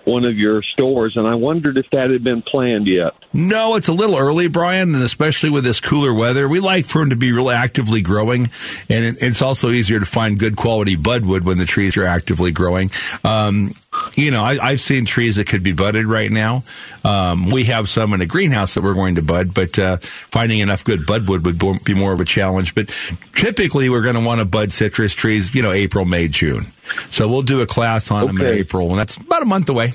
one 0.08 0.26
of 0.26 0.38
your 0.38 0.64
stores, 0.64 1.18
and 1.18 1.28
I 1.28 1.36
wondered 1.36 1.78
if 1.78 1.90
that 1.92 2.10
had 2.10 2.24
been 2.24 2.42
planned 2.42 2.88
yet. 2.88 3.14
No, 3.34 3.76
it's 3.76 3.88
a 3.88 3.94
little 3.94 4.18
early, 4.18 4.48
Brian, 4.48 4.96
and 4.96 5.04
especially 5.04 5.50
with 5.50 5.64
this 5.64 5.80
cooler 5.80 6.14
weather, 6.14 6.48
we 6.48 6.60
like 6.60 6.86
for 6.86 7.00
them 7.00 7.10
to 7.10 7.16
be 7.16 7.32
really 7.32 7.54
actively 7.54 8.02
growing, 8.02 8.50
and 8.90 9.18
it's 9.22 9.42
also 9.42 9.70
easier 9.70 10.00
to 10.00 10.06
find 10.06 10.40
good 10.40 10.56
quality 10.56 10.96
budwood 10.96 11.42
when 11.42 11.58
the 11.58 11.66
trees 11.66 11.98
are 11.98 12.06
actively 12.06 12.52
growing. 12.52 12.90
Um, 13.24 13.72
you 14.16 14.32
know, 14.32 14.44
I, 14.44 14.58
I've 14.62 14.80
seen 14.80 15.06
trees 15.06 15.36
that 15.36 15.48
could 15.48 15.64
be 15.64 15.74
budded 15.74 16.06
right 16.06 16.32
now. 16.32 16.64
Um, 17.04 17.50
we 17.50 17.66
have 17.66 17.90
some 17.90 18.14
in 18.14 18.22
a 18.22 18.26
greenhouse 18.26 18.74
that 18.74 18.84
we're 18.84 18.94
going 18.94 19.16
to 19.16 19.22
bud, 19.22 19.54
but 19.54 19.78
uh, 19.78 19.98
finding 19.98 20.60
enough 20.60 20.84
good 20.84 21.02
budwood 21.02 21.44
would 21.46 21.84
be 21.84 21.94
more 21.94 22.14
of 22.14 22.20
a 22.20 22.26
challenge. 22.26 22.76
But 22.76 22.90
typically, 23.34 23.90
we're 23.90 24.02
going 24.02 24.16
to 24.16 24.26
want 24.26 24.40
to 24.40 24.46
bud 24.46 24.72
citrus 24.72 25.14
trees, 25.14 25.54
you 25.54 25.62
know, 25.62 25.72
April, 25.72 26.06
May, 26.06 26.28
June. 26.28 26.66
So 27.10 27.28
we'll 27.28 27.42
do 27.42 27.62
a 27.62 27.68
class 27.68 28.12
on 28.12 28.28
them 28.28 28.38
in 28.38 28.48
April, 28.48 28.90
and 28.90 29.00
that's 29.00 29.18
about 29.18 29.42
a 29.42 29.46
month 29.46 29.70
away. 29.70 29.94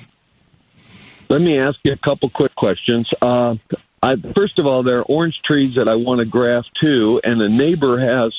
Let 1.29 1.41
me 1.41 1.59
ask 1.59 1.79
you 1.83 1.93
a 1.93 1.97
couple 1.97 2.29
quick 2.29 2.55
questions. 2.55 3.13
Uh, 3.23 3.57
I, 4.03 4.17
first 4.35 4.59
of 4.59 4.67
all, 4.67 4.83
there 4.83 4.99
are 4.99 5.03
orange 5.03 5.43
trees 5.43 5.77
that 5.77 5.89
I 5.89 5.95
want 5.95 6.19
to 6.19 6.25
graft 6.25 6.75
too, 6.75 7.21
and 7.23 7.41
a 7.41 7.49
neighbor 7.49 8.01
has 8.01 8.35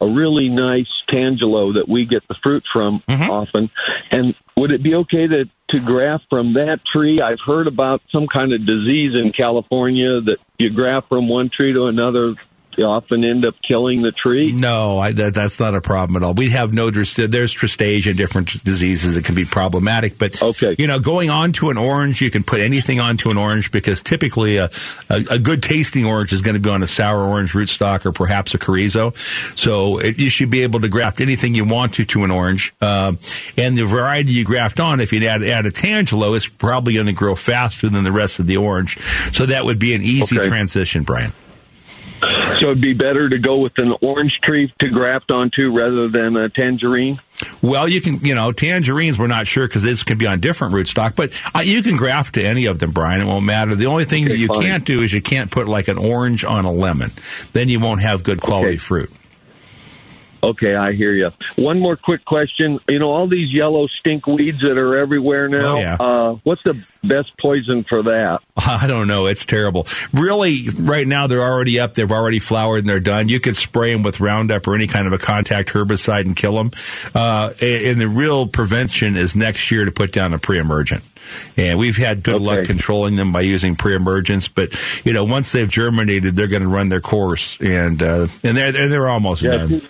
a 0.00 0.06
really 0.06 0.48
nice 0.48 0.90
tangelo 1.08 1.74
that 1.74 1.88
we 1.88 2.04
get 2.04 2.26
the 2.26 2.34
fruit 2.34 2.64
from 2.70 3.00
mm-hmm. 3.08 3.30
often. 3.30 3.70
And 4.10 4.34
would 4.56 4.72
it 4.72 4.82
be 4.82 4.94
okay 4.96 5.26
to 5.26 5.48
to 5.68 5.80
graft 5.80 6.26
from 6.28 6.54
that 6.54 6.84
tree? 6.84 7.20
I've 7.20 7.40
heard 7.40 7.68
about 7.68 8.02
some 8.10 8.26
kind 8.26 8.52
of 8.52 8.66
disease 8.66 9.14
in 9.14 9.32
California 9.32 10.20
that 10.20 10.38
you 10.58 10.70
graft 10.70 11.08
from 11.08 11.28
one 11.28 11.48
tree 11.48 11.72
to 11.72 11.86
another. 11.86 12.34
You 12.76 12.84
often 12.86 13.24
end 13.24 13.44
up 13.44 13.54
killing 13.62 14.02
the 14.02 14.12
tree. 14.12 14.52
No, 14.52 14.98
I, 14.98 15.12
that, 15.12 15.34
that's 15.34 15.60
not 15.60 15.74
a 15.74 15.80
problem 15.80 16.22
at 16.22 16.26
all. 16.26 16.34
We 16.34 16.50
have 16.50 16.72
no 16.72 16.90
there's 16.90 17.14
tristeza 17.54 18.16
different 18.16 18.62
diseases 18.64 19.14
that 19.14 19.24
can 19.24 19.34
be 19.34 19.44
problematic. 19.44 20.18
But 20.18 20.42
Okay. 20.42 20.74
you 20.78 20.86
know, 20.86 20.98
going 20.98 21.30
onto 21.30 21.70
an 21.70 21.78
orange, 21.78 22.20
you 22.20 22.30
can 22.30 22.42
put 22.42 22.60
anything 22.60 23.00
onto 23.00 23.30
an 23.30 23.38
orange 23.38 23.70
because 23.72 24.02
typically 24.02 24.56
a, 24.58 24.70
a, 25.08 25.24
a 25.32 25.38
good 25.38 25.62
tasting 25.62 26.04
orange 26.04 26.32
is 26.32 26.40
going 26.40 26.54
to 26.54 26.60
be 26.60 26.70
on 26.70 26.82
a 26.82 26.86
sour 26.86 27.22
orange 27.24 27.52
rootstock 27.52 28.06
or 28.06 28.12
perhaps 28.12 28.54
a 28.54 28.58
carrizo. 28.58 29.16
So 29.58 29.98
it, 29.98 30.18
you 30.18 30.28
should 30.30 30.50
be 30.50 30.62
able 30.62 30.80
to 30.80 30.88
graft 30.88 31.20
anything 31.20 31.54
you 31.54 31.64
want 31.64 31.94
to 31.94 32.04
to 32.04 32.24
an 32.24 32.30
orange. 32.30 32.74
Um, 32.80 33.18
and 33.56 33.76
the 33.76 33.84
variety 33.84 34.32
you 34.32 34.44
graft 34.44 34.80
on, 34.80 35.00
if 35.00 35.12
you 35.12 35.24
add, 35.26 35.42
add 35.42 35.66
a 35.66 35.70
tangelo, 35.70 36.36
it's 36.36 36.46
probably 36.48 36.94
going 36.94 37.06
to 37.06 37.12
grow 37.12 37.34
faster 37.34 37.88
than 37.88 38.04
the 38.04 38.12
rest 38.12 38.38
of 38.38 38.46
the 38.46 38.56
orange. 38.56 38.98
So 39.32 39.46
that 39.46 39.64
would 39.64 39.78
be 39.78 39.94
an 39.94 40.02
easy 40.02 40.38
Okay. 40.38 40.48
transition, 40.48 41.02
Brian. 41.04 41.32
So 42.60 42.66
it'd 42.70 42.80
be 42.80 42.94
better 42.94 43.28
to 43.28 43.38
go 43.38 43.58
with 43.58 43.78
an 43.78 43.94
orange 44.00 44.40
tree 44.40 44.72
to 44.80 44.88
graft 44.88 45.30
onto 45.30 45.70
rather 45.76 46.08
than 46.08 46.36
a 46.36 46.48
tangerine. 46.48 47.20
Well, 47.62 47.88
you 47.88 48.00
can, 48.00 48.20
you 48.20 48.34
know, 48.34 48.52
tangerines, 48.52 49.18
we're 49.18 49.26
not 49.26 49.46
sure 49.46 49.66
because 49.66 49.82
this 49.82 50.02
can 50.04 50.18
be 50.18 50.26
on 50.26 50.40
different 50.40 50.72
rootstock, 50.72 51.16
but 51.16 51.32
uh, 51.54 51.60
you 51.60 51.82
can 51.82 51.96
graft 51.96 52.34
to 52.34 52.42
any 52.44 52.66
of 52.66 52.78
them, 52.78 52.92
Brian. 52.92 53.20
It 53.20 53.26
won't 53.26 53.44
matter. 53.44 53.74
The 53.74 53.86
only 53.86 54.04
thing 54.04 54.26
that 54.26 54.38
you 54.38 54.46
fine. 54.48 54.62
can't 54.62 54.84
do 54.84 55.02
is 55.02 55.12
you 55.12 55.20
can't 55.22 55.50
put 55.50 55.66
like 55.68 55.88
an 55.88 55.98
orange 55.98 56.44
on 56.44 56.64
a 56.64 56.72
lemon. 56.72 57.10
Then 57.52 57.68
you 57.68 57.80
won't 57.80 58.00
have 58.02 58.22
good 58.22 58.40
quality 58.40 58.68
Okay. 58.74 58.76
fruit. 58.78 59.10
Okay, 60.44 60.74
I 60.74 60.92
hear 60.92 61.12
you. 61.12 61.30
One 61.56 61.80
more 61.80 61.96
quick 61.96 62.24
question. 62.24 62.78
You 62.88 62.98
know, 62.98 63.10
all 63.10 63.26
these 63.26 63.52
yellow 63.52 63.86
stink 63.86 64.26
weeds 64.26 64.60
that 64.60 64.76
are 64.78 64.96
everywhere 64.98 65.48
now. 65.48 65.76
Oh, 65.76 65.78
yeah. 65.78 65.96
uh, 65.98 66.32
what's 66.42 66.62
the 66.62 66.74
best 67.02 67.32
poison 67.40 67.84
for 67.84 68.02
that? 68.02 68.40
I 68.56 68.86
don't 68.86 69.08
know. 69.08 69.26
It's 69.26 69.44
terrible. 69.44 69.86
Really, 70.12 70.68
right 70.78 71.06
now 71.06 71.26
they're 71.26 71.42
already 71.42 71.80
up. 71.80 71.94
They've 71.94 72.10
already 72.10 72.38
flowered 72.38 72.80
and 72.80 72.88
they're 72.88 73.00
done. 73.00 73.28
You 73.28 73.40
could 73.40 73.56
spray 73.56 73.92
them 73.92 74.02
with 74.02 74.20
Roundup 74.20 74.66
or 74.68 74.74
any 74.74 74.86
kind 74.86 75.06
of 75.06 75.12
a 75.12 75.18
contact 75.18 75.70
herbicide 75.70 76.26
and 76.26 76.36
kill 76.36 76.52
them. 76.54 76.70
Uh, 77.14 77.52
and 77.62 78.00
the 78.00 78.08
real 78.08 78.46
prevention 78.46 79.16
is 79.16 79.34
next 79.34 79.70
year 79.70 79.84
to 79.86 79.90
put 79.90 80.12
down 80.12 80.34
a 80.34 80.38
pre-emergent. 80.38 81.02
And 81.56 81.78
we've 81.78 81.96
had 81.96 82.22
good 82.22 82.42
luck 82.42 82.64
controlling 82.66 83.16
them 83.16 83.32
by 83.32 83.40
using 83.40 83.76
pre-emergents, 83.76 84.48
but 84.48 84.78
you 85.06 85.14
know, 85.14 85.24
once 85.24 85.52
they've 85.52 85.70
germinated, 85.70 86.36
they're 86.36 86.48
going 86.48 86.60
to 86.62 86.68
run 86.68 86.90
their 86.90 87.00
course, 87.00 87.58
and 87.62 88.02
uh, 88.02 88.26
and 88.42 88.54
they're 88.54 88.72
they're, 88.72 88.88
they're 88.90 89.08
almost 89.08 89.42
Yeah, 89.42 89.56
done. 89.56 89.88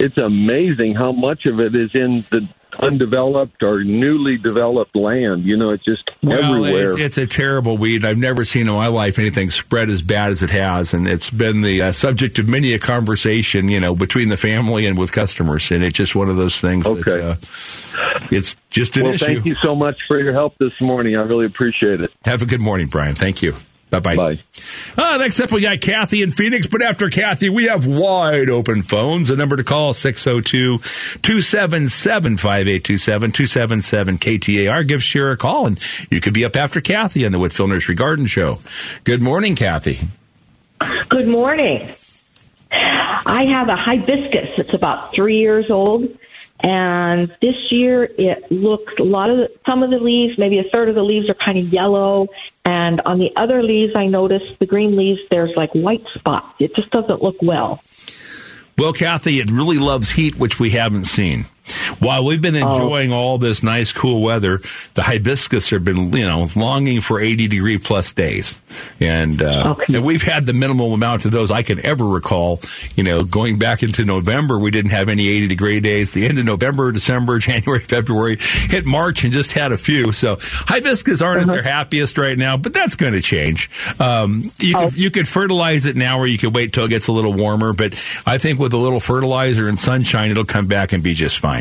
It's 0.00 0.18
amazing 0.18 0.94
how 0.94 1.12
much 1.12 1.46
of 1.46 1.60
it 1.60 1.74
is 1.74 1.94
in 1.94 2.22
the 2.30 2.48
undeveloped 2.78 3.62
or 3.62 3.82
newly 3.84 4.36
developed 4.38 4.94
land. 4.96 5.44
You 5.44 5.56
know, 5.56 5.70
it's 5.70 5.84
just 5.84 6.08
Well, 6.22 6.56
everywhere. 6.56 6.92
it's, 6.92 7.00
it's 7.00 7.18
a 7.18 7.26
terrible 7.26 7.76
weed. 7.76 8.04
I've 8.04 8.16
never 8.16 8.44
seen 8.44 8.68
in 8.68 8.74
my 8.74 8.86
life 8.86 9.18
anything 9.18 9.50
spread 9.50 9.90
as 9.90 10.02
bad 10.02 10.30
as 10.30 10.42
it 10.42 10.50
has, 10.50 10.94
and 10.94 11.06
it's 11.08 11.30
been 11.30 11.62
the 11.62 11.82
uh, 11.82 11.92
subject 11.92 12.38
of 12.38 12.48
many 12.48 12.72
a 12.72 12.78
conversation, 12.78 13.68
you 13.68 13.80
know, 13.80 13.94
between 13.94 14.28
the 14.28 14.36
family 14.36 14.86
and 14.86 14.96
with 14.96 15.12
customers. 15.12 15.70
And 15.70 15.82
it's 15.82 15.96
just 15.96 16.14
one 16.14 16.28
of 16.28 16.36
those 16.36 16.58
things 16.60 16.86
Okay. 16.86 17.02
that 17.10 17.22
uh, 17.98 18.26
it's 18.30 18.56
just 18.70 18.96
an 18.96 19.04
well, 19.04 19.14
issue. 19.14 19.26
thank 19.26 19.44
you 19.46 19.56
so 19.56 19.74
much 19.74 19.98
for 20.06 20.18
your 20.20 20.32
help 20.32 20.56
this 20.58 20.80
morning. 20.80 21.16
I 21.16 21.22
really 21.22 21.46
appreciate 21.46 22.00
it. 22.00 22.12
Have 22.24 22.40
a 22.40 22.46
good 22.46 22.60
morning, 22.60 22.86
Brian. 22.86 23.14
Thank 23.16 23.42
you. 23.42 23.54
Bye-bye. 23.90 24.16
Bye. 24.16 24.38
Uh, 24.96 25.16
next 25.18 25.40
up, 25.40 25.50
we 25.50 25.62
got 25.62 25.80
Kathy 25.80 26.22
in 26.22 26.30
Phoenix. 26.30 26.66
But 26.66 26.82
after 26.82 27.10
Kathy, 27.10 27.48
we 27.48 27.64
have 27.64 27.86
wide 27.86 28.48
open 28.48 28.82
phones. 28.82 29.28
The 29.28 29.36
number 29.36 29.56
to 29.56 29.64
call 29.64 29.94
602 29.94 30.78
277 30.78 32.36
5827 32.36 33.32
277 33.32 34.18
KTAR. 34.18 34.86
Give 34.86 35.02
Shira 35.02 35.32
a 35.34 35.36
call, 35.36 35.66
and 35.66 35.78
you 36.10 36.20
could 36.20 36.34
be 36.34 36.44
up 36.44 36.56
after 36.56 36.80
Kathy 36.80 37.26
on 37.26 37.32
the 37.32 37.38
Whitfill 37.38 37.68
Nursery 37.68 37.94
Garden 37.96 38.26
Show. 38.26 38.60
Good 39.04 39.22
morning, 39.22 39.56
Kathy. 39.56 39.98
Good 41.08 41.28
morning. 41.28 41.92
I 42.72 43.44
have 43.50 43.68
a 43.68 43.76
hibiscus. 43.76 44.58
It's 44.58 44.74
about 44.74 45.12
three 45.12 45.38
years 45.38 45.70
old. 45.70 46.08
And 46.62 47.34
this 47.40 47.72
year 47.72 48.04
it 48.04 48.50
looks 48.52 48.92
a 48.98 49.02
lot 49.02 49.30
of 49.30 49.38
the, 49.38 49.50
some 49.66 49.82
of 49.82 49.90
the 49.90 49.98
leaves, 49.98 50.38
maybe 50.38 50.58
a 50.58 50.64
third 50.64 50.88
of 50.88 50.94
the 50.94 51.02
leaves 51.02 51.28
are 51.30 51.34
kind 51.34 51.58
of 51.58 51.72
yellow. 51.72 52.28
And 52.64 53.00
on 53.02 53.18
the 53.18 53.30
other 53.36 53.62
leaves, 53.62 53.94
I 53.96 54.06
noticed 54.06 54.58
the 54.58 54.66
green 54.66 54.96
leaves, 54.96 55.20
there's 55.30 55.56
like 55.56 55.72
white 55.72 56.06
spots. 56.14 56.54
It 56.58 56.74
just 56.74 56.90
doesn't 56.90 57.22
look 57.22 57.36
well. 57.40 57.80
Well, 58.76 58.92
Kathy, 58.92 59.40
it 59.40 59.50
really 59.50 59.78
loves 59.78 60.10
heat, 60.10 60.36
which 60.36 60.58
we 60.58 60.70
haven't 60.70 61.04
seen. 61.04 61.44
While 61.98 62.24
we've 62.24 62.40
been 62.40 62.56
enjoying 62.56 63.12
oh. 63.12 63.16
all 63.16 63.38
this 63.38 63.62
nice, 63.62 63.92
cool 63.92 64.22
weather, 64.22 64.60
the 64.94 65.02
hibiscus 65.02 65.70
have 65.70 65.84
been, 65.84 66.12
you 66.12 66.26
know, 66.26 66.48
longing 66.56 67.00
for 67.00 67.20
80 67.20 67.48
degree 67.48 67.78
plus 67.78 68.12
days. 68.12 68.58
And, 69.00 69.42
uh, 69.42 69.76
okay. 69.78 69.94
and 69.94 70.04
we've 70.04 70.22
had 70.22 70.46
the 70.46 70.52
minimal 70.52 70.94
amount 70.94 71.24
of 71.24 71.30
those 71.30 71.50
I 71.50 71.62
can 71.62 71.84
ever 71.84 72.06
recall. 72.06 72.60
You 72.96 73.04
know, 73.04 73.22
going 73.24 73.58
back 73.58 73.82
into 73.82 74.04
November, 74.04 74.58
we 74.58 74.70
didn't 74.70 74.92
have 74.92 75.08
any 75.08 75.28
80 75.28 75.48
degree 75.48 75.80
days. 75.80 76.12
The 76.12 76.26
end 76.26 76.38
of 76.38 76.44
November, 76.44 76.92
December, 76.92 77.38
January, 77.50 77.80
February, 77.80 78.36
hit 78.38 78.86
March 78.86 79.24
and 79.24 79.32
just 79.32 79.52
had 79.52 79.72
a 79.72 79.78
few. 79.78 80.12
So 80.12 80.36
hibiscus 80.40 81.22
aren't 81.22 81.42
uh-huh. 81.42 81.50
at 81.50 81.54
their 81.54 81.62
happiest 81.62 82.18
right 82.18 82.36
now, 82.36 82.56
but 82.56 82.72
that's 82.72 82.96
going 82.96 83.12
to 83.12 83.20
change. 83.20 83.70
Um, 83.98 84.50
you 84.58 84.74
oh. 84.76 84.88
could, 84.88 84.98
you 84.98 85.10
could 85.10 85.28
fertilize 85.28 85.86
it 85.86 85.96
now 85.96 86.18
or 86.18 86.26
you 86.26 86.38
could 86.38 86.54
wait 86.54 86.72
till 86.72 86.84
it 86.84 86.88
gets 86.88 87.08
a 87.08 87.12
little 87.12 87.32
warmer, 87.32 87.72
but 87.72 87.92
I 88.26 88.38
think 88.38 88.58
with 88.58 88.72
a 88.72 88.78
little 88.78 89.00
fertilizer 89.00 89.68
and 89.68 89.78
sunshine, 89.78 90.30
it'll 90.30 90.44
come 90.44 90.66
back 90.66 90.92
and 90.92 91.02
be 91.02 91.14
just 91.14 91.38
fine. 91.38 91.59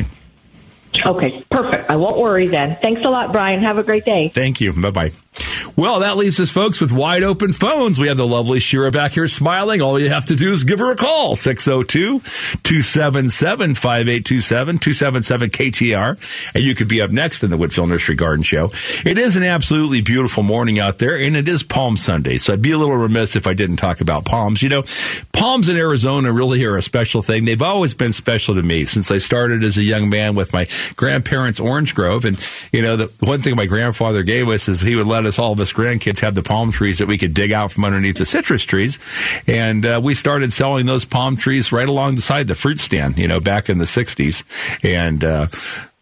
Okay, 1.06 1.44
perfect. 1.50 1.90
I 1.90 1.96
won't 1.96 2.18
worry 2.18 2.48
then. 2.48 2.78
Thanks 2.82 3.02
a 3.04 3.10
lot, 3.10 3.32
Brian. 3.32 3.62
Have 3.62 3.78
a 3.78 3.84
great 3.84 4.06
day. 4.06 4.30
Thank 4.34 4.60
you. 4.62 4.74
Bye 4.74 4.92
bye. 4.92 5.12
Well, 5.80 6.02
that 6.02 6.18
leaves 6.18 6.42
us, 6.42 6.50
folks, 6.50 6.82
with 6.82 6.92
wide 6.92 7.24
open 7.24 7.54
phones. 7.54 7.98
We 7.98 8.10
have 8.10 8.18
the 8.18 8.28
lovely 8.28 8.60
Shira 8.60 8.92
back 8.92 9.14
here 9.14 9.30
smiling. 9.30 9.82
All 9.82 9.98
you 9.98 10.10
have 10.10 10.26
to 10.26 10.36
do 10.36 10.52
is 10.52 10.66
give 10.66 10.80
her 10.80 10.92
a 10.92 10.96
call 10.98 11.36
602 11.36 12.20
277 12.20 13.76
5827 13.76 14.78
277 14.78 15.50
KTAR. 15.50 16.54
And 16.54 16.66
you 16.66 16.76
could 16.76 16.90
be 16.90 17.02
up 17.02 17.12
next 17.12 17.44
in 17.44 17.50
the 17.50 17.56
Whitfill 17.56 17.88
Nursery 17.88 18.16
Garden 18.16 18.44
Show. 18.44 18.74
It 19.06 19.18
is 19.18 19.38
an 19.38 19.44
absolutely 19.44 20.02
beautiful 20.02 20.44
morning 20.44 20.80
out 20.80 20.98
there, 20.98 21.18
and 21.18 21.38
it 21.38 21.48
is 21.48 21.64
Palm 21.64 21.96
Sunday. 21.96 22.40
So 22.40 22.52
I'd 22.52 22.62
be 22.62 22.72
a 22.72 22.78
little 22.78 22.98
remiss 22.98 23.38
if 23.38 23.48
I 23.48 23.54
didn't 23.54 23.78
talk 23.78 24.02
about 24.02 24.26
palms. 24.26 24.62
You 24.62 24.68
know, 24.68 24.84
palms 25.32 25.70
in 25.70 25.78
Arizona 25.78 26.34
really 26.34 26.66
are 26.66 26.76
a 26.76 26.82
special 26.82 27.22
thing. 27.22 27.46
They've 27.46 27.62
always 27.62 27.94
been 27.94 28.12
special 28.12 28.56
to 28.56 28.62
me 28.62 28.84
since 28.84 29.12
I 29.12 29.20
started 29.20 29.64
as 29.64 29.78
a 29.78 29.84
young 29.84 30.10
man 30.10 30.36
with 30.36 30.52
my 30.52 30.68
grandparents' 30.98 31.62
orange 31.62 31.96
grove. 31.96 32.26
And, 32.26 32.38
you 32.74 32.82
know, 32.82 32.98
the 32.98 33.26
one 33.26 33.42
thing 33.42 33.56
my 33.56 33.66
grandfather 33.66 34.24
gave 34.24 34.50
us 34.50 34.68
is 34.68 34.82
he 34.82 34.98
would 34.98 35.08
let 35.08 35.24
us 35.24 35.40
all 35.40 35.54
of 35.54 35.60
us 35.62 35.69
grandkids 35.74 36.20
have 36.20 36.36
the 36.36 36.44
palm 36.44 36.72
trees 36.72 37.00
that 37.00 37.08
we 37.08 37.18
could 37.18 37.34
dig 37.34 37.52
out 37.52 37.72
from 37.72 37.86
underneath 37.86 38.18
the 38.18 38.26
citrus 38.26 38.64
trees. 38.64 38.98
And 39.48 39.86
uh, 39.86 40.00
we 40.04 40.14
started 40.14 40.54
selling 40.54 40.86
those 40.86 41.06
palm 41.06 41.38
trees 41.38 41.72
right 41.72 41.90
along 41.90 42.16
the 42.16 42.22
side 42.22 42.42
of 42.42 42.48
the 42.48 42.56
fruit 42.56 42.80
stand, 42.80 43.18
you 43.18 43.28
know, 43.28 43.40
back 43.40 43.70
in 43.70 43.78
the 43.78 43.86
60s. 43.86 44.44
And, 44.84 45.24
uh, 45.24 45.48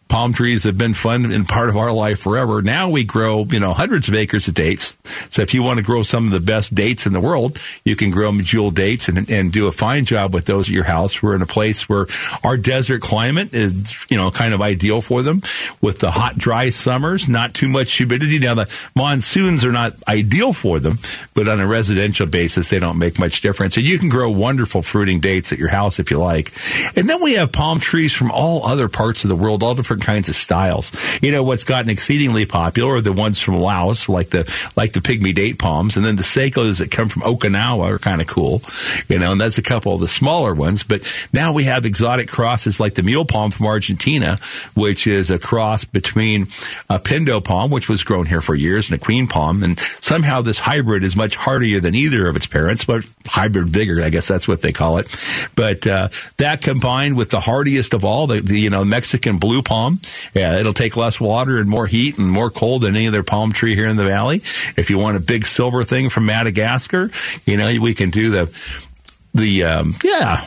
palm 0.08 0.32
trees 0.32 0.64
have 0.64 0.78
been 0.78 0.94
fun 0.94 1.30
and 1.30 1.46
part 1.46 1.68
of 1.68 1.76
our 1.76 1.92
life 1.92 2.20
forever. 2.20 2.62
Now 2.62 2.88
we 2.88 3.04
grow, 3.04 3.44
you 3.44 3.60
know, 3.60 3.72
hundreds 3.72 4.08
of 4.08 4.14
acres 4.14 4.48
of 4.48 4.54
dates. 4.54 4.96
So 5.28 5.42
if 5.42 5.54
you 5.54 5.62
want 5.62 5.78
to 5.78 5.84
grow 5.84 6.02
some 6.02 6.26
of 6.26 6.32
the 6.32 6.40
best 6.40 6.74
dates 6.74 7.06
in 7.06 7.12
the 7.12 7.20
world, 7.20 7.58
you 7.84 7.94
can 7.94 8.10
grow 8.10 8.30
medjool 8.30 8.74
dates 8.74 9.08
and, 9.08 9.28
and 9.30 9.52
do 9.52 9.66
a 9.66 9.72
fine 9.72 10.04
job 10.04 10.34
with 10.34 10.46
those 10.46 10.68
at 10.68 10.74
your 10.74 10.84
house. 10.84 11.22
We're 11.22 11.34
in 11.34 11.42
a 11.42 11.46
place 11.46 11.88
where 11.88 12.06
our 12.42 12.56
desert 12.56 13.02
climate 13.02 13.52
is, 13.52 13.94
you 14.08 14.16
know, 14.16 14.30
kind 14.30 14.54
of 14.54 14.62
ideal 14.62 15.02
for 15.02 15.22
them 15.22 15.42
with 15.80 15.98
the 15.98 16.10
hot, 16.10 16.38
dry 16.38 16.70
summers, 16.70 17.28
not 17.28 17.54
too 17.54 17.68
much 17.68 17.92
humidity. 17.92 18.38
Now 18.38 18.54
the 18.54 18.88
monsoons 18.96 19.64
are 19.64 19.72
not 19.72 19.94
ideal 20.08 20.52
for 20.52 20.78
them, 20.78 20.98
but 21.34 21.48
on 21.48 21.60
a 21.60 21.66
residential 21.66 22.26
basis, 22.26 22.70
they 22.70 22.78
don't 22.78 22.98
make 22.98 23.18
much 23.18 23.40
difference. 23.40 23.76
And 23.76 23.84
you 23.84 23.98
can 23.98 24.08
grow 24.08 24.30
wonderful 24.30 24.82
fruiting 24.82 25.20
dates 25.20 25.52
at 25.52 25.58
your 25.58 25.68
house 25.68 25.98
if 25.98 26.10
you 26.10 26.18
like. 26.18 26.52
And 26.96 27.08
then 27.08 27.22
we 27.22 27.34
have 27.34 27.52
palm 27.52 27.78
trees 27.78 28.12
from 28.12 28.30
all 28.30 28.66
other 28.66 28.88
parts 28.88 29.24
of 29.24 29.28
the 29.28 29.36
world, 29.36 29.62
all 29.62 29.74
different 29.74 29.97
different 29.98 30.16
kinds 30.16 30.28
of 30.28 30.36
styles. 30.36 30.92
You 31.22 31.32
know, 31.32 31.42
what's 31.42 31.64
gotten 31.64 31.90
exceedingly 31.90 32.46
popular 32.46 32.94
are 32.94 33.00
the 33.00 33.12
ones 33.12 33.40
from 33.40 33.56
Laos, 33.56 34.08
like 34.08 34.30
the, 34.30 34.50
like 34.76 34.92
the 34.92 35.00
pygmy 35.00 35.34
date 35.34 35.58
palms. 35.58 35.96
And 35.96 36.04
then 36.04 36.16
the 36.16 36.22
Cycas 36.22 36.78
that 36.78 36.90
come 36.90 37.08
from 37.08 37.22
Okinawa 37.22 37.94
are 37.94 37.98
kind 37.98 38.20
of 38.20 38.26
cool. 38.26 38.62
You 39.08 39.18
know, 39.18 39.32
and 39.32 39.40
that's 39.40 39.58
a 39.58 39.62
couple 39.62 39.94
of 39.94 40.00
the 40.00 40.08
smaller 40.08 40.54
ones. 40.54 40.82
But 40.82 41.02
now 41.32 41.52
we 41.52 41.64
have 41.64 41.84
exotic 41.84 42.28
crosses 42.28 42.80
like 42.80 42.94
the 42.94 43.02
mule 43.02 43.24
palm 43.24 43.50
from 43.50 43.66
Argentina, 43.66 44.38
which 44.74 45.06
is 45.06 45.30
a 45.30 45.38
cross 45.38 45.84
between 45.84 46.42
a 46.88 46.98
pindo 46.98 47.42
palm, 47.42 47.70
which 47.70 47.88
was 47.88 48.04
grown 48.04 48.26
here 48.26 48.40
for 48.40 48.54
years, 48.54 48.90
and 48.90 49.00
a 49.00 49.04
queen 49.04 49.26
palm. 49.26 49.62
And 49.62 49.78
somehow 50.00 50.42
this 50.42 50.58
hybrid 50.58 51.02
is 51.02 51.16
much 51.16 51.36
hardier 51.36 51.80
than 51.80 51.94
either 51.94 52.28
of 52.28 52.36
its 52.36 52.46
parents, 52.46 52.84
but 52.84 53.06
hybrid 53.26 53.68
vigor, 53.68 54.02
I 54.02 54.10
guess 54.10 54.28
that's 54.28 54.48
what 54.48 54.62
they 54.62 54.72
call 54.72 54.98
it. 54.98 55.06
But, 55.54 55.86
uh, 55.86 56.08
that 56.36 56.62
combined 56.62 57.16
with 57.16 57.30
the 57.30 57.40
hardiest 57.40 57.94
of 57.94 58.04
all, 58.04 58.26
the, 58.26 58.40
the, 58.40 58.58
you 58.58 58.70
know, 58.70 58.84
Mexican 58.84 59.38
blue 59.38 59.62
palm, 59.62 59.87
palm. 59.88 60.00
Yeah, 60.34 60.58
it'll 60.58 60.72
take 60.72 60.96
less 60.96 61.20
water 61.20 61.58
and 61.58 61.68
more 61.68 61.86
heat 61.86 62.18
and 62.18 62.30
more 62.30 62.50
cold 62.50 62.82
than 62.82 62.96
any 62.96 63.08
other 63.08 63.22
palm 63.22 63.52
tree 63.52 63.74
here 63.74 63.88
in 63.88 63.96
the 63.96 64.04
valley. 64.04 64.36
If 64.76 64.90
you 64.90 64.98
want 64.98 65.16
a 65.16 65.20
big 65.20 65.46
silver 65.46 65.84
thing 65.84 66.10
from 66.10 66.26
Madagascar, 66.26 67.10
you 67.46 67.56
know, 67.56 67.80
we 67.80 67.94
can 67.94 68.10
do 68.10 68.30
the 68.30 68.78
the 69.34 69.64
um, 69.64 69.94
yeah 70.02 70.46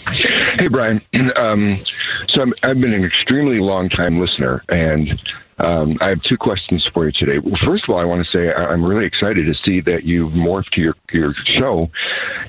Hey, 0.08 0.68
Brian. 0.68 1.02
Um, 1.36 1.82
so 2.28 2.42
I'm, 2.42 2.52
I've 2.62 2.80
been 2.80 2.92
an 2.92 3.04
extremely 3.04 3.58
long 3.60 3.88
time 3.88 4.20
listener, 4.20 4.62
and 4.68 5.20
um, 5.58 5.96
I 6.00 6.08
have 6.10 6.22
two 6.22 6.36
questions 6.36 6.84
for 6.86 7.06
you 7.06 7.12
today. 7.12 7.38
Well, 7.38 7.56
first 7.56 7.84
of 7.84 7.90
all, 7.90 7.98
I 7.98 8.04
want 8.04 8.24
to 8.24 8.30
say 8.30 8.52
I- 8.52 8.66
I'm 8.72 8.84
really 8.84 9.06
excited 9.06 9.46
to 9.46 9.54
see 9.54 9.80
that 9.82 10.04
you've 10.04 10.32
morphed 10.32 10.76
your 10.76 10.94
your 11.12 11.34
show 11.34 11.90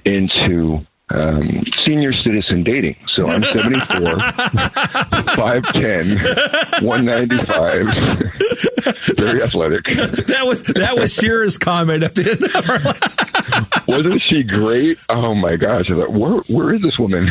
into 0.05 0.85
um, 1.13 1.63
senior 1.78 2.13
citizen 2.13 2.63
dating. 2.63 2.95
So 3.08 3.28
I'm 3.28 3.43
74, 3.43 3.97
5'10, 5.36 6.84
195, 6.84 9.15
very 9.15 9.41
athletic. 9.41 9.84
that 9.86 10.43
was 10.45 10.62
that 10.63 10.95
was 10.95 11.13
Shira's 11.13 11.58
comment 11.58 12.04
at 12.04 12.15
the 12.15 12.32
end 12.32 12.43
of 12.43 12.69
our 12.69 12.80
Wasn't 13.88 14.21
she 14.30 14.43
great? 14.43 14.97
Oh 15.10 15.36
my 15.36 15.56
gosh! 15.56 15.86
I 15.89 15.93
thought, 15.95 16.12
where 16.12 16.39
where 16.47 16.74
is 16.74 16.82
this 16.82 16.97
woman? 16.97 17.30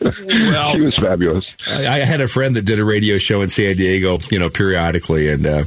Well, 0.00 0.74
she 0.74 0.82
was 0.82 0.96
fabulous. 0.96 1.50
I, 1.66 1.86
I 1.86 1.98
had 2.00 2.20
a 2.20 2.28
friend 2.28 2.56
that 2.56 2.64
did 2.64 2.78
a 2.78 2.84
radio 2.84 3.18
show 3.18 3.42
in 3.42 3.48
San 3.48 3.76
Diego, 3.76 4.18
you 4.30 4.38
know, 4.38 4.48
periodically, 4.48 5.28
and 5.28 5.46
uh, 5.46 5.64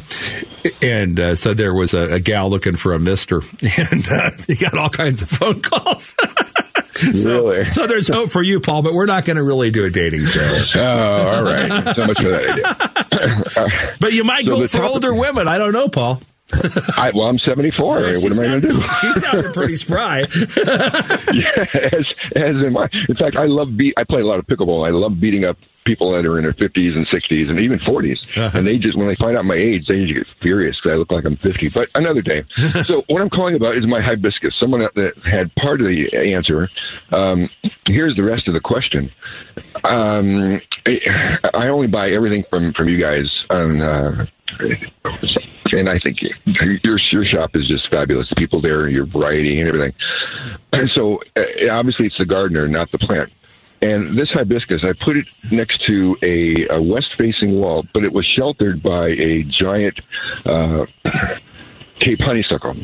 and 0.81 1.19
uh, 1.19 1.35
so 1.35 1.53
there 1.53 1.73
was 1.73 1.93
a, 1.93 2.15
a 2.15 2.19
gal 2.19 2.49
looking 2.49 2.75
for 2.75 2.93
a 2.93 2.99
Mister, 2.99 3.37
and 3.61 4.05
uh, 4.11 4.29
he 4.47 4.55
got 4.55 4.77
all 4.77 4.89
kinds 4.89 5.21
of 5.21 5.29
phone 5.29 5.61
calls. 5.61 6.15
so, 7.15 7.47
Really? 7.47 7.71
so 7.71 7.87
there's 7.87 8.07
hope 8.07 8.29
for 8.31 8.41
you, 8.41 8.59
Paul, 8.59 8.81
but 8.81 8.93
we're 8.93 9.05
not 9.05 9.25
going 9.25 9.37
to 9.37 9.43
really 9.43 9.71
do 9.71 9.85
a 9.85 9.89
dating 9.89 10.25
show. 10.25 10.63
Oh, 10.75 10.81
all 10.81 11.43
right. 11.43 11.95
So 11.95 12.05
much 12.07 12.17
for 12.21 12.31
that 12.31 12.49
idea. 12.49 12.77
But 13.99 14.13
you 14.13 14.23
might 14.23 14.45
So 14.47 14.59
go 14.59 14.67
for 14.67 14.83
older 14.83 15.13
women. 15.13 15.47
I 15.47 15.57
don't 15.57 15.73
know, 15.73 15.87
Paul. 15.87 16.21
I, 16.97 17.11
well, 17.13 17.27
I'm 17.27 17.39
74. 17.39 17.95
Well, 17.95 18.21
what 18.21 18.31
am 18.33 18.39
I 18.39 18.47
going 18.47 18.61
to 18.61 18.67
do? 18.67 18.73
She 18.73 19.13
sounded 19.13 19.53
pretty 19.53 19.75
spry. 19.77 20.19
yeah, 21.33 21.65
as, 21.91 22.05
as 22.35 22.63
am 22.63 22.77
I. 22.77 22.89
In 23.09 23.15
fact, 23.15 23.35
I 23.35 23.45
love 23.45 23.75
beat. 23.77 23.93
I 23.97 24.03
play 24.03 24.21
a 24.21 24.25
lot 24.25 24.39
of 24.39 24.47
pickleball. 24.47 24.85
I 24.85 24.91
love 24.91 25.19
beating 25.19 25.45
up 25.45 25.57
people 25.83 26.11
that 26.11 26.25
are 26.27 26.37
in 26.37 26.43
their 26.43 26.53
50s 26.53 26.95
and 26.95 27.07
60s 27.07 27.49
and 27.49 27.59
even 27.59 27.79
40s. 27.79 28.19
Uh-huh. 28.37 28.57
And 28.57 28.67
they 28.67 28.77
just, 28.77 28.95
when 28.95 29.07
they 29.07 29.15
find 29.15 29.35
out 29.35 29.45
my 29.45 29.55
age, 29.55 29.87
they 29.87 30.05
get 30.05 30.27
furious 30.27 30.77
because 30.77 30.91
I 30.91 30.95
look 30.95 31.11
like 31.11 31.25
I'm 31.25 31.37
50. 31.37 31.69
But 31.69 31.89
another 31.95 32.21
day. 32.21 32.43
so 32.83 33.03
what 33.07 33.21
I'm 33.21 33.29
calling 33.29 33.55
about 33.55 33.75
is 33.77 33.87
my 33.87 34.01
hibiscus. 34.01 34.55
Someone 34.55 34.81
that- 34.81 35.17
had 35.25 35.53
part 35.55 35.81
of 35.81 35.87
the 35.87 36.15
answer. 36.33 36.69
Um, 37.11 37.49
here's 37.85 38.15
the 38.15 38.23
rest 38.23 38.47
of 38.47 38.53
the 38.53 38.59
question. 38.59 39.11
Um, 39.83 40.61
I 40.85 41.39
I 41.53 41.67
only 41.69 41.87
buy 41.87 42.11
everything 42.11 42.43
from 42.49 42.73
from 42.73 42.89
you 42.89 42.97
guys 42.97 43.45
on. 43.49 43.81
Uh, 43.81 44.25
and 45.73 45.89
I 45.89 45.99
think 45.99 46.21
your 46.21 46.97
your 46.97 47.25
shop 47.25 47.55
is 47.55 47.67
just 47.67 47.89
fabulous. 47.89 48.29
The 48.29 48.35
people 48.35 48.61
there, 48.61 48.89
your 48.89 49.05
variety 49.05 49.59
and 49.59 49.67
everything. 49.67 49.93
And 50.73 50.89
so, 50.89 51.21
uh, 51.35 51.43
obviously, 51.71 52.07
it's 52.07 52.17
the 52.17 52.25
gardener, 52.25 52.67
not 52.67 52.91
the 52.91 52.97
plant. 52.97 53.31
And 53.81 54.15
this 54.15 54.29
hibiscus, 54.29 54.83
I 54.83 54.93
put 54.93 55.17
it 55.17 55.25
next 55.51 55.81
to 55.81 56.15
a, 56.21 56.67
a 56.67 56.79
west-facing 56.79 57.59
wall, 57.59 57.83
but 57.93 58.03
it 58.03 58.13
was 58.13 58.25
sheltered 58.27 58.83
by 58.83 59.07
a 59.07 59.41
giant 59.43 60.01
uh, 60.45 60.85
Cape 61.99 62.21
honeysuckle. 62.21 62.75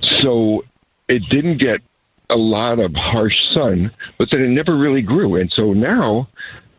So 0.00 0.64
it 1.06 1.28
didn't 1.28 1.58
get 1.58 1.82
a 2.30 2.36
lot 2.36 2.78
of 2.78 2.94
harsh 2.94 3.36
sun, 3.52 3.90
but 4.16 4.30
then 4.30 4.40
it 4.40 4.48
never 4.48 4.74
really 4.74 5.02
grew. 5.02 5.36
And 5.36 5.50
so 5.50 5.74
now, 5.74 6.28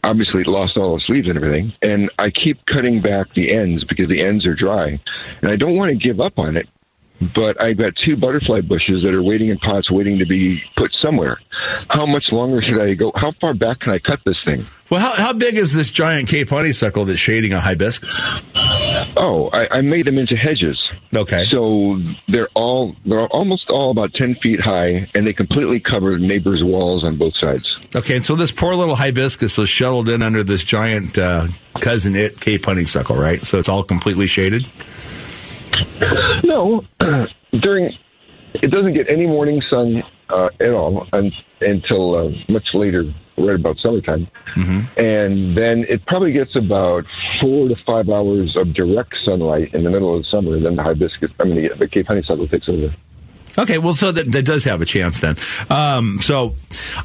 obviously, 0.03 0.43
lost 0.43 0.77
all 0.77 0.97
its 0.97 1.07
leaves 1.09 1.27
and 1.27 1.37
everything. 1.37 1.73
And 1.81 2.09
I 2.19 2.29
keep 2.29 2.65
cutting 2.65 3.01
back 3.01 3.33
the 3.33 3.53
ends 3.53 3.83
because 3.83 4.09
the 4.09 4.21
ends 4.21 4.45
are 4.45 4.55
dry. 4.55 4.99
And 5.41 5.51
I 5.51 5.55
don't 5.55 5.75
want 5.75 5.89
to 5.89 5.95
give 5.95 6.19
up 6.19 6.37
on 6.37 6.57
it, 6.57 6.67
but 7.21 7.61
I've 7.61 7.77
got 7.77 7.93
two 7.95 8.17
butterfly 8.17 8.61
bushes 8.61 9.03
that 9.03 9.13
are 9.13 9.21
waiting 9.21 9.49
in 9.49 9.57
pots, 9.59 9.91
waiting 9.91 10.19
to 10.19 10.25
be 10.25 10.63
put 10.75 10.91
somewhere. 11.01 11.39
How 11.89 12.05
much 12.05 12.25
longer 12.31 12.61
should 12.61 12.81
I 12.81 12.95
go? 12.95 13.11
How 13.15 13.31
far 13.39 13.53
back 13.53 13.81
can 13.81 13.93
I 13.93 13.99
cut 13.99 14.19
this 14.25 14.37
thing? 14.43 14.63
Well, 14.89 14.99
how, 14.99 15.13
how 15.13 15.33
big 15.33 15.55
is 15.55 15.73
this 15.73 15.89
giant 15.89 16.27
Cape 16.27 16.49
honeysuckle 16.49 17.05
that's 17.05 17.19
shading 17.19 17.53
a 17.53 17.59
hibiscus? 17.59 18.19
Oh, 19.15 19.49
I, 19.53 19.77
I 19.77 19.81
made 19.81 20.07
them 20.07 20.17
into 20.17 20.35
hedges. 20.35 20.81
Okay. 21.15 21.45
So 21.49 22.01
they're 22.27 22.49
all 22.55 22.95
they're 23.05 23.27
almost 23.27 23.69
all 23.69 23.91
about 23.91 24.13
ten 24.13 24.35
feet 24.35 24.59
high, 24.59 25.07
and 25.13 25.27
they 25.27 25.33
completely 25.33 25.79
cover 25.79 26.17
neighbors' 26.17 26.63
walls 26.63 27.03
on 27.03 27.17
both 27.17 27.35
sides. 27.37 27.65
Okay, 27.95 28.19
so 28.21 28.35
this 28.35 28.51
poor 28.51 28.75
little 28.75 28.95
hibiscus 28.95 29.57
was 29.57 29.69
shuttled 29.69 30.09
in 30.09 30.23
under 30.23 30.43
this 30.43 30.63
giant 30.63 31.17
uh, 31.17 31.47
cousin 31.81 32.15
it 32.15 32.39
Cape 32.39 32.65
honeysuckle, 32.65 33.15
right? 33.15 33.43
So 33.45 33.59
it's 33.59 33.69
all 33.69 33.83
completely 33.83 34.27
shaded. 34.27 34.65
No, 36.43 36.85
during 37.51 37.95
it 38.55 38.67
doesn't 38.67 38.93
get 38.93 39.09
any 39.09 39.27
morning 39.27 39.61
sun 39.61 40.03
uh, 40.29 40.49
at 40.59 40.73
all 40.73 41.07
un, 41.13 41.31
until 41.61 42.15
uh, 42.15 42.31
much 42.49 42.73
later, 42.73 43.13
right 43.37 43.55
about 43.55 43.79
summertime, 43.79 44.27
and 44.97 45.55
then 45.55 45.85
it 45.87 46.05
probably 46.05 46.31
gets 46.31 46.55
about 46.55 47.05
four 47.39 47.69
to 47.69 47.75
five 47.75 48.09
hours 48.09 48.55
of 48.55 48.73
direct 48.73 49.17
sunlight 49.17 49.73
in 49.73 49.83
the 49.83 49.89
middle 49.89 50.15
of 50.15 50.23
the 50.23 50.27
summer. 50.27 50.59
Then 50.59 50.75
the 50.75 50.83
hibiscus, 50.83 51.31
I 51.39 51.45
mean, 51.45 51.55
the, 51.55 51.69
the 51.75 51.87
Cape 51.87 52.07
honeysuckle 52.07 52.47
takes 52.47 52.67
over. 52.69 52.93
Okay, 53.57 53.77
well, 53.77 53.93
so 53.93 54.11
that, 54.11 54.31
that 54.31 54.45
does 54.45 54.63
have 54.63 54.81
a 54.81 54.85
chance 54.85 55.19
then. 55.19 55.35
Um, 55.69 56.19
so 56.21 56.55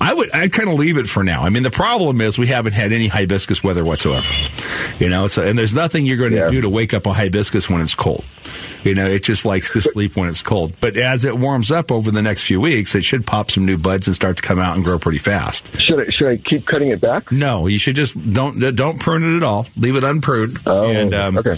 I 0.01 0.15
would, 0.15 0.31
I'd 0.31 0.53
kind 0.53 0.69
of 0.69 0.77
leave 0.77 0.97
it 0.97 1.09
for 1.09 1.25
now. 1.25 1.43
I 1.43 1.51
mean, 1.51 1.65
the 1.65 1.73
problem 1.73 2.21
is 2.21 2.39
we 2.39 2.47
haven't 2.47 2.75
had 2.75 2.93
any 2.93 3.09
hibiscus 3.09 3.65
weather 3.65 3.85
whatsoever. 3.85 4.27
You 5.01 5.09
know, 5.09 5.27
so, 5.27 5.43
and 5.43 5.59
there's 5.59 5.75
nothing 5.75 6.07
you're 6.07 6.17
going 6.17 6.33
to 6.33 6.49
do 6.49 6.61
to 6.61 6.69
wake 6.69 6.95
up 6.95 7.07
a 7.07 7.13
hibiscus 7.13 7.69
when 7.69 7.83
it's 7.83 7.95
cold. 7.97 8.25
You 8.85 8.95
know, 8.95 9.07
it 9.07 9.23
just 9.23 9.45
likes 9.45 9.71
to 9.71 9.81
sleep 9.81 10.17
when 10.17 10.29
it's 10.29 10.43
cold. 10.43 10.75
But 10.81 10.97
as 10.97 11.25
it 11.25 11.37
warms 11.39 11.71
up 11.71 11.91
over 11.91 12.11
the 12.11 12.23
next 12.23 12.45
few 12.45 12.61
weeks, 12.61 12.95
it 12.95 13.03
should 13.05 13.27
pop 13.27 13.51
some 13.51 13.67
new 13.67 13.79
buds 13.79 14.07
and 14.07 14.15
start 14.15 14.37
to 14.37 14.43
come 14.43 14.59
out 14.59 14.77
and 14.77 14.85
grow 14.85 14.99
pretty 14.99 15.19
fast. 15.19 15.67
Should 15.81 16.01
I 16.01 16.11
should 16.11 16.29
I 16.29 16.37
keep 16.37 16.67
cutting 16.67 16.89
it 16.91 17.01
back? 17.01 17.31
No, 17.33 17.67
you 17.67 17.79
should 17.79 17.97
just 17.97 18.15
don't 18.33 18.59
don't 18.77 19.01
prune 19.01 19.23
it 19.23 19.37
at 19.37 19.43
all. 19.43 19.67
Leave 19.77 19.97
it 19.97 20.05
unpruned. 20.05 20.59
Oh, 20.67 20.91
and, 20.91 21.15
um, 21.15 21.39
okay. 21.39 21.57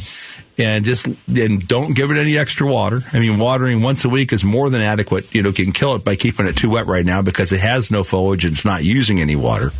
And 0.58 0.84
just 0.84 1.06
and 1.06 1.66
don't 1.68 1.94
give 1.94 2.10
it 2.10 2.16
any 2.16 2.36
extra 2.36 2.66
water. 2.66 3.02
I 3.12 3.20
mean, 3.20 3.38
watering 3.38 3.80
once 3.80 4.04
a 4.04 4.08
week 4.08 4.32
is 4.32 4.42
more 4.42 4.70
than 4.70 4.80
adequate. 4.80 5.32
You 5.32 5.42
know, 5.42 5.50
you 5.50 5.64
can 5.64 5.72
kill 5.72 5.94
it 5.94 6.04
by 6.04 6.16
keeping 6.16 6.46
it 6.46 6.56
too 6.56 6.70
wet 6.70 6.86
right 6.86 7.04
now 7.04 7.22
because 7.22 7.52
it 7.52 7.60
has 7.60 7.90
no 7.90 8.02
foliage 8.02 8.44
and 8.44 8.54
it's 8.54 8.64
not 8.64 8.82
using 8.82 9.20
any 9.20 9.36
water. 9.36 9.70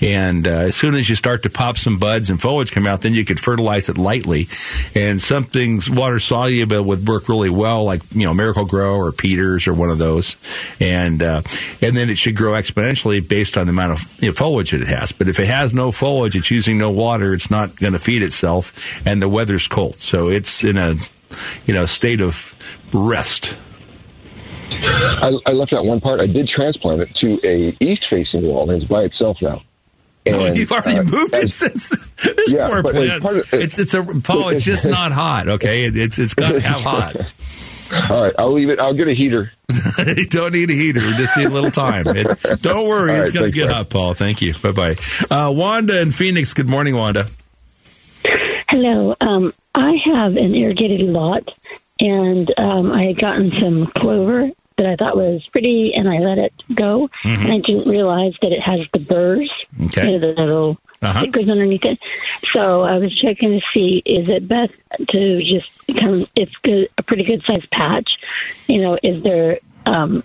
And 0.00 0.46
uh, 0.46 0.50
as 0.50 0.74
soon 0.74 0.94
as 0.94 1.08
you 1.08 1.14
start 1.14 1.44
to 1.44 1.50
pop 1.50 1.76
some 1.76 1.98
buds 1.98 2.30
and 2.30 2.40
foliage 2.40 2.72
come 2.72 2.86
out, 2.86 3.02
then 3.02 3.14
you 3.14 3.24
could 3.24 3.38
fertilize 3.38 3.88
it 3.88 3.96
lightly. 3.96 4.48
And 4.94 5.22
some 5.22 5.44
things 5.44 5.88
water 5.88 6.18
soluble 6.18 6.82
would 6.82 7.06
work 7.06 7.28
really 7.28 7.50
well, 7.50 7.84
like 7.84 8.02
you 8.12 8.26
know 8.26 8.34
Miracle-Gro 8.34 8.96
or 8.96 9.12
Peters 9.12 9.66
or 9.66 9.74
one 9.74 9.90
of 9.90 9.98
those. 9.98 10.36
And 10.80 11.22
uh, 11.22 11.42
and 11.80 11.96
then 11.96 12.10
it 12.10 12.18
should 12.18 12.36
grow 12.36 12.52
exponentially 12.52 13.26
based 13.26 13.56
on 13.56 13.66
the 13.66 13.70
amount 13.70 13.92
of 13.92 14.22
you 14.22 14.28
know, 14.28 14.34
foliage 14.34 14.72
that 14.72 14.80
it 14.80 14.88
has. 14.88 15.12
But 15.12 15.28
if 15.28 15.38
it 15.38 15.46
has 15.46 15.72
no 15.72 15.90
foliage, 15.90 16.36
it's 16.36 16.50
using 16.50 16.78
no 16.78 16.90
water, 16.90 17.32
it's 17.34 17.50
not 17.50 17.76
going 17.76 17.92
to 17.92 17.98
feed 17.98 18.22
itself, 18.22 19.06
and 19.06 19.22
the 19.22 19.28
weather's 19.28 19.68
cold, 19.68 19.96
so 20.08 20.28
it's 20.28 20.64
in 20.64 20.76
a 20.78 20.94
you 21.66 21.74
know 21.74 21.86
state 21.86 22.20
of 22.20 22.54
rest. 22.92 23.56
I, 24.70 25.32
I 25.46 25.52
left 25.52 25.72
out 25.72 25.84
one 25.84 26.00
part. 26.00 26.20
I 26.20 26.26
did 26.26 26.46
transplant 26.48 27.00
it 27.00 27.14
to 27.16 27.40
a 27.42 27.76
east-facing 27.80 28.42
wall, 28.42 28.70
and 28.70 28.80
it's 28.82 28.88
by 28.90 29.02
itself 29.02 29.40
now. 29.42 29.62
Oh, 30.30 30.44
And, 30.44 30.56
you've 30.58 30.70
already 30.70 30.98
uh, 30.98 31.02
moved 31.04 31.34
it 31.34 31.50
since 31.52 31.88
this 31.88 32.52
Yeah, 32.52 32.68
poor 32.68 32.82
plant. 32.82 33.24
it's 33.52 33.78
it's 33.78 33.94
a 33.94 34.02
Paul. 34.02 34.50
It's 34.50 34.64
just 34.64 34.84
not 34.98 35.12
hot. 35.12 35.48
Okay, 35.48 35.84
it, 35.84 35.96
it's 35.96 36.18
it's 36.18 36.34
got 36.34 36.52
to 36.52 36.60
have 36.60 36.82
hot. 36.82 37.16
All 38.10 38.22
right, 38.22 38.34
I'll 38.38 38.52
leave 38.52 38.68
it. 38.68 38.78
I'll 38.78 38.92
get 38.94 39.08
a 39.08 39.14
heater. 39.14 39.50
you 39.98 40.24
don't 40.30 40.52
need 40.52 40.70
a 40.70 40.74
heater. 40.74 41.00
You 41.06 41.16
just 41.16 41.34
need 41.36 41.46
a 41.46 41.50
little 41.50 41.70
time. 41.70 42.04
It's, 42.06 42.42
don't 42.60 42.86
worry, 42.86 43.16
All 43.16 43.22
it's 43.22 43.32
going 43.32 43.46
to 43.46 43.50
get 43.52 43.70
hot, 43.70 43.88
Paul. 43.88 44.12
Thank 44.14 44.42
you. 44.42 44.52
Bye 44.54 44.72
bye. 44.72 44.96
Uh, 45.30 45.50
Wanda 45.50 45.98
in 46.00 46.10
Phoenix. 46.10 46.52
Good 46.52 46.68
morning, 46.68 46.94
Wanda. 46.94 47.26
Hello. 48.68 49.14
Um, 49.20 49.54
I 49.74 49.94
have 50.04 50.36
an 50.36 50.54
irrigated 50.54 51.00
lot, 51.08 51.52
and 52.00 52.52
um, 52.58 52.92
I 52.92 53.04
had 53.04 53.18
gotten 53.18 53.50
some 53.52 53.86
clover 53.88 54.50
that 54.76 54.86
I 54.86 54.96
thought 54.96 55.16
was 55.16 55.46
pretty, 55.50 55.92
and 55.94 56.08
I 56.08 56.18
let 56.18 56.38
it 56.38 56.52
go. 56.74 57.08
Mhm. 57.24 57.44
And 57.44 57.52
I 57.52 57.58
didn't 57.58 57.88
realize 57.88 58.34
that 58.42 58.52
it 58.52 58.62
has 58.62 58.80
the 58.92 58.98
burrs. 59.00 59.50
Okay. 59.86 60.04
You 60.12 60.18
know, 60.18 60.18
the 60.18 60.40
little 60.42 60.78
Uh-huh. 61.00 61.20
stickers 61.22 61.48
underneath 61.48 61.84
it. 61.84 61.98
So 62.52 62.82
I 62.82 62.98
was 62.98 63.14
checking 63.14 63.58
to 63.58 63.64
see 63.72 64.02
is 64.04 64.28
it 64.28 64.46
best 64.48 64.72
to 65.08 65.42
just 65.42 65.80
come? 65.98 66.26
It's 66.36 66.54
good, 66.62 66.88
a 66.98 67.02
pretty 67.02 67.22
good 67.24 67.42
sized 67.44 67.70
patch. 67.70 68.10
You 68.66 68.82
know, 68.82 68.98
is 69.02 69.22
there 69.22 69.58
um, 69.86 70.22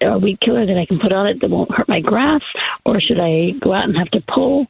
a 0.00 0.18
weed 0.18 0.40
killer 0.40 0.64
that 0.64 0.78
I 0.78 0.86
can 0.86 0.98
put 0.98 1.12
on 1.12 1.26
it 1.26 1.40
that 1.40 1.50
won't 1.50 1.74
hurt 1.74 1.88
my 1.88 2.00
grass, 2.00 2.42
or 2.86 3.00
should 3.00 3.20
I 3.20 3.50
go 3.50 3.72
out 3.74 3.84
and 3.84 3.96
have 3.98 4.10
to 4.12 4.20
pull? 4.22 4.66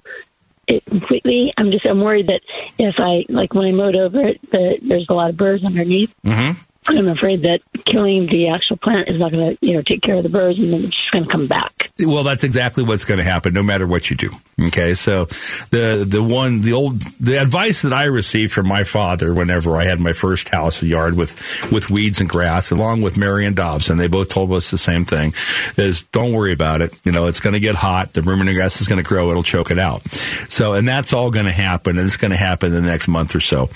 It 0.66 0.85
completely. 0.85 1.53
I'm 1.57 1.72
just. 1.72 1.85
I'm 1.85 2.01
worried 2.01 2.29
that 2.29 2.42
if 2.79 2.96
I 2.98 3.25
like 3.29 3.53
when 3.53 3.66
I 3.66 3.72
mowed 3.72 3.96
over 3.96 4.20
it, 4.20 4.40
that 4.53 4.79
there's 4.83 5.09
a 5.09 5.14
lot 5.14 5.31
of 5.31 5.37
burrs 5.37 5.64
underneath. 5.64 6.14
Mm-hmm. 6.25 6.61
I'm 6.88 7.09
afraid 7.09 7.42
that 7.42 7.62
killing 7.85 8.27
the 8.27 8.49
actual 8.49 8.77
plant 8.77 9.09
is 9.09 9.21
not 9.21 9.31
going 9.31 9.57
to, 9.57 9.66
you 9.66 9.75
know, 9.75 9.83
take 9.83 10.03
care 10.03 10.16
of 10.16 10.25
the 10.25 10.29
birds, 10.29 10.59
and 10.59 10.73
then 10.73 10.85
it's 10.85 10.97
just 10.97 11.12
going 11.12 11.25
to 11.25 11.31
come 11.31 11.47
back. 11.47 11.92
Well, 12.01 12.25
that's 12.25 12.42
exactly 12.42 12.83
what's 12.83 13.05
going 13.05 13.18
to 13.18 13.25
happen, 13.25 13.55
no 13.55 13.62
matter 13.62 13.87
what 13.87 14.11
you 14.11 14.16
do. 14.16 14.31
Okay, 14.61 14.95
so 14.95 15.27
the 15.71 16.05
the 16.07 16.23
one 16.23 16.61
the 16.62 16.73
old 16.73 17.01
the 17.21 17.40
advice 17.40 17.83
that 17.83 17.92
I 17.92 18.05
received 18.05 18.53
from 18.53 18.66
my 18.66 18.83
father 18.83 19.33
whenever 19.33 19.77
I 19.77 19.85
had 19.85 20.01
my 20.01 20.12
first 20.12 20.49
house, 20.49 20.83
yard 20.83 21.16
with 21.16 21.35
with 21.71 21.88
weeds 21.88 22.21
and 22.21 22.29
grass, 22.29 22.71
along 22.73 23.03
with 23.03 23.16
Mary 23.16 23.47
and 23.47 23.55
Dobson, 23.55 23.99
they 23.99 24.09
both 24.09 24.31
told 24.31 24.53
us 24.53 24.71
the 24.71 24.79
same 24.79 25.05
thing: 25.05 25.35
is 25.77 26.03
don't 26.05 26.33
worry 26.33 26.53
about 26.53 26.81
it. 26.81 26.92
You 27.05 27.12
know, 27.12 27.27
it's 27.27 27.40
going 27.40 27.55
to 27.55 27.61
get 27.61 27.77
hot. 27.77 28.12
The 28.12 28.23
ruminant 28.23 28.57
grass 28.57 28.81
is 28.81 28.88
going 28.88 29.03
to 29.03 29.09
grow. 29.09 29.31
It'll 29.31 29.42
choke 29.45 29.71
it 29.71 29.79
out. 29.79 30.03
So, 30.49 30.73
and 30.73 30.87
that's 30.87 31.12
all 31.12 31.31
going 31.31 31.47
to 31.47 31.53
happen, 31.53 31.97
and 31.97 32.07
it's 32.07 32.16
going 32.16 32.33
to 32.33 32.37
happen 32.37 32.75
in 32.75 32.83
the 32.83 32.88
next 32.88 33.07
month 33.07 33.35
or 33.37 33.40
so. 33.40 33.71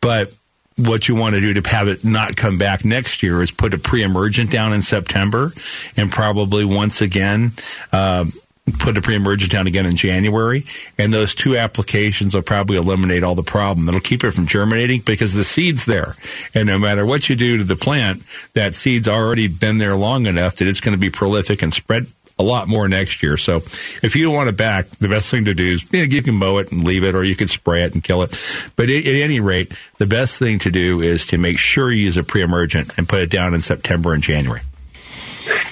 But 0.00 0.32
what 0.78 1.08
you 1.08 1.14
want 1.14 1.34
to 1.34 1.40
do 1.40 1.60
to 1.60 1.68
have 1.68 1.88
it 1.88 2.04
not 2.04 2.36
come 2.36 2.56
back 2.56 2.84
next 2.84 3.22
year 3.22 3.42
is 3.42 3.50
put 3.50 3.74
a 3.74 3.78
pre-emergent 3.78 4.50
down 4.50 4.72
in 4.72 4.80
September 4.80 5.52
and 5.96 6.10
probably 6.10 6.64
once 6.64 7.00
again 7.00 7.52
um, 7.92 8.32
put 8.78 8.96
a 8.96 9.02
pre-emergent 9.02 9.50
down 9.50 9.66
again 9.66 9.86
in 9.86 9.96
January. 9.96 10.64
And 10.96 11.12
those 11.12 11.34
two 11.34 11.56
applications 11.56 12.34
will 12.34 12.42
probably 12.42 12.76
eliminate 12.76 13.22
all 13.22 13.34
the 13.34 13.42
problem. 13.42 13.88
It'll 13.88 14.00
keep 14.00 14.24
it 14.24 14.32
from 14.32 14.46
germinating 14.46 15.00
because 15.00 15.34
the 15.34 15.44
seed's 15.44 15.84
there. 15.84 16.14
And 16.54 16.66
no 16.66 16.78
matter 16.78 17.04
what 17.04 17.28
you 17.28 17.36
do 17.36 17.58
to 17.58 17.64
the 17.64 17.76
plant, 17.76 18.22
that 18.54 18.74
seed's 18.74 19.08
already 19.08 19.48
been 19.48 19.78
there 19.78 19.96
long 19.96 20.26
enough 20.26 20.56
that 20.56 20.68
it's 20.68 20.80
going 20.80 20.96
to 20.96 21.00
be 21.00 21.10
prolific 21.10 21.62
and 21.62 21.72
spread 21.72 22.06
a 22.38 22.42
lot 22.42 22.68
more 22.68 22.88
next 22.88 23.22
year. 23.22 23.36
So 23.36 23.56
if 23.56 24.14
you 24.14 24.24
don't 24.24 24.34
want 24.34 24.48
it 24.48 24.56
back, 24.56 24.86
the 24.86 25.08
best 25.08 25.30
thing 25.30 25.46
to 25.46 25.54
do 25.54 25.72
is 25.72 25.92
you, 25.92 26.00
know, 26.00 26.04
you 26.04 26.22
can 26.22 26.34
mow 26.34 26.58
it 26.58 26.70
and 26.70 26.84
leave 26.84 27.04
it, 27.04 27.14
or 27.14 27.24
you 27.24 27.34
can 27.34 27.48
spray 27.48 27.82
it 27.82 27.94
and 27.94 28.02
kill 28.02 28.22
it. 28.22 28.40
But 28.76 28.90
at, 28.90 29.06
at 29.06 29.14
any 29.14 29.40
rate, 29.40 29.72
the 29.98 30.06
best 30.06 30.38
thing 30.38 30.58
to 30.60 30.70
do 30.70 31.00
is 31.00 31.26
to 31.26 31.38
make 31.38 31.58
sure 31.58 31.90
you 31.90 32.04
use 32.04 32.16
a 32.16 32.22
pre-emergent 32.22 32.92
and 32.96 33.08
put 33.08 33.20
it 33.20 33.30
down 33.30 33.54
in 33.54 33.60
September 33.60 34.14
and 34.14 34.22
January. 34.22 34.60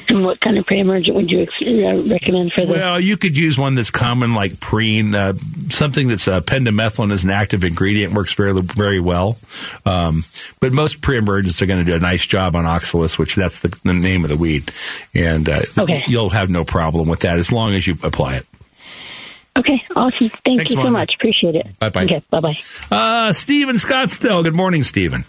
And 0.09 0.25
what 0.25 0.41
kind 0.41 0.57
of 0.57 0.67
pre-emergent 0.67 1.17
would 1.17 1.31
you 1.31 1.41
ex- 1.43 1.63
uh, 1.63 2.03
recommend 2.09 2.53
for 2.53 2.65
the? 2.65 2.73
Well, 2.75 3.01
you 3.01 3.17
could 3.17 3.37
use 3.37 3.59
one 3.59 3.75
that's 3.75 3.91
common 3.91 4.35
like 4.35 4.61
preen, 4.61 5.15
uh, 5.15 5.33
something 5.69 6.09
that's 6.09 6.29
uh, 6.29 6.41
pendimethalin 6.41 7.11
is 7.13 7.25
an 7.25 7.31
active 7.31 7.65
ingredient, 7.65 8.13
works 8.15 8.35
very 8.35 8.61
very 8.63 9.01
well. 9.01 9.37
Um, 9.85 10.25
but 10.61 10.73
most 10.73 11.01
pre-emergents 11.01 11.61
are 11.63 11.67
going 11.67 11.85
to 11.85 11.91
do 11.91 11.97
a 11.97 11.99
nice 12.01 12.25
job 12.25 12.55
on 12.55 12.67
oxalis, 12.67 13.19
which 13.19 13.35
that's 13.35 13.61
the, 13.61 13.69
the 13.85 13.95
name 13.95 14.23
of 14.25 14.31
the 14.31 14.37
weed, 14.37 14.71
and 15.15 15.49
uh, 15.49 15.63
Okay. 15.77 16.05
you'll 16.07 16.31
have 16.31 16.51
no 16.51 16.65
problem 16.65 17.09
with 17.09 17.21
that 17.21 17.39
as 17.39 17.51
long 17.51 17.75
as 17.75 17.87
you 17.87 17.97
apply 18.03 18.37
it. 18.37 18.47
Okay, 19.59 19.83
awesome. 19.97 20.29
Thank 20.29 20.59
Thanks, 20.59 20.71
you 20.73 20.83
so 20.83 20.91
much. 20.91 21.15
Appreciate 21.15 21.55
it. 21.55 21.79
Bye-bye. 21.79 22.05
Okay, 22.05 22.23
bye 22.31 22.41
bye. 22.41 22.55
Uh, 22.91 23.33
Stephen 23.33 23.77
Scottsdale. 23.77 24.45
Good 24.45 24.55
morning, 24.55 24.83
Stephen. 24.83 25.25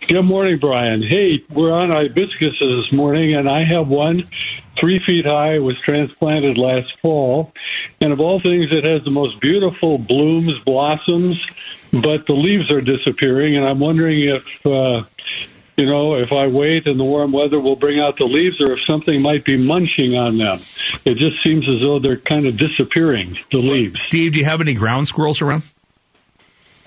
Good 0.00 0.22
morning, 0.22 0.58
Brian. 0.58 1.02
Hey, 1.02 1.44
we're 1.50 1.72
on 1.72 1.90
hibiscus 1.90 2.58
this 2.60 2.92
morning, 2.92 3.34
and 3.34 3.50
I 3.50 3.64
have 3.64 3.88
one 3.88 4.28
three 4.78 4.98
feet 4.98 5.26
high, 5.26 5.58
was 5.58 5.78
transplanted 5.78 6.58
last 6.58 6.98
fall. 7.00 7.52
And 8.00 8.12
of 8.12 8.20
all 8.20 8.38
things, 8.38 8.70
it 8.70 8.84
has 8.84 9.02
the 9.04 9.10
most 9.10 9.40
beautiful 9.40 9.98
blooms, 9.98 10.58
blossoms, 10.60 11.44
but 11.92 12.26
the 12.26 12.34
leaves 12.34 12.70
are 12.70 12.80
disappearing. 12.80 13.56
And 13.56 13.66
I'm 13.66 13.80
wondering 13.80 14.20
if, 14.20 14.66
uh, 14.66 15.04
you 15.76 15.86
know, 15.86 16.14
if 16.14 16.32
I 16.32 16.46
wait 16.46 16.86
and 16.86 16.98
the 16.98 17.04
warm 17.04 17.32
weather 17.32 17.60
will 17.60 17.76
bring 17.76 17.98
out 17.98 18.16
the 18.16 18.26
leaves 18.26 18.60
or 18.60 18.72
if 18.72 18.84
something 18.84 19.20
might 19.20 19.44
be 19.44 19.56
munching 19.56 20.16
on 20.16 20.38
them. 20.38 20.58
It 21.04 21.16
just 21.16 21.42
seems 21.42 21.68
as 21.68 21.80
though 21.80 21.98
they're 21.98 22.16
kind 22.16 22.46
of 22.46 22.56
disappearing, 22.56 23.38
the 23.50 23.58
leaves. 23.58 24.00
Steve, 24.00 24.34
do 24.34 24.38
you 24.38 24.44
have 24.44 24.60
any 24.60 24.74
ground 24.74 25.08
squirrels 25.08 25.42
around? 25.42 25.64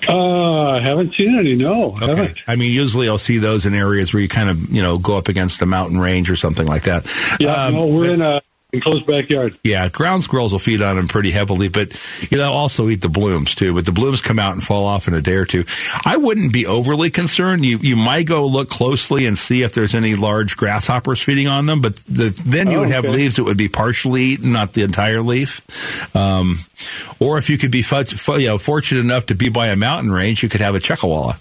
Uh, 0.07 0.71
I 0.71 0.79
haven't 0.79 1.13
seen 1.13 1.38
any, 1.38 1.55
no. 1.55 1.95
Okay. 2.01 2.33
I 2.47 2.55
mean, 2.55 2.71
usually 2.71 3.09
I'll 3.09 3.17
see 3.17 3.38
those 3.38 3.65
in 3.65 3.73
areas 3.73 4.13
where 4.13 4.21
you 4.21 4.29
kind 4.29 4.49
of, 4.49 4.69
you 4.69 4.81
know, 4.81 4.97
go 4.97 5.17
up 5.17 5.27
against 5.27 5.62
a 5.62 5.65
mountain 5.65 5.99
range 5.99 6.29
or 6.29 6.35
something 6.35 6.65
like 6.65 6.83
that. 6.83 7.05
Yeah, 7.39 7.65
Um, 7.65 7.73
no, 7.73 7.85
we're 7.88 8.13
in 8.13 8.21
a 8.21 8.41
enclosed 8.71 9.05
backyard. 9.05 9.58
Yeah, 9.63 9.89
ground 9.89 10.23
squirrels 10.23 10.51
will 10.51 10.60
feed 10.60 10.82
on 10.82 10.95
them 10.95 11.08
pretty 11.08 11.32
heavily, 11.32 11.67
but 11.69 11.89
you 12.32 12.38
know, 12.38 12.51
also 12.53 12.88
eat 12.89 13.01
the 13.01 13.10
blooms 13.10 13.55
too. 13.55 13.73
But 13.73 13.86
the 13.86 13.91
blooms 13.91 14.21
come 14.21 14.39
out 14.39 14.53
and 14.53 14.63
fall 14.63 14.86
off 14.86 15.08
in 15.08 15.13
a 15.13 15.21
day 15.21 15.36
or 15.36 15.45
two. 15.45 15.65
I 16.05 16.17
wouldn't 16.17 16.53
be 16.53 16.65
overly 16.65 17.10
concerned. 17.10 17.65
You 17.65 17.77
you 17.77 17.95
might 17.95 18.27
go 18.27 18.45
look 18.45 18.69
closely 18.69 19.25
and 19.25 19.38
see 19.38 19.63
if 19.63 19.73
there's 19.73 19.95
any 19.95 20.15
large 20.15 20.58
grasshoppers 20.58 21.21
feeding 21.21 21.47
on 21.47 21.65
them, 21.65 21.82
but 21.82 21.95
the, 22.08 22.29
then 22.45 22.69
you 22.69 22.77
Oh, 22.77 22.79
would 22.82 22.91
have 22.91 23.05
okay. 23.05 23.13
leaves 23.13 23.36
that 23.38 23.43
would 23.43 23.58
be 23.58 23.69
partially 23.69 24.23
eaten, 24.23 24.51
not 24.51 24.73
the 24.73 24.84
entire 24.84 25.21
leaf. 25.21 25.62
Um, 26.15 26.60
or 27.19 27.38
if 27.38 27.49
you 27.49 27.58
could 27.58 27.71
be 27.71 27.84
you 27.89 28.47
know, 28.47 28.58
fortunate 28.58 29.01
enough 29.01 29.25
to 29.27 29.36
be 29.36 29.49
by 29.49 29.67
a 29.67 29.75
mountain 29.75 30.12
range, 30.12 30.43
you 30.43 30.49
could 30.49 30.62
have 30.62 30.75
a 30.75 30.79
chuckwalla, 30.79 31.36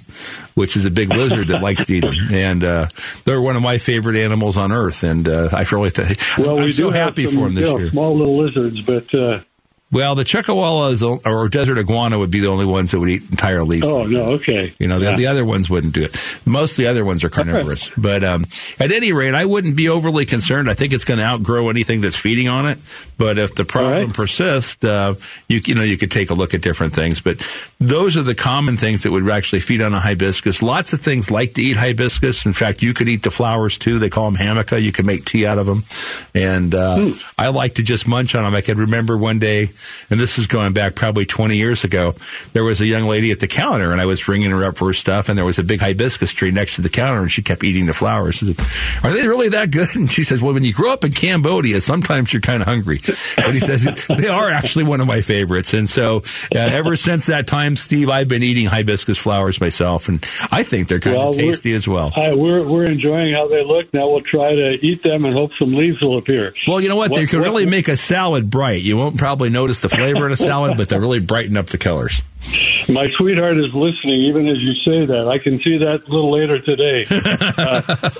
which 0.59 0.77
is 0.77 0.85
a 0.85 0.91
big 0.91 1.09
lizard 1.11 1.49
that 1.49 1.63
likes 1.63 1.87
to 1.87 1.95
eat 1.95 2.01
them. 2.01 2.15
And 2.33 2.63
uh, 2.65 2.89
they're 3.25 3.41
one 3.41 3.57
of 3.57 3.63
my 3.63 3.79
favorite 3.79 4.17
animals 4.17 4.57
on 4.57 4.73
earth. 4.73 5.03
And 5.03 5.27
uh, 5.29 5.49
I 5.53 5.65
really 5.73 5.91
think 5.91 6.21
Well, 6.37 6.59
I'm 6.59 6.65
we 6.65 6.73
so 6.73 6.85
do 6.85 6.91
have 6.91 7.09
happy 7.11 7.27
for 7.27 7.47
him 7.47 7.55
this 7.55 7.69
year. 7.69 7.91
Small 7.91 8.17
little 8.17 8.39
lizards, 8.45 8.81
but 8.83 9.15
uh, 9.15 9.41
Well, 9.91 10.15
the 10.15 10.25
chuckwalla 10.25 11.27
or 11.27 11.49
desert 11.49 11.79
iguana 11.79 12.19
would 12.19 12.31
be 12.31 12.41
the 12.41 12.49
only 12.49 12.67
ones 12.67 12.91
that 12.91 13.01
would 13.01 13.09
eat 13.09 13.23
entire 13.31 13.65
leaves. 13.65 13.87
oh 13.87 14.05
no, 14.05 14.25
okay. 14.35 14.75
You 14.79 14.87
know, 14.87 14.99
the, 14.99 15.07
Yeah. 15.07 15.17
the 15.17 15.27
other 15.29 15.45
ones 15.47 15.71
wouldn't 15.71 15.95
do 15.95 16.03
it. 16.05 16.15
Most 16.45 16.73
of 16.73 16.77
the 16.77 16.89
other 16.89 17.05
ones 17.07 17.25
are 17.25 17.31
carnivorous. 17.31 17.91
But 17.97 18.23
um, 18.23 18.45
at 18.79 18.93
any 18.93 19.13
rate, 19.13 19.35
I 19.35 19.47
wouldn't 19.47 19.77
be 19.79 19.89
overly 19.89 20.27
concerned. 20.27 20.69
I 20.69 20.75
think 20.75 20.93
it's 20.93 21.05
going 21.07 21.19
to 21.19 21.25
outgrow 21.25 21.71
anything 21.71 22.03
that's 22.03 22.17
feeding 22.17 22.49
on 22.49 22.67
it. 22.67 22.79
But 23.17 23.39
if 23.39 23.55
the 23.55 23.65
problem 23.65 24.11
persists, 24.13 24.85
uh, 24.85 25.15
you 25.49 25.61
you 25.65 25.75
know 25.75 25.83
you 25.83 25.97
could 25.97 26.11
take 26.11 26.29
a 26.31 26.35
look 26.35 26.53
at 26.55 26.61
different 26.61 26.95
things. 26.95 27.21
But 27.23 27.39
those 27.81 28.17
are 28.17 28.23
the 28.23 28.35
common 28.35 28.77
things 28.77 29.03
that 29.05 29.11
would 29.11 29.29
actually 29.31 29.61
feed 29.61 29.81
on 29.81 29.95
a 29.95 30.01
hibiscus. 30.01 30.63
Lots 30.63 30.93
of 30.93 31.01
things 31.01 31.31
like 31.31 31.55
to 31.55 31.63
eat 31.63 31.77
hibiscus. 31.79 32.45
In 32.47 32.53
fact, 32.53 32.83
you 32.83 32.93
could 32.95 33.09
eat 33.09 33.23
the 33.23 33.31
flowers 33.31 33.79
too. 33.79 33.99
They 33.99 34.11
call 34.11 34.31
them 34.31 34.37
jamaica. 34.39 34.81
You 34.81 34.93
can 34.93 35.07
make 35.07 35.25
tea 35.25 35.47
out 35.47 35.59
of 35.59 35.67
them. 35.67 35.83
And 36.35 36.75
uh, 36.75 37.11
I 37.39 37.49
like 37.49 37.77
to 37.77 37.83
just 37.83 38.07
munch 38.07 38.35
on 38.35 38.45
them. 38.45 38.55
I 38.55 38.61
can 38.61 38.79
remember 38.79 39.17
one 39.17 39.39
day, 39.41 39.71
and 40.11 40.19
this 40.21 40.39
is 40.39 40.47
going 40.47 40.73
back 40.73 40.95
probably 40.95 41.27
20 41.27 41.57
years 41.57 41.85
ago. 41.85 42.15
There 42.53 42.65
was 42.65 42.81
a 42.81 42.87
young 42.87 43.05
lady 43.05 43.31
at 43.33 43.41
the 43.41 43.47
counter, 43.49 43.93
and 43.93 44.01
I 44.01 44.07
was 44.07 44.27
ringing 44.29 44.51
her 44.51 44.65
up 44.65 44.77
for 44.77 44.87
her 44.89 44.93
stuff, 44.93 45.29
and 45.29 45.37
there 45.39 45.45
was 45.45 45.59
a 45.59 45.63
big 45.65 45.81
hibiscus 45.81 46.33
tree 46.33 46.51
next 46.51 46.77
to 46.77 46.83
the 46.83 46.89
counter, 46.89 47.21
and 47.23 47.31
she 47.31 47.43
kept 47.43 47.65
eating 47.65 47.87
the 47.87 47.95
flowers. 47.95 48.39
Said, 48.41 48.57
"Are 49.03 49.13
they 49.13 49.27
really 49.29 49.49
that 49.51 49.71
good?" 49.71 49.89
And 49.95 50.11
she 50.11 50.25
says, 50.25 50.41
"Well, 50.43 50.55
when 50.55 50.65
you 50.65 50.73
grow 50.73 50.93
up 50.93 51.05
in 51.05 51.13
Cambodia, 51.13 51.81
sometimes 51.81 52.33
you're 52.33 52.41
kind 52.43 52.63
of 52.63 52.69
hungry." 52.69 53.01
But 53.37 53.55
he 53.55 53.61
says 53.61 53.85
they 54.09 54.29
are 54.29 54.51
actually 54.51 54.85
one 54.85 55.01
of 55.01 55.07
my 55.07 55.21
favorites, 55.23 55.75
and 55.75 55.89
so 55.89 56.23
uh, 56.55 56.59
ever 56.59 56.97
since 56.97 57.27
that 57.27 57.47
time, 57.47 57.77
Steve, 57.77 58.09
I've 58.09 58.29
been 58.29 58.43
eating 58.43 58.67
hibiscus 58.67 59.19
flowers 59.19 59.61
myself, 59.61 60.09
and 60.09 60.25
I 60.51 60.63
think 60.63 60.89
they're 60.89 61.01
kind 61.01 61.17
Well, 61.17 61.29
of 61.31 61.37
tasty 61.37 61.75
as 61.75 61.87
well. 61.89 62.13
We're 62.17 62.63
we're 62.65 62.85
enjoying 62.85 63.35
how 63.35 63.49
they 63.49 63.63
look. 63.65 63.93
Now 63.93 64.09
we'll 64.09 64.23
try 64.23 64.55
to 64.55 64.73
eat 64.81 65.03
them 65.03 65.25
and 65.25 65.35
hope 65.35 65.53
some 65.59 65.75
leaves 65.75 66.01
will 66.01 66.19
appear. 66.19 66.55
Well, 66.67 66.81
you 66.81 66.89
know 66.89 66.97
what? 66.97 67.15
They 67.15 67.21
What- 67.23 67.29
can 67.31 67.41
what- 67.41 67.45
really 67.47 67.67
make 67.67 67.89
a 67.89 67.97
salad 67.97 68.51
bright. 68.51 68.83
You 68.83 68.97
won't 68.97 69.19
probably 69.19 69.51
notice 69.51 69.68
the 69.81 69.89
flavor 69.89 70.27
in 70.27 70.33
a 70.33 70.37
salad, 70.37 70.77
but 70.77 70.89
they 70.89 70.99
really 70.99 71.21
brighten 71.21 71.57
up 71.57 71.67
the 71.67 71.79
colors. 71.79 72.23
My 72.89 73.09
sweetheart 73.17 73.59
is 73.59 73.75
listening, 73.75 74.23
even 74.23 74.49
as 74.49 74.59
you 74.59 74.73
say 74.75 75.07
that. 75.07 75.29
I 75.29 75.39
can 75.39 75.61
see 75.61 75.79
that 75.79 76.09
a 76.09 76.11
little 76.11 76.33
later 76.33 76.59
today. 76.61 77.05
uh, 77.59 78.11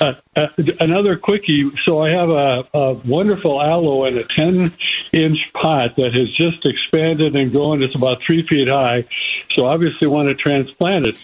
uh, 0.00 0.12
uh, 0.34 0.46
another 0.80 1.16
quickie. 1.16 1.70
So 1.84 2.00
I 2.00 2.10
have 2.10 2.28
a, 2.28 2.64
a 2.74 2.92
wonderful 2.94 3.62
aloe 3.62 4.04
in 4.06 4.18
a 4.18 4.24
10 4.24 4.74
inch 5.12 5.38
pot 5.52 5.96
that 5.96 6.12
has 6.14 6.32
just 6.34 6.66
expanded 6.66 7.36
and 7.36 7.52
grown. 7.52 7.82
It's 7.82 7.94
about 7.94 8.22
three 8.22 8.46
feet 8.46 8.68
high. 8.68 9.06
So 9.54 9.66
obviously 9.66 10.08
want 10.08 10.28
to 10.28 10.34
transplant 10.34 11.06
it. 11.06 11.16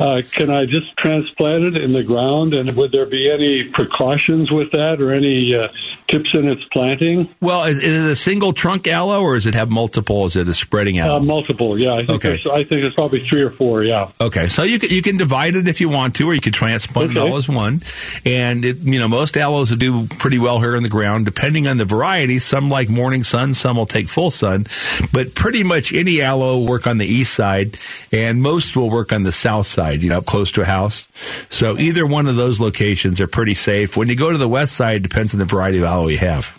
Uh, 0.00 0.22
can 0.32 0.50
I 0.50 0.64
just 0.66 0.96
transplant 0.96 1.64
it 1.64 1.76
in 1.76 1.92
the 1.92 2.02
ground? 2.02 2.54
And 2.54 2.72
would 2.76 2.92
there 2.92 3.06
be 3.06 3.30
any 3.30 3.64
precautions 3.64 4.50
with 4.50 4.70
that 4.72 5.00
or 5.00 5.12
any 5.12 5.54
uh, 5.54 5.68
tips 6.08 6.34
in 6.34 6.48
its 6.48 6.64
planting? 6.64 7.28
Well, 7.40 7.64
is, 7.64 7.78
is 7.78 7.96
it 8.04 8.10
a 8.10 8.16
single 8.16 8.52
trunk 8.52 8.86
aloe, 8.86 9.20
or 9.20 9.34
does 9.34 9.46
it 9.46 9.54
have 9.54 9.70
multiple? 9.70 10.24
Is 10.26 10.36
it 10.36 10.48
a 10.48 10.54
spreading 10.54 10.98
aloe? 10.98 11.16
Uh, 11.16 11.20
multiple, 11.20 11.78
yeah. 11.78 11.94
I 11.94 12.06
think, 12.06 12.24
Okay. 12.24 12.50
I 12.50 12.64
think 12.64 12.82
it's 12.82 12.94
probably 12.94 13.20
three 13.26 13.42
or 13.42 13.50
four, 13.50 13.84
yeah. 13.84 14.10
Okay, 14.20 14.48
so 14.48 14.62
you 14.62 14.78
can 14.78 14.90
you 14.90 15.02
can 15.02 15.16
divide 15.16 15.54
it 15.56 15.68
if 15.68 15.80
you 15.80 15.88
want 15.88 16.16
to, 16.16 16.28
or 16.28 16.34
you 16.34 16.40
can 16.40 16.52
transplant 16.52 17.10
it 17.12 17.16
all 17.16 17.36
as 17.36 17.48
one. 17.48 17.80
And 18.24 18.64
it, 18.64 18.78
you 18.78 18.98
know, 18.98 19.08
most 19.08 19.36
aloes 19.36 19.70
will 19.70 19.78
do 19.78 20.06
pretty 20.06 20.38
well 20.38 20.60
here 20.60 20.76
in 20.76 20.82
the 20.82 20.88
ground, 20.88 21.24
depending 21.26 21.66
on 21.66 21.76
the 21.76 21.84
variety. 21.84 22.38
Some 22.38 22.68
like 22.68 22.88
morning 22.88 23.22
sun, 23.22 23.54
some 23.54 23.76
will 23.76 23.86
take 23.86 24.08
full 24.08 24.30
sun, 24.30 24.66
but 25.12 25.34
pretty 25.34 25.62
much 25.62 25.92
any 25.92 26.22
aloe 26.22 26.56
will 26.58 26.66
work 26.66 26.86
on 26.86 26.98
the 26.98 27.06
east 27.06 27.34
side, 27.34 27.76
and 28.12 28.40
most 28.42 28.76
will 28.76 28.90
work 28.90 29.12
on 29.12 29.24
the 29.24 29.32
south 29.32 29.66
side. 29.66 29.89
You 29.92 30.10
know, 30.10 30.18
up 30.18 30.26
close 30.26 30.52
to 30.52 30.62
a 30.62 30.64
house. 30.64 31.06
So 31.48 31.78
either 31.78 32.06
one 32.06 32.26
of 32.26 32.36
those 32.36 32.60
locations 32.60 33.20
are 33.20 33.26
pretty 33.26 33.54
safe. 33.54 33.96
When 33.96 34.08
you 34.08 34.16
go 34.16 34.30
to 34.30 34.38
the 34.38 34.48
west 34.48 34.74
side, 34.74 35.02
depends 35.02 35.34
on 35.34 35.38
the 35.38 35.44
variety 35.44 35.78
of 35.78 35.84
aloe 35.84 36.08
you 36.08 36.18
have. 36.18 36.56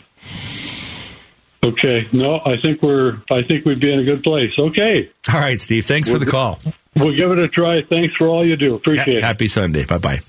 Okay. 1.63 2.07
No, 2.11 2.41
I 2.43 2.57
think 2.57 2.81
we're. 2.81 3.21
I 3.29 3.43
think 3.43 3.65
we'd 3.65 3.79
be 3.79 3.91
in 3.91 3.99
a 3.99 4.03
good 4.03 4.23
place. 4.23 4.51
Okay. 4.57 5.09
All 5.31 5.39
right, 5.39 5.59
Steve. 5.59 5.85
Thanks 5.85 6.09
for 6.09 6.19
the 6.19 6.25
call. 6.25 6.59
We'll 6.93 7.13
give 7.15 7.31
it 7.31 7.39
a 7.39 7.47
try. 7.47 7.81
Thanks 7.81 8.17
for 8.17 8.27
all 8.27 8.45
you 8.45 8.57
do. 8.57 8.75
Appreciate 8.75 9.17
it. 9.17 9.23
Happy 9.23 9.47
Sunday. 9.47 9.85
Bye 9.85 9.97
bye. 9.97 10.19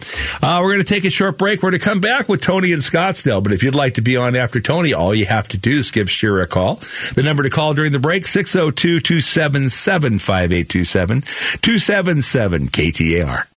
Uh, 0.40 0.60
we're 0.62 0.74
going 0.74 0.84
to 0.84 0.94
take 0.94 1.04
a 1.04 1.10
short 1.10 1.36
break. 1.36 1.60
We're 1.60 1.70
going 1.70 1.80
to 1.80 1.84
come 1.84 2.00
back 2.00 2.28
with 2.28 2.40
Tony 2.40 2.70
in 2.70 2.78
Scottsdale. 2.78 3.42
But 3.42 3.52
if 3.52 3.64
you'd 3.64 3.74
like 3.74 3.94
to 3.94 4.00
be 4.00 4.16
on 4.16 4.36
after 4.36 4.60
Tony, 4.60 4.94
all 4.94 5.12
you 5.12 5.24
have 5.26 5.48
to 5.48 5.58
do 5.58 5.78
is 5.78 5.90
give 5.90 6.08
Shira 6.08 6.44
a 6.44 6.46
call. 6.46 6.76
The 7.16 7.22
number 7.24 7.42
to 7.42 7.50
call 7.50 7.74
during 7.74 7.90
the 7.90 7.98
break 7.98 8.24
602 8.24 9.00
277 9.00 10.18
5827 10.18 11.22
277 11.22 12.68
KTAR. 12.68 13.51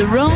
Traces 0.00 0.14
of 0.14 0.29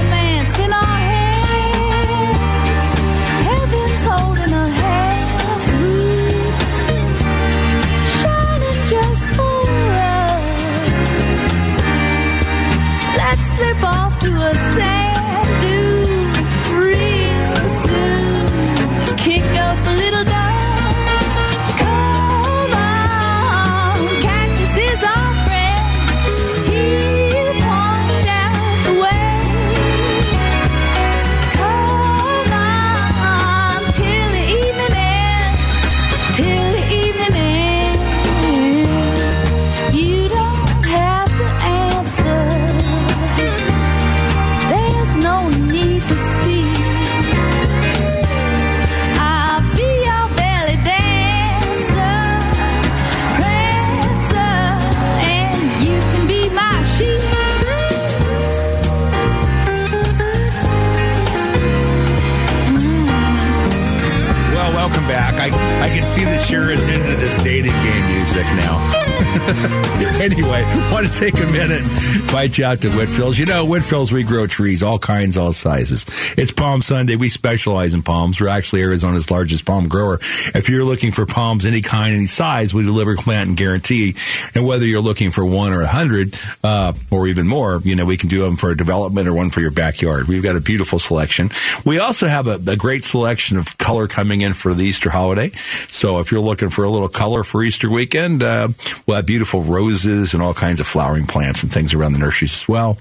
invite 72.44 72.58
you 72.58 72.64
out 72.66 72.80
to 72.82 72.88
Whitfill's. 72.88 73.38
You 73.38 73.46
know, 73.46 73.64
Whitfill's, 73.64 74.12
we 74.12 74.22
grow 74.22 74.46
trees, 74.46 74.82
all 74.82 74.98
kinds, 74.98 75.38
all 75.38 75.54
sizes. 75.54 76.04
It's 76.36 76.50
Palm 76.50 76.82
Sunday. 76.82 77.14
We 77.14 77.28
specialize 77.28 77.94
in 77.94 78.02
palms. 78.02 78.40
We're 78.40 78.48
actually 78.48 78.82
Arizona's 78.82 79.30
largest 79.30 79.64
palm 79.64 79.86
grower. 79.86 80.18
If 80.54 80.68
you're 80.68 80.84
looking 80.84 81.12
for 81.12 81.26
palms, 81.26 81.64
any 81.64 81.80
kind, 81.80 82.16
any 82.16 82.26
size, 82.26 82.74
we 82.74 82.82
deliver 82.82 83.16
plant 83.16 83.50
and 83.50 83.56
guarantee. 83.56 84.16
And 84.54 84.66
whether 84.66 84.84
you're 84.84 85.00
looking 85.00 85.30
for 85.30 85.44
one 85.44 85.72
or 85.72 85.82
a 85.82 85.86
hundred, 85.86 86.34
uh, 86.64 86.92
or 87.12 87.28
even 87.28 87.46
more, 87.46 87.80
you 87.84 87.94
know, 87.94 88.04
we 88.04 88.16
can 88.16 88.28
do 88.28 88.42
them 88.42 88.56
for 88.56 88.70
a 88.70 88.76
development 88.76 89.28
or 89.28 89.32
one 89.32 89.50
for 89.50 89.60
your 89.60 89.70
backyard. 89.70 90.26
We've 90.26 90.42
got 90.42 90.56
a 90.56 90.60
beautiful 90.60 90.98
selection. 90.98 91.50
We 91.84 92.00
also 92.00 92.26
have 92.26 92.48
a, 92.48 92.58
a 92.66 92.76
great 92.76 93.04
selection 93.04 93.56
of 93.56 93.78
color 93.78 94.08
coming 94.08 94.40
in 94.40 94.54
for 94.54 94.74
the 94.74 94.82
Easter 94.82 95.10
holiday. 95.10 95.50
So 95.50 96.18
if 96.18 96.32
you're 96.32 96.40
looking 96.40 96.70
for 96.70 96.82
a 96.82 96.90
little 96.90 97.08
color 97.08 97.44
for 97.44 97.62
Easter 97.62 97.88
weekend, 97.88 98.42
uh, 98.42 98.68
we'll 99.06 99.18
have 99.18 99.26
beautiful 99.26 99.62
roses 99.62 100.34
and 100.34 100.42
all 100.42 100.54
kinds 100.54 100.80
of 100.80 100.88
flowering 100.88 101.26
plants 101.26 101.62
and 101.62 101.72
things 101.72 101.94
around 101.94 102.14
the 102.14 102.18
nurseries 102.18 102.54
as 102.54 102.68
well. 102.68 102.98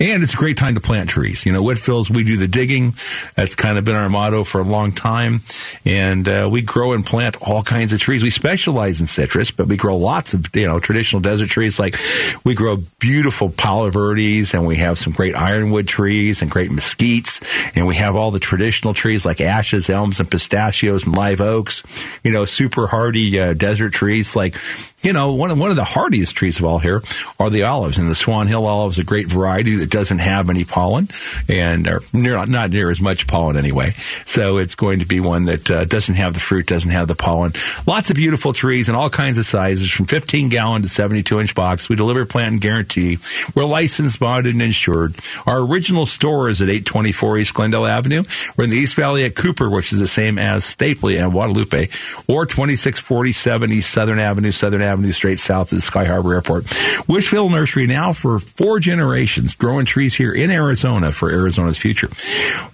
And 0.00 0.24
it's 0.24 0.34
a 0.34 0.36
great 0.36 0.56
time 0.56 0.74
to 0.74 0.80
plant 0.80 1.10
trees. 1.10 1.46
You 1.46 1.52
know, 1.52 1.62
Whitfill's, 1.62 2.10
we 2.10 2.24
do 2.24 2.36
the 2.36 2.48
digging. 2.48 2.71
That's 3.36 3.54
kind 3.54 3.78
of 3.78 3.84
been 3.84 3.94
our 3.94 4.08
motto 4.08 4.44
for 4.44 4.60
a 4.60 4.64
long 4.64 4.92
time. 4.92 5.40
And 5.84 6.26
uh, 6.28 6.48
we 6.50 6.62
grow 6.62 6.92
and 6.92 7.04
plant 7.04 7.36
all 7.42 7.62
kinds 7.62 7.92
of 7.92 8.00
trees. 8.00 8.22
We 8.22 8.30
specialize 8.30 9.00
in 9.00 9.06
citrus, 9.06 9.50
but 9.50 9.66
we 9.66 9.76
grow 9.76 9.96
lots 9.96 10.34
of, 10.34 10.46
you 10.54 10.66
know, 10.66 10.80
traditional 10.80 11.20
desert 11.20 11.48
trees. 11.48 11.78
Like 11.78 11.96
we 12.44 12.54
grow 12.54 12.78
beautiful 12.98 13.50
palo 13.50 13.90
verdes 13.90 14.54
and 14.54 14.66
we 14.66 14.76
have 14.76 14.98
some 14.98 15.12
great 15.12 15.34
ironwood 15.34 15.88
trees 15.88 16.42
and 16.42 16.50
great 16.50 16.70
mesquites. 16.70 17.42
And 17.76 17.86
we 17.86 17.96
have 17.96 18.16
all 18.16 18.30
the 18.30 18.40
traditional 18.40 18.94
trees 18.94 19.26
like 19.26 19.40
ashes, 19.40 19.90
elms, 19.90 20.20
and 20.20 20.30
pistachios 20.30 21.06
and 21.06 21.14
live 21.14 21.40
oaks. 21.40 21.82
You 22.24 22.32
know, 22.32 22.44
super 22.44 22.86
hardy 22.86 23.38
uh, 23.38 23.54
desert 23.54 23.92
trees 23.92 24.34
like 24.34 24.56
you 25.02 25.12
know, 25.12 25.32
one 25.32 25.50
of, 25.50 25.58
one 25.58 25.70
of 25.70 25.76
the 25.76 25.84
hardiest 25.84 26.36
trees 26.36 26.58
of 26.58 26.64
all 26.64 26.78
here 26.78 27.02
are 27.38 27.50
the 27.50 27.64
olives, 27.64 27.98
and 27.98 28.08
the 28.08 28.14
Swan 28.14 28.46
Hill 28.46 28.64
olive 28.64 28.92
is 28.92 28.98
a 28.98 29.04
great 29.04 29.26
variety 29.26 29.76
that 29.76 29.90
doesn't 29.90 30.18
have 30.18 30.48
any 30.48 30.64
pollen, 30.64 31.08
and 31.48 31.86
or 31.88 32.02
near, 32.12 32.44
not 32.62 32.70
near 32.70 32.90
as 32.90 33.00
much 33.00 33.26
pollen 33.26 33.56
anyway. 33.56 33.90
So 34.24 34.58
it's 34.58 34.74
going 34.74 35.00
to 35.00 35.06
be 35.06 35.20
one 35.20 35.46
that 35.46 35.70
uh, 35.70 35.84
doesn't 35.84 36.14
have 36.14 36.34
the 36.34 36.40
fruit, 36.40 36.66
doesn't 36.66 36.90
have 36.90 37.08
the 37.08 37.14
pollen. 37.14 37.52
Lots 37.86 38.10
of 38.10 38.16
beautiful 38.16 38.52
trees 38.52 38.88
in 38.88 38.94
all 38.94 39.10
kinds 39.10 39.38
of 39.38 39.44
sizes, 39.44 39.90
from 39.90 40.06
15 40.06 40.48
gallon 40.48 40.82
to 40.82 40.88
72 40.88 41.40
inch 41.40 41.54
box. 41.54 41.88
We 41.88 41.96
deliver 41.96 42.24
plant 42.24 42.52
and 42.52 42.60
guarantee. 42.60 43.18
We're 43.54 43.64
licensed, 43.64 44.20
bonded, 44.20 44.54
and 44.54 44.62
insured. 44.62 45.16
Our 45.46 45.60
original 45.60 46.06
store 46.06 46.48
is 46.48 46.62
at 46.62 46.68
824 46.68 47.38
East 47.38 47.54
Glendale 47.54 47.86
Avenue. 47.86 48.24
We're 48.56 48.64
in 48.64 48.70
the 48.70 48.76
East 48.76 48.94
Valley 48.94 49.24
at 49.24 49.34
Cooper, 49.34 49.68
which 49.68 49.92
is 49.92 49.98
the 49.98 50.06
same 50.06 50.38
as 50.38 50.64
Stapley 50.64 51.22
and 51.22 51.32
Guadalupe, 51.32 51.88
or 52.28 52.46
2647 52.46 53.72
East 53.72 53.90
Southern 53.90 54.18
Avenue, 54.18 54.52
Southern 54.52 54.82
Avenue, 54.82 55.12
straight 55.12 55.38
south 55.38 55.72
of 55.72 55.78
the 55.78 55.82
Sky 55.82 56.04
Harbor 56.04 56.34
Airport. 56.34 56.64
Whitfill 56.64 57.50
Nursery 57.50 57.86
now 57.86 58.12
for 58.12 58.38
four 58.38 58.78
generations, 58.78 59.54
growing 59.54 59.84
trees 59.84 60.14
here 60.14 60.32
in 60.32 60.50
Arizona 60.50 61.12
for 61.12 61.30
Arizona's 61.30 61.78
future. 61.78 62.08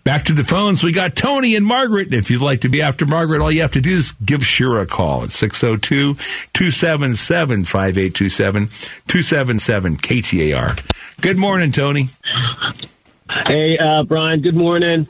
Back 0.04 0.24
to 0.24 0.32
the 0.32 0.44
phones. 0.44 0.82
We 0.82 0.92
got 0.92 1.16
Tony 1.16 1.54
and 1.56 1.64
Margaret. 1.64 2.12
If 2.14 2.30
you'd 2.30 2.42
like 2.42 2.62
to 2.62 2.68
be 2.68 2.82
after 2.82 3.06
Margaret, 3.06 3.40
all 3.40 3.52
you 3.52 3.60
have 3.62 3.72
to 3.72 3.80
do 3.80 3.90
is 3.90 4.12
give 4.24 4.44
Shira 4.44 4.82
a 4.82 4.86
call 4.86 5.22
at 5.22 5.30
602 5.30 6.14
277 6.52 7.64
5827 7.64 8.68
277 8.68 9.96
KTAR. 9.96 11.20
Good 11.20 11.38
morning, 11.38 11.72
Tony. 11.72 12.08
Hey, 13.46 13.76
uh, 13.78 14.04
Brian. 14.04 14.40
Good 14.40 14.56
morning. 14.56 15.06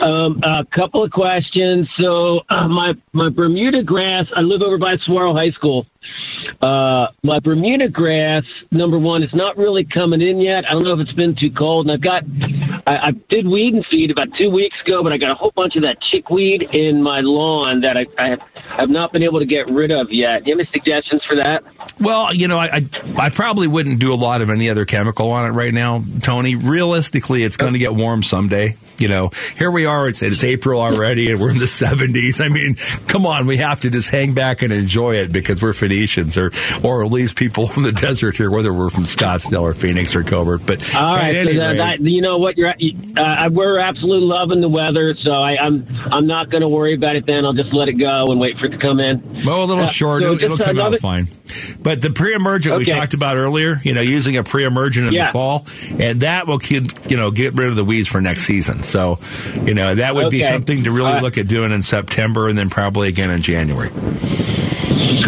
Um, 0.00 0.40
a 0.42 0.64
couple 0.66 1.02
of 1.02 1.10
questions. 1.10 1.88
So, 1.96 2.42
uh, 2.50 2.68
my 2.68 2.94
my 3.12 3.30
Bermuda 3.30 3.82
grass. 3.82 4.26
I 4.36 4.42
live 4.42 4.62
over 4.62 4.78
by 4.78 4.96
Saguaro 4.98 5.32
High 5.32 5.50
School. 5.50 5.86
Uh, 6.62 7.08
my 7.22 7.38
Bermuda 7.38 7.88
grass, 7.88 8.44
number 8.70 8.98
one, 8.98 9.22
is 9.22 9.34
not 9.34 9.56
really 9.56 9.84
coming 9.84 10.22
in 10.22 10.40
yet. 10.40 10.68
I 10.68 10.72
don't 10.72 10.84
know 10.84 10.94
if 10.94 11.00
it's 11.00 11.12
been 11.12 11.34
too 11.34 11.50
cold, 11.50 11.86
and 11.86 11.92
I've 11.92 12.00
got. 12.00 12.24
I, 12.86 13.08
I 13.08 13.10
did 13.10 13.46
weed 13.46 13.74
and 13.74 13.84
feed 13.86 14.10
about 14.10 14.34
two 14.34 14.50
weeks 14.50 14.80
ago, 14.80 15.02
but 15.02 15.12
I 15.12 15.18
got 15.18 15.30
a 15.30 15.34
whole 15.34 15.52
bunch 15.52 15.76
of 15.76 15.82
that 15.82 16.00
chickweed 16.00 16.62
in 16.72 17.02
my 17.02 17.20
lawn 17.20 17.82
that 17.82 17.96
I, 17.96 18.06
I 18.18 18.38
have, 18.76 18.90
not 18.90 19.12
been 19.12 19.22
able 19.22 19.40
to 19.40 19.46
get 19.46 19.68
rid 19.68 19.90
of 19.90 20.10
yet. 20.12 20.44
Do 20.44 20.50
you 20.50 20.56
have 20.56 20.60
any 20.60 20.66
suggestions 20.66 21.24
for 21.24 21.36
that? 21.36 21.62
Well, 22.00 22.34
you 22.34 22.48
know, 22.48 22.58
I, 22.58 22.76
I 22.76 22.88
I 23.18 23.30
probably 23.30 23.66
wouldn't 23.66 23.98
do 23.98 24.12
a 24.12 24.16
lot 24.16 24.42
of 24.42 24.50
any 24.50 24.68
other 24.70 24.84
chemical 24.84 25.30
on 25.30 25.46
it 25.46 25.52
right 25.52 25.72
now, 25.72 26.02
Tony. 26.22 26.56
Realistically, 26.56 27.42
it's 27.42 27.56
going 27.56 27.74
to 27.74 27.78
get 27.78 27.94
warm 27.94 28.22
someday. 28.22 28.76
You 29.00 29.08
know, 29.08 29.30
here 29.56 29.70
we 29.70 29.86
are. 29.86 30.08
It's 30.08 30.22
it's 30.22 30.44
April 30.44 30.80
already, 30.80 31.30
and 31.32 31.40
we're 31.40 31.50
in 31.50 31.58
the 31.58 31.66
seventies. 31.66 32.40
I 32.40 32.48
mean, 32.48 32.74
come 33.06 33.26
on, 33.26 33.46
we 33.46 33.56
have 33.56 33.80
to 33.80 33.90
just 33.90 34.10
hang 34.10 34.34
back 34.34 34.62
and 34.62 34.72
enjoy 34.72 35.16
it 35.16 35.32
because 35.32 35.62
we're 35.62 35.72
Phoenicians, 35.72 36.36
or 36.36 36.50
or 36.82 37.04
at 37.04 37.10
least 37.10 37.36
people 37.36 37.66
from 37.66 37.82
the 37.84 37.92
desert 38.06 38.36
here, 38.36 38.50
whether 38.50 38.72
we're 38.72 38.90
from 38.90 39.04
Scottsdale 39.04 39.62
or 39.62 39.72
Phoenix 39.74 40.14
or 40.14 40.22
Covert. 40.22 40.66
But 40.66 40.94
All 40.94 41.14
right, 41.14 41.46
so 41.48 41.54
that, 41.54 41.76
that, 41.76 42.00
you 42.00 42.20
know 42.20 42.38
what? 42.38 42.58
You're 42.58 42.70
uh, 42.70 43.48
we're 43.50 43.78
absolutely 43.78 44.26
loving 44.26 44.60
the 44.60 44.68
weather, 44.68 45.14
so 45.22 45.30
I, 45.32 45.56
I'm 45.56 45.86
I'm 46.12 46.26
not 46.26 46.50
going 46.50 46.62
to 46.62 46.68
worry 46.68 46.94
about 46.94 47.16
it. 47.16 47.26
Then 47.26 47.44
I'll 47.44 47.54
just 47.54 47.72
let 47.72 47.88
it 47.88 47.94
go 47.94 48.26
and 48.28 48.38
wait 48.38 48.58
for 48.58 48.66
it 48.66 48.70
to 48.70 48.78
come 48.78 49.00
in. 49.00 49.44
Well, 49.44 49.64
a 49.64 49.66
little 49.66 49.84
Uh, 49.84 49.88
short. 49.88 50.22
so 50.22 50.32
it'll 50.34 50.44
it'll 50.44 50.58
come 50.58 50.78
out 50.78 50.98
fine. 50.98 51.28
But 51.82 52.02
the 52.02 52.10
pre-emergent 52.10 52.76
we 52.76 52.84
talked 52.84 53.14
about 53.14 53.36
earlier, 53.38 53.80
you 53.82 53.94
know, 53.94 54.02
using 54.02 54.36
a 54.36 54.44
pre-emergent 54.44 55.06
in 55.08 55.12
Yeah. 55.14 55.26
the 55.26 55.32
fall, 55.32 55.66
and 55.98 56.20
that 56.20 56.46
will 56.46 56.58
keep, 56.58 56.84
you 57.10 57.16
know 57.16 57.30
get 57.30 57.54
rid 57.54 57.68
of 57.68 57.76
the 57.76 57.84
weeds 57.84 58.08
for 58.08 58.20
next 58.20 58.42
season. 58.42 58.82
So, 58.90 59.18
you 59.66 59.74
know, 59.74 59.94
that 59.94 60.14
would 60.14 60.30
be 60.30 60.42
something 60.42 60.84
to 60.84 60.90
really 60.90 61.12
Uh, 61.12 61.20
look 61.20 61.38
at 61.38 61.46
doing 61.48 61.72
in 61.72 61.82
September, 61.82 62.48
and 62.48 62.56
then 62.58 62.68
probably 62.70 63.08
again 63.08 63.30
in 63.30 63.42
January. 63.42 63.90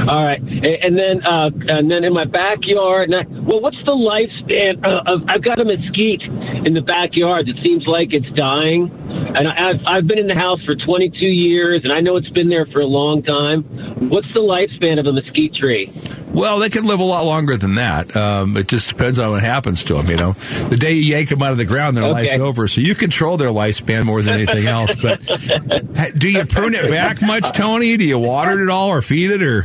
All 0.09 0.25
right, 0.25 0.41
and 0.41 0.99
then 0.99 1.25
uh, 1.25 1.51
and 1.69 1.91
then 1.91 2.05
in 2.05 2.13
my 2.13 2.25
backyard. 2.25 3.11
Now, 3.11 3.23
well, 3.29 3.61
what's 3.61 3.83
the 3.85 3.95
lifespan 3.95 4.85
uh, 4.85 5.03
of? 5.07 5.25
I've 5.29 5.43
got 5.43 5.61
a 5.61 5.65
mesquite 5.65 6.23
in 6.23 6.75
the 6.75 6.83
backyard. 6.83 7.47
that 7.47 7.59
seems 7.59 7.87
like 7.87 8.13
it's 8.13 8.31
dying. 8.31 8.91
and 9.37 9.49
I, 9.49 9.71
I've, 9.71 9.87
I've 9.87 10.07
been 10.07 10.19
in 10.19 10.27
the 10.27 10.39
house 10.39 10.63
for 10.65 10.75
22 10.75 11.25
years, 11.27 11.85
and 11.85 11.93
I 11.93 12.01
know 12.01 12.17
it's 12.17 12.31
been 12.31 12.49
there 12.49 12.67
for 12.67 12.81
a 12.81 12.87
long 12.87 13.23
time. 13.23 13.63
What's 14.09 14.33
the 14.35 14.41
lifespan 14.41 14.99
of 14.99 15.07
a 15.07 15.13
mesquite 15.13 15.55
tree? 15.55 15.91
Well, 16.33 16.61
they 16.61 16.71
can 16.71 16.85
live 16.85 17.01
a 17.01 17.05
lot 17.05 17.27
longer 17.27 17.59
than 17.59 17.75
that. 17.75 18.17
Um, 18.17 18.57
it 18.57 18.67
just 18.67 18.89
depends 18.89 19.19
on 19.19 19.33
what 19.33 19.43
happens 19.43 19.85
to 19.85 19.95
them. 19.95 20.09
You 20.09 20.17
know, 20.17 20.33
the 20.33 20.79
day 20.79 20.95
you 20.95 21.13
yank 21.13 21.29
them 21.29 21.43
out 21.43 21.53
of 21.53 21.59
the 21.59 21.67
ground, 21.67 21.97
their 21.97 22.09
life's 22.09 22.37
over. 22.37 22.69
So 22.69 22.81
you 22.81 22.95
control 22.95 23.37
their 23.37 23.51
lifespan 23.51 24.05
more 24.05 24.23
than 24.23 24.35
anything 24.35 24.67
else. 24.67 24.97
But 24.97 25.21
do 26.17 26.31
you 26.31 26.47
prune 26.47 26.75
it 26.75 26.89
back 26.89 27.21
much, 27.21 27.53
Tony? 27.53 27.99
Do 27.99 28.05
you 28.05 28.19
water 28.19 28.59
it 28.59 28.65
at 28.65 28.71
all, 28.71 28.89
or 28.89 29.03
feed 29.03 29.31
it, 29.31 29.43
or? 29.43 29.62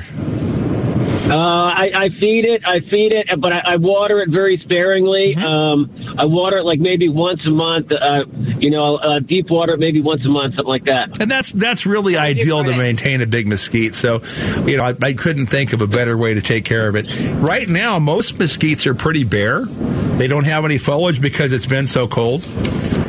Uh, 1.29 1.35
I, 1.35 1.91
I 1.93 2.09
feed 2.19 2.45
it, 2.45 2.61
I 2.65 2.79
feed 2.79 3.11
it, 3.11 3.27
but 3.39 3.51
I, 3.51 3.73
I 3.73 3.75
water 3.75 4.19
it 4.19 4.29
very 4.29 4.57
sparingly. 4.59 5.35
Um, 5.35 5.93
I 6.17 6.23
water 6.23 6.59
it 6.59 6.63
like 6.63 6.79
maybe 6.79 7.09
once 7.09 7.41
a 7.45 7.49
month. 7.49 7.91
Uh, 7.91 8.23
you 8.59 8.69
know, 8.69 8.95
uh, 8.95 9.19
deep 9.19 9.49
water 9.49 9.73
it 9.73 9.79
maybe 9.79 10.01
once 10.01 10.23
a 10.25 10.29
month, 10.29 10.55
something 10.55 10.69
like 10.69 10.85
that. 10.85 11.19
And 11.19 11.29
that's 11.29 11.51
that's 11.51 11.85
really 11.85 12.15
ideal 12.15 12.63
to 12.63 12.77
maintain 12.77 13.21
a 13.21 13.25
big 13.27 13.45
mesquite. 13.45 13.93
So, 13.93 14.21
you 14.65 14.77
know, 14.77 14.85
I, 14.85 14.95
I 15.01 15.13
couldn't 15.13 15.47
think 15.47 15.73
of 15.73 15.81
a 15.81 15.87
better 15.87 16.17
way 16.17 16.33
to 16.33 16.41
take 16.41 16.63
care 16.63 16.87
of 16.87 16.95
it. 16.95 17.07
Right 17.33 17.67
now, 17.67 17.99
most 17.99 18.37
mesquites 18.37 18.85
are 18.85 18.95
pretty 18.95 19.25
bare. 19.25 19.65
They 19.65 20.27
don't 20.27 20.45
have 20.45 20.63
any 20.63 20.77
foliage 20.77 21.21
because 21.21 21.51
it's 21.51 21.67
been 21.67 21.87
so 21.87 22.07
cold. 22.07 22.41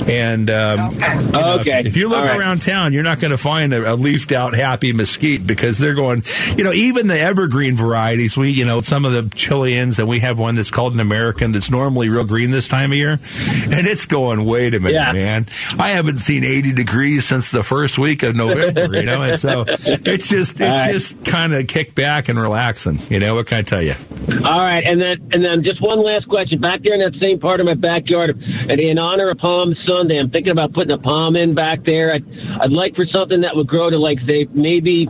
And 0.08 0.48
um, 0.50 0.92
you 0.92 0.98
know, 1.00 1.58
Okay. 1.60 1.80
if, 1.80 1.86
if 1.88 1.96
you 1.96 2.08
look 2.08 2.24
right. 2.24 2.38
around 2.38 2.62
town, 2.62 2.92
you're 2.92 3.02
not 3.02 3.20
going 3.20 3.30
to 3.30 3.36
find 3.36 3.72
a, 3.74 3.92
a 3.92 3.94
leafed 3.94 4.32
out 4.32 4.54
happy 4.54 4.92
mesquite 4.92 5.46
because 5.46 5.78
they're 5.78 5.94
going. 5.94 6.22
You 6.56 6.64
know, 6.64 6.72
even 6.72 7.06
the 7.08 7.18
evergreen 7.20 7.76
varieties. 7.76 8.36
We, 8.36 8.50
you 8.50 8.64
know, 8.64 8.80
some 8.80 9.04
of 9.04 9.12
the 9.12 9.28
Chileans, 9.36 9.98
and 9.98 10.08
we 10.08 10.20
have 10.20 10.38
one 10.38 10.54
that's 10.54 10.70
called 10.70 10.94
an 10.94 11.00
American 11.00 11.52
that's 11.52 11.70
normally 11.70 12.08
real 12.08 12.24
green 12.24 12.50
this 12.50 12.68
time 12.68 12.92
of 12.92 12.96
year, 12.96 13.12
and 13.12 13.86
it's 13.86 14.06
going. 14.06 14.44
Wait 14.44 14.74
a 14.74 14.80
minute, 14.80 14.94
Yeah. 14.94 15.12
man! 15.12 15.46
I 15.78 15.90
haven't 15.90 16.18
seen 16.18 16.44
80 16.44 16.72
degrees 16.72 17.26
since 17.26 17.50
the 17.50 17.62
first 17.62 17.98
week 17.98 18.22
of 18.22 18.34
November. 18.34 18.96
You 18.96 19.04
know, 19.04 19.22
and 19.22 19.38
so 19.38 19.64
it's 19.68 20.28
just 20.28 20.52
it's 20.52 20.60
right. 20.60 20.92
just 20.92 21.24
kind 21.24 21.52
of 21.54 21.66
kick 21.66 21.94
back 21.94 22.28
and 22.28 22.38
relaxing. 22.38 22.98
You 23.10 23.18
know, 23.18 23.34
what 23.34 23.46
can 23.46 23.58
I 23.58 23.62
tell 23.62 23.82
you? 23.82 23.94
All 24.44 24.58
right, 24.60 24.84
and 24.84 25.00
then 25.00 25.28
and 25.32 25.44
then 25.44 25.62
just 25.64 25.80
one 25.82 26.02
last 26.02 26.28
question. 26.28 26.60
Back 26.60 26.82
there 26.82 26.94
in 26.94 27.00
that 27.00 27.20
same 27.20 27.38
part 27.40 27.60
of 27.60 27.66
my 27.66 27.74
backyard, 27.74 28.30
and 28.42 28.80
in 28.80 28.98
honor 28.98 29.28
of 29.28 29.38
Palm 29.38 29.74
Sunday, 29.98 30.18
I'm 30.18 30.30
thinking 30.30 30.52
about 30.52 30.72
putting 30.72 30.92
a 30.92 30.98
palm 30.98 31.34
in 31.34 31.54
back 31.54 31.84
there. 31.84 32.12
I'd, 32.12 32.24
I'd 32.60 32.72
like 32.72 32.94
for 32.94 33.04
something 33.04 33.40
that 33.40 33.56
would 33.56 33.66
grow 33.66 33.90
to 33.90 33.98
like 33.98 34.20
say 34.28 34.46
maybe 34.52 35.08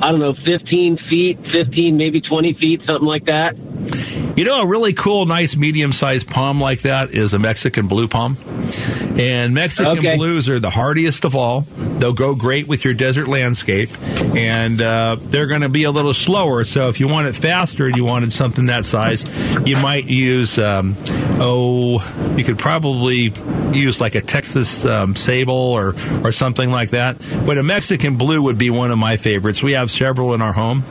I 0.00 0.10
don't 0.10 0.20
know, 0.20 0.32
15 0.32 0.96
feet, 0.96 1.46
15 1.48 1.94
maybe 1.94 2.22
20 2.22 2.54
feet, 2.54 2.80
something 2.86 3.06
like 3.06 3.26
that. 3.26 3.54
You 4.36 4.44
know, 4.44 4.62
a 4.62 4.66
really 4.66 4.92
cool, 4.92 5.26
nice, 5.26 5.56
medium 5.56 5.92
sized 5.92 6.28
palm 6.28 6.60
like 6.60 6.82
that 6.82 7.10
is 7.10 7.34
a 7.34 7.38
Mexican 7.38 7.88
blue 7.88 8.08
palm. 8.08 8.36
And 9.18 9.52
Mexican 9.54 9.98
Okay. 9.98 10.16
blues 10.16 10.48
are 10.48 10.58
the 10.60 10.70
hardiest 10.70 11.24
of 11.24 11.34
all. 11.36 11.62
They'll 11.98 12.12
go 12.14 12.34
great 12.34 12.66
with 12.68 12.84
your 12.84 12.94
desert 12.94 13.28
landscape. 13.28 13.90
And 14.34 14.80
uh, 14.80 15.16
they're 15.20 15.46
going 15.48 15.62
to 15.62 15.68
be 15.68 15.84
a 15.84 15.90
little 15.90 16.14
slower. 16.14 16.64
So 16.64 16.88
if 16.88 17.00
you 17.00 17.08
want 17.08 17.26
it 17.26 17.34
faster 17.34 17.86
and 17.86 17.96
you 17.96 18.04
wanted 18.04 18.32
something 18.32 18.66
that 18.66 18.84
size, 18.84 19.24
you 19.66 19.76
might 19.76 20.04
use, 20.06 20.56
um, 20.58 20.96
oh, 21.38 22.00
you 22.36 22.44
could 22.44 22.58
probably 22.58 23.32
use 23.72 24.00
like 24.00 24.14
a 24.14 24.20
Texas 24.20 24.84
um, 24.84 25.14
sabal 25.14 25.48
or, 25.48 25.94
or 26.24 26.32
something 26.32 26.70
like 26.70 26.90
that. 26.90 27.18
But 27.44 27.58
a 27.58 27.62
Mexican 27.62 28.16
blue 28.16 28.42
would 28.44 28.58
be 28.58 28.70
one 28.70 28.90
of 28.90 28.98
my 28.98 29.16
favorites. 29.16 29.62
We 29.62 29.72
have 29.72 29.90
several 29.90 30.34
in 30.34 30.40
our 30.40 30.52
home. 30.52 30.84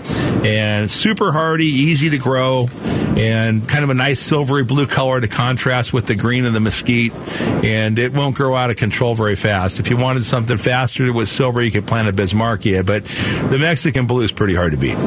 And 0.44 0.90
super 0.92 1.32
hardy, 1.32 1.66
easy 1.66 2.12
to 2.12 2.18
grow, 2.18 2.62
and 3.30 3.68
kind 3.68 3.84
of 3.84 3.90
a 3.90 3.94
nice 3.94 4.20
silvery 4.20 4.64
blue 4.64 4.88
color 4.88 5.22
to 5.22 5.28
contrast 5.28 5.94
with 5.94 6.08
the 6.08 6.16
green 6.16 6.46
of 6.46 6.54
the 6.54 6.60
mesquite. 6.60 7.14
And 7.64 7.98
it 8.00 8.14
won't 8.14 8.36
grow 8.36 8.56
out 8.56 8.70
of 8.70 8.78
control 8.78 9.16
very 9.16 9.36
fast. 9.36 9.80
If 9.80 9.90
you 9.90 9.98
wanted 9.98 10.26
something 10.26 10.58
faster 10.58 11.06
that 11.06 11.14
was 11.14 11.30
silver, 11.32 11.62
you 11.62 11.72
could 11.72 11.88
plant 11.88 12.08
a 12.08 12.14
Bismarckia. 12.14 12.86
But 12.86 13.06
the 13.50 13.58
Mexican 13.60 14.08
blue 14.08 14.24
is 14.24 14.32
pretty 14.32 14.56
hard 14.56 14.72
to 14.72 14.78
beat. 14.78 14.98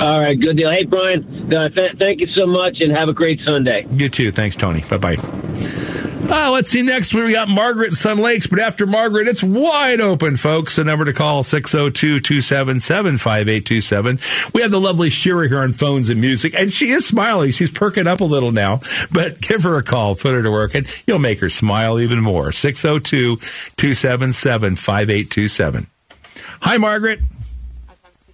All 0.00 0.20
right, 0.20 0.38
good 0.38 0.56
deal. 0.56 0.70
Hey, 0.70 0.84
Brian, 0.84 1.52
uh, 1.52 1.68
th- 1.68 1.96
thank 1.98 2.20
you 2.20 2.26
so 2.26 2.46
much, 2.46 2.80
and 2.80 2.92
have 2.96 3.08
a 3.08 3.12
great 3.12 3.40
Sunday. 3.40 3.86
You 3.90 4.08
too. 4.08 4.30
Thanks, 4.30 4.56
Tony. 4.56 4.84
Bye 4.88 4.98
bye. 4.98 5.83
Uh, 6.26 6.50
let's 6.50 6.70
see. 6.70 6.80
Next, 6.82 7.12
we 7.12 7.32
got 7.32 7.48
Margaret 7.48 7.92
Sun 7.92 8.18
Lakes, 8.18 8.46
but 8.46 8.58
after 8.58 8.86
Margaret, 8.86 9.28
it's 9.28 9.42
wide 9.42 10.00
open, 10.00 10.36
folks. 10.36 10.76
The 10.76 10.84
number 10.84 11.04
to 11.04 11.12
call 11.12 11.42
602 11.42 12.20
277 12.20 13.18
5827. 13.18 14.18
We 14.54 14.62
have 14.62 14.70
the 14.70 14.80
lovely 14.80 15.10
Shira 15.10 15.48
here 15.48 15.60
on 15.60 15.72
phones 15.72 16.08
and 16.08 16.20
music, 16.20 16.54
and 16.54 16.72
she 16.72 16.90
is 16.90 17.06
smiling. 17.06 17.50
She's 17.50 17.70
perking 17.70 18.06
up 18.06 18.20
a 18.20 18.24
little 18.24 18.52
now, 18.52 18.80
but 19.12 19.40
give 19.40 19.64
her 19.64 19.76
a 19.76 19.82
call, 19.82 20.16
put 20.16 20.32
her 20.32 20.42
to 20.42 20.50
work, 20.50 20.74
and 20.74 20.86
you'll 21.06 21.18
make 21.18 21.40
her 21.40 21.50
smile 21.50 22.00
even 22.00 22.20
more. 22.20 22.52
602 22.52 23.36
277 23.36 24.76
5827. 24.76 25.86
Hi, 26.62 26.76
Margaret. 26.78 27.20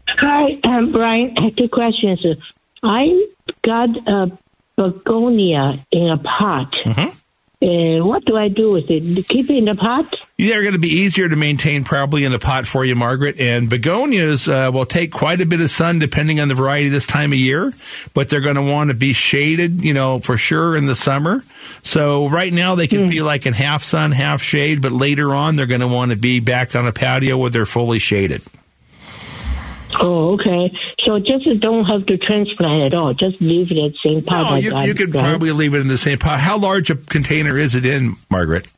Hi, 0.09 0.59
um, 0.65 0.93
Brian. 0.93 1.35
I 1.37 1.43
have 1.43 1.57
two 1.57 1.69
questions. 1.69 2.21
I 2.83 3.27
got 3.65 3.89
a 4.09 4.39
begonia 4.77 5.85
in 5.91 6.09
a 6.09 6.19
pot. 6.19 6.73
Uh, 7.63 8.03
what 8.03 8.25
do 8.25 8.39
I 8.39 8.49
do 8.49 8.71
with 8.73 8.91
it? 8.91 9.29
Keep 9.29 9.51
it 9.51 9.57
in 9.59 9.67
the 9.67 9.75
pot? 9.75 10.15
They're 10.39 10.63
going 10.63 10.73
to 10.73 10.79
be 10.79 10.89
easier 10.89 11.29
to 11.29 11.37
maintain 11.37 11.85
probably 11.85 12.25
in 12.25 12.33
a 12.33 12.39
pot 12.39 12.67
for 12.67 12.87
you, 12.87 12.95
Margaret. 12.95 13.39
And 13.39 13.69
begonias 13.69 14.49
uh, 14.49 14.73
will 14.73 14.87
take 14.87 15.13
quite 15.13 15.43
a 15.43 15.47
bit 15.47 15.61
of 15.61 15.71
sun 15.71 15.99
depending 15.99 16.41
on 16.41 16.49
the 16.49 16.55
variety 16.55 16.89
this 16.89 17.05
time 17.05 17.33
of 17.33 17.39
year, 17.39 17.75
but 18.15 18.31
they're 18.31 18.41
going 18.41 18.55
to 18.55 18.63
want 18.63 18.89
to 18.89 18.95
be 18.95 19.13
shaded, 19.13 19.83
you 19.83 19.93
know, 19.93 20.21
for 20.21 20.39
sure 20.39 20.75
in 20.75 20.87
the 20.87 20.95
summer. 20.95 21.45
So 21.83 22.31
right 22.31 22.53
now 22.53 22.77
they 22.77 22.87
can 22.87 23.07
be 23.07 23.21
like 23.21 23.45
in 23.45 23.53
half 23.53 23.83
sun, 23.83 24.13
half 24.13 24.41
shade, 24.41 24.81
but 24.81 24.93
later 24.93 25.35
on 25.35 25.57
they're 25.57 25.67
going 25.67 25.83
to 25.83 25.89
want 25.89 26.13
to 26.13 26.17
be 26.17 26.41
back 26.41 26.75
on 26.75 26.87
a 26.87 26.93
patio 26.93 27.37
where 27.37 27.51
they're 27.51 27.67
fully 27.67 27.99
shaded. 27.99 28.41
Oh, 29.99 30.35
okay. 30.35 30.73
So 31.05 31.19
just 31.19 31.49
don't 31.61 31.85
have 31.85 32.07
to 32.07 32.17
transplant 32.19 32.93
at 32.93 32.95
all. 32.95 33.15
Just 33.15 33.41
leave 33.41 33.73
it 33.73 33.79
at 33.79 33.93
same 34.05 34.23
pot. 34.23 34.51
No, 34.51 34.57
you, 34.57 34.89
you 34.89 34.95
could 34.95 35.15
right? 35.15 35.25
probably 35.25 35.53
leave 35.53 35.75
it 35.75 35.81
in 35.81 35.89
the 35.89 35.99
same 35.99 36.19
pot. 36.19 36.39
How 36.41 36.59
large 36.59 36.91
a 36.91 36.97
container 36.97 37.57
is 37.59 37.75
it 37.75 37.85
in, 37.85 38.17
Margaret? 38.31 38.69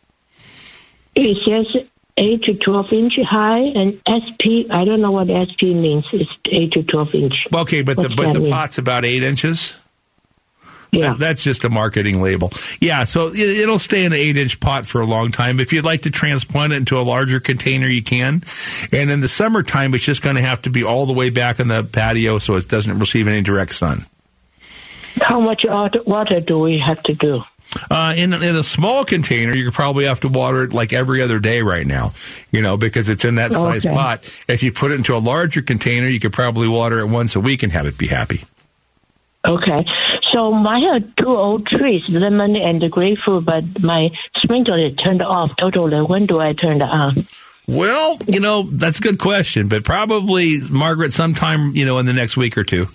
It 1.14 1.38
says 1.42 1.86
8 2.16 2.42
to 2.44 2.54
12 2.54 2.92
inch 2.92 3.20
high 3.20 3.60
and 3.60 4.00
SP, 4.08 4.68
I 4.70 4.84
don't 4.84 5.00
know 5.00 5.10
what 5.10 5.28
SP 5.28 5.72
means. 5.72 6.06
It's 6.12 6.36
8 6.44 6.72
to 6.72 6.82
12 6.82 7.14
inch. 7.14 7.48
Okay, 7.54 7.82
but 7.82 7.96
the 7.96 8.08
but 8.08 8.32
the 8.32 8.40
mean? 8.40 8.50
pot's 8.50 8.78
about 8.78 9.04
eight 9.04 9.22
inches. 9.22 9.74
Yeah, 10.92 11.14
that's 11.14 11.42
just 11.42 11.64
a 11.64 11.70
marketing 11.70 12.20
label. 12.20 12.52
Yeah, 12.78 13.04
so 13.04 13.28
it, 13.28 13.38
it'll 13.38 13.78
stay 13.78 14.04
in 14.04 14.12
an 14.12 14.18
eight-inch 14.18 14.60
pot 14.60 14.84
for 14.84 15.00
a 15.00 15.06
long 15.06 15.32
time. 15.32 15.58
If 15.58 15.72
you'd 15.72 15.86
like 15.86 16.02
to 16.02 16.10
transplant 16.10 16.74
it 16.74 16.76
into 16.76 16.98
a 16.98 17.00
larger 17.00 17.40
container, 17.40 17.88
you 17.88 18.02
can. 18.02 18.42
And 18.92 19.10
in 19.10 19.20
the 19.20 19.28
summertime, 19.28 19.94
it's 19.94 20.04
just 20.04 20.20
going 20.20 20.36
to 20.36 20.42
have 20.42 20.60
to 20.62 20.70
be 20.70 20.84
all 20.84 21.06
the 21.06 21.14
way 21.14 21.30
back 21.30 21.60
in 21.60 21.68
the 21.68 21.82
patio, 21.82 22.38
so 22.38 22.56
it 22.56 22.68
doesn't 22.68 22.98
receive 22.98 23.26
any 23.26 23.40
direct 23.40 23.72
sun. 23.74 24.04
How 25.20 25.40
much 25.40 25.64
water 25.64 26.02
water 26.04 26.40
do 26.40 26.58
we 26.58 26.78
have 26.78 27.02
to 27.04 27.14
do? 27.14 27.42
Uh, 27.90 28.12
in 28.14 28.34
in 28.34 28.54
a 28.56 28.62
small 28.62 29.02
container, 29.06 29.54
you 29.56 29.70
probably 29.70 30.04
have 30.04 30.20
to 30.20 30.28
water 30.28 30.64
it 30.64 30.74
like 30.74 30.92
every 30.92 31.22
other 31.22 31.38
day 31.38 31.62
right 31.62 31.86
now, 31.86 32.12
you 32.50 32.60
know, 32.60 32.76
because 32.76 33.08
it's 33.08 33.24
in 33.24 33.36
that 33.36 33.52
size 33.52 33.86
Okay. 33.86 33.94
pot. 33.94 34.44
If 34.46 34.62
you 34.62 34.72
put 34.72 34.90
it 34.90 34.96
into 34.96 35.16
a 35.16 35.18
larger 35.18 35.62
container, 35.62 36.06
you 36.08 36.20
could 36.20 36.34
probably 36.34 36.68
water 36.68 36.98
it 37.00 37.06
once 37.06 37.34
a 37.34 37.40
week 37.40 37.62
and 37.62 37.72
have 37.72 37.86
it 37.86 37.96
be 37.96 38.08
happy. 38.08 38.42
Okay. 39.46 39.78
So 40.32 40.54
I 40.54 40.80
have 40.92 41.16
two 41.16 41.28
old 41.28 41.66
trees, 41.66 42.02
lemon 42.08 42.56
and 42.56 42.80
the 42.80 42.88
grapefruit, 42.88 43.44
but 43.44 43.82
my 43.82 44.08
sprinkler 44.36 44.86
is 44.86 44.96
turned 44.96 45.22
off 45.22 45.50
totally. 45.58 46.00
When 46.00 46.26
do 46.26 46.40
I 46.40 46.54
turn 46.54 46.80
it 46.80 46.84
on? 46.84 47.26
Well, 47.68 48.18
you 48.26 48.40
know, 48.40 48.64
that's 48.64 48.98
a 48.98 49.00
good 49.00 49.20
question, 49.20 49.68
but 49.68 49.84
probably, 49.84 50.58
Margaret, 50.68 51.12
sometime, 51.12 51.76
you 51.76 51.84
know, 51.84 51.98
in 51.98 52.06
the 52.06 52.12
next 52.12 52.36
week 52.36 52.58
or 52.58 52.64
two. 52.64 52.88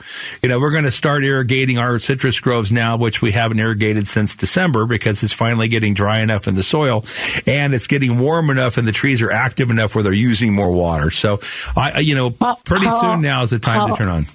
You 0.44 0.50
know, 0.50 0.60
we're 0.60 0.72
going 0.72 0.84
to 0.84 0.92
start 0.92 1.24
irrigating 1.24 1.78
our 1.78 2.00
citrus 2.00 2.40
groves 2.42 2.70
now, 2.70 2.98
which 2.98 3.22
we 3.22 3.32
haven't 3.32 3.60
irrigated 3.60 4.08
since 4.08 4.36
December 4.36 4.86
because 4.86 5.24
it's 5.24 5.32
finally 5.32 5.70
getting 5.70 5.94
dry 5.94 6.22
enough 6.22 6.50
in 6.50 6.56
the 6.56 6.64
soil 6.64 7.06
and 7.46 7.74
it's 7.74 7.88
getting 7.88 8.20
warm 8.20 8.50
enough 8.50 8.78
and 8.78 8.86
the 8.86 8.92
trees 8.92 9.22
are 9.22 9.32
active 9.32 9.72
enough 9.72 9.96
where 9.96 10.04
they're 10.04 10.12
using 10.12 10.54
more 10.54 10.72
water. 10.72 11.12
So, 11.12 11.40
I, 11.78 12.00
you 12.00 12.16
know, 12.16 12.32
pretty 12.66 12.92
soon 12.92 13.22
now 13.22 13.44
is 13.44 13.52
the 13.52 13.60
time 13.60 13.88
to 13.88 13.96
turn 13.96 14.10
on. 14.10 14.26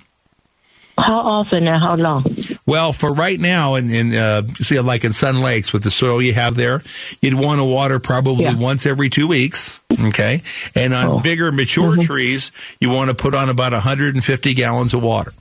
How 0.98 1.18
often 1.18 1.66
and 1.66 1.82
how 1.82 1.96
long? 1.96 2.36
Well, 2.66 2.92
for 2.92 3.12
right 3.14 3.40
now, 3.40 3.76
in, 3.76 3.90
in 3.90 4.14
uh, 4.14 4.42
see, 4.42 4.78
like 4.78 5.04
in 5.04 5.12
Sun 5.12 5.40
Lakes 5.40 5.72
with 5.72 5.82
the 5.82 5.90
soil 5.90 6.20
you 6.20 6.34
have 6.34 6.54
there, 6.54 6.82
you'd 7.22 7.34
want 7.34 7.60
to 7.60 7.64
water 7.64 7.98
probably 7.98 8.54
once 8.54 8.84
every 8.84 9.08
two 9.08 9.26
weeks. 9.26 9.80
Okay, 9.92 10.42
and 10.74 10.92
on 10.92 11.22
bigger 11.22 11.50
mature 11.50 11.96
trees, 11.96 12.52
you 12.78 12.90
want 12.90 13.08
to 13.08 13.14
put 13.14 13.34
on 13.34 13.48
about 13.48 13.72
150 13.72 14.54
gallons 14.54 14.92
of 14.92 15.02
water. 15.02 15.32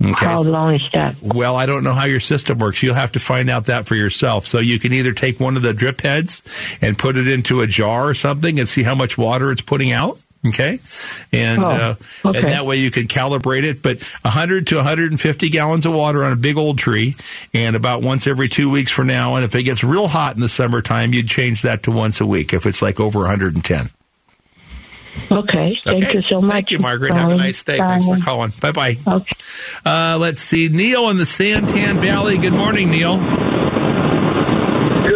Okay. 0.00 0.26
How 0.26 0.42
long 0.42 0.74
is 0.74 0.88
that? 0.92 1.16
Well, 1.20 1.56
I 1.56 1.66
don't 1.66 1.82
know 1.82 1.92
how 1.92 2.04
your 2.04 2.20
system 2.20 2.58
works. 2.58 2.82
You'll 2.82 2.94
have 2.94 3.12
to 3.12 3.18
find 3.18 3.50
out 3.50 3.64
that 3.64 3.86
for 3.86 3.96
yourself. 3.96 4.46
So 4.46 4.58
you 4.58 4.78
can 4.78 4.92
either 4.92 5.12
take 5.12 5.40
one 5.40 5.56
of 5.56 5.62
the 5.62 5.74
drip 5.74 6.02
heads 6.02 6.40
and 6.80 6.96
put 6.96 7.16
it 7.16 7.26
into 7.26 7.62
a 7.62 7.66
jar 7.66 8.08
or 8.08 8.14
something 8.14 8.60
and 8.60 8.68
see 8.68 8.84
how 8.84 8.94
much 8.94 9.18
water 9.18 9.50
it's 9.50 9.60
putting 9.60 9.90
out. 9.90 10.18
Okay, 10.46 10.78
and 11.32 11.62
Oh, 11.64 11.66
uh, 11.66 11.94
okay. 12.26 12.38
and 12.38 12.50
that 12.52 12.64
way 12.64 12.76
you 12.76 12.92
can 12.92 13.08
calibrate 13.08 13.64
it. 13.64 13.82
But 13.82 14.00
100 14.22 14.68
to 14.68 14.76
150 14.76 15.48
gallons 15.48 15.84
of 15.84 15.92
water 15.94 16.22
on 16.24 16.32
a 16.32 16.36
big 16.36 16.56
old 16.56 16.78
tree, 16.78 17.16
and 17.52 17.74
about 17.74 18.02
once 18.02 18.26
every 18.28 18.48
two 18.48 18.70
weeks 18.70 18.92
for 18.92 19.04
now. 19.04 19.34
And 19.34 19.44
if 19.44 19.54
it 19.56 19.64
gets 19.64 19.82
real 19.82 20.06
hot 20.06 20.36
in 20.36 20.40
the 20.40 20.48
summertime, 20.48 21.12
you'd 21.12 21.26
change 21.28 21.62
that 21.62 21.82
to 21.82 21.90
once 21.90 22.20
a 22.20 22.26
week 22.26 22.52
if 22.54 22.66
it's 22.66 22.80
like 22.80 23.00
over 23.00 23.18
110. 23.20 23.90
Okay. 25.32 25.74
Thank 25.82 26.04
Okay. 26.04 26.18
you 26.18 26.22
so 26.22 26.40
much. 26.40 26.52
Thank 26.52 26.70
you, 26.70 26.78
Margaret. 26.78 27.12
Have 27.14 27.30
a 27.30 27.36
nice 27.36 27.64
day. 27.64 27.78
Thanks 27.78 28.06
for 28.06 28.18
calling. 28.20 28.52
Bye 28.60 28.70
bye. 28.72 28.96
Okay. 29.06 29.34
Uh, 29.84 30.16
let's 30.20 30.40
see. 30.40 30.68
Neil 30.68 31.10
in 31.10 31.16
the 31.16 31.24
Santan 31.24 32.00
Valley. 32.00 32.38
Good 32.38 32.52
morning, 32.52 32.90
Neil. 32.92 33.16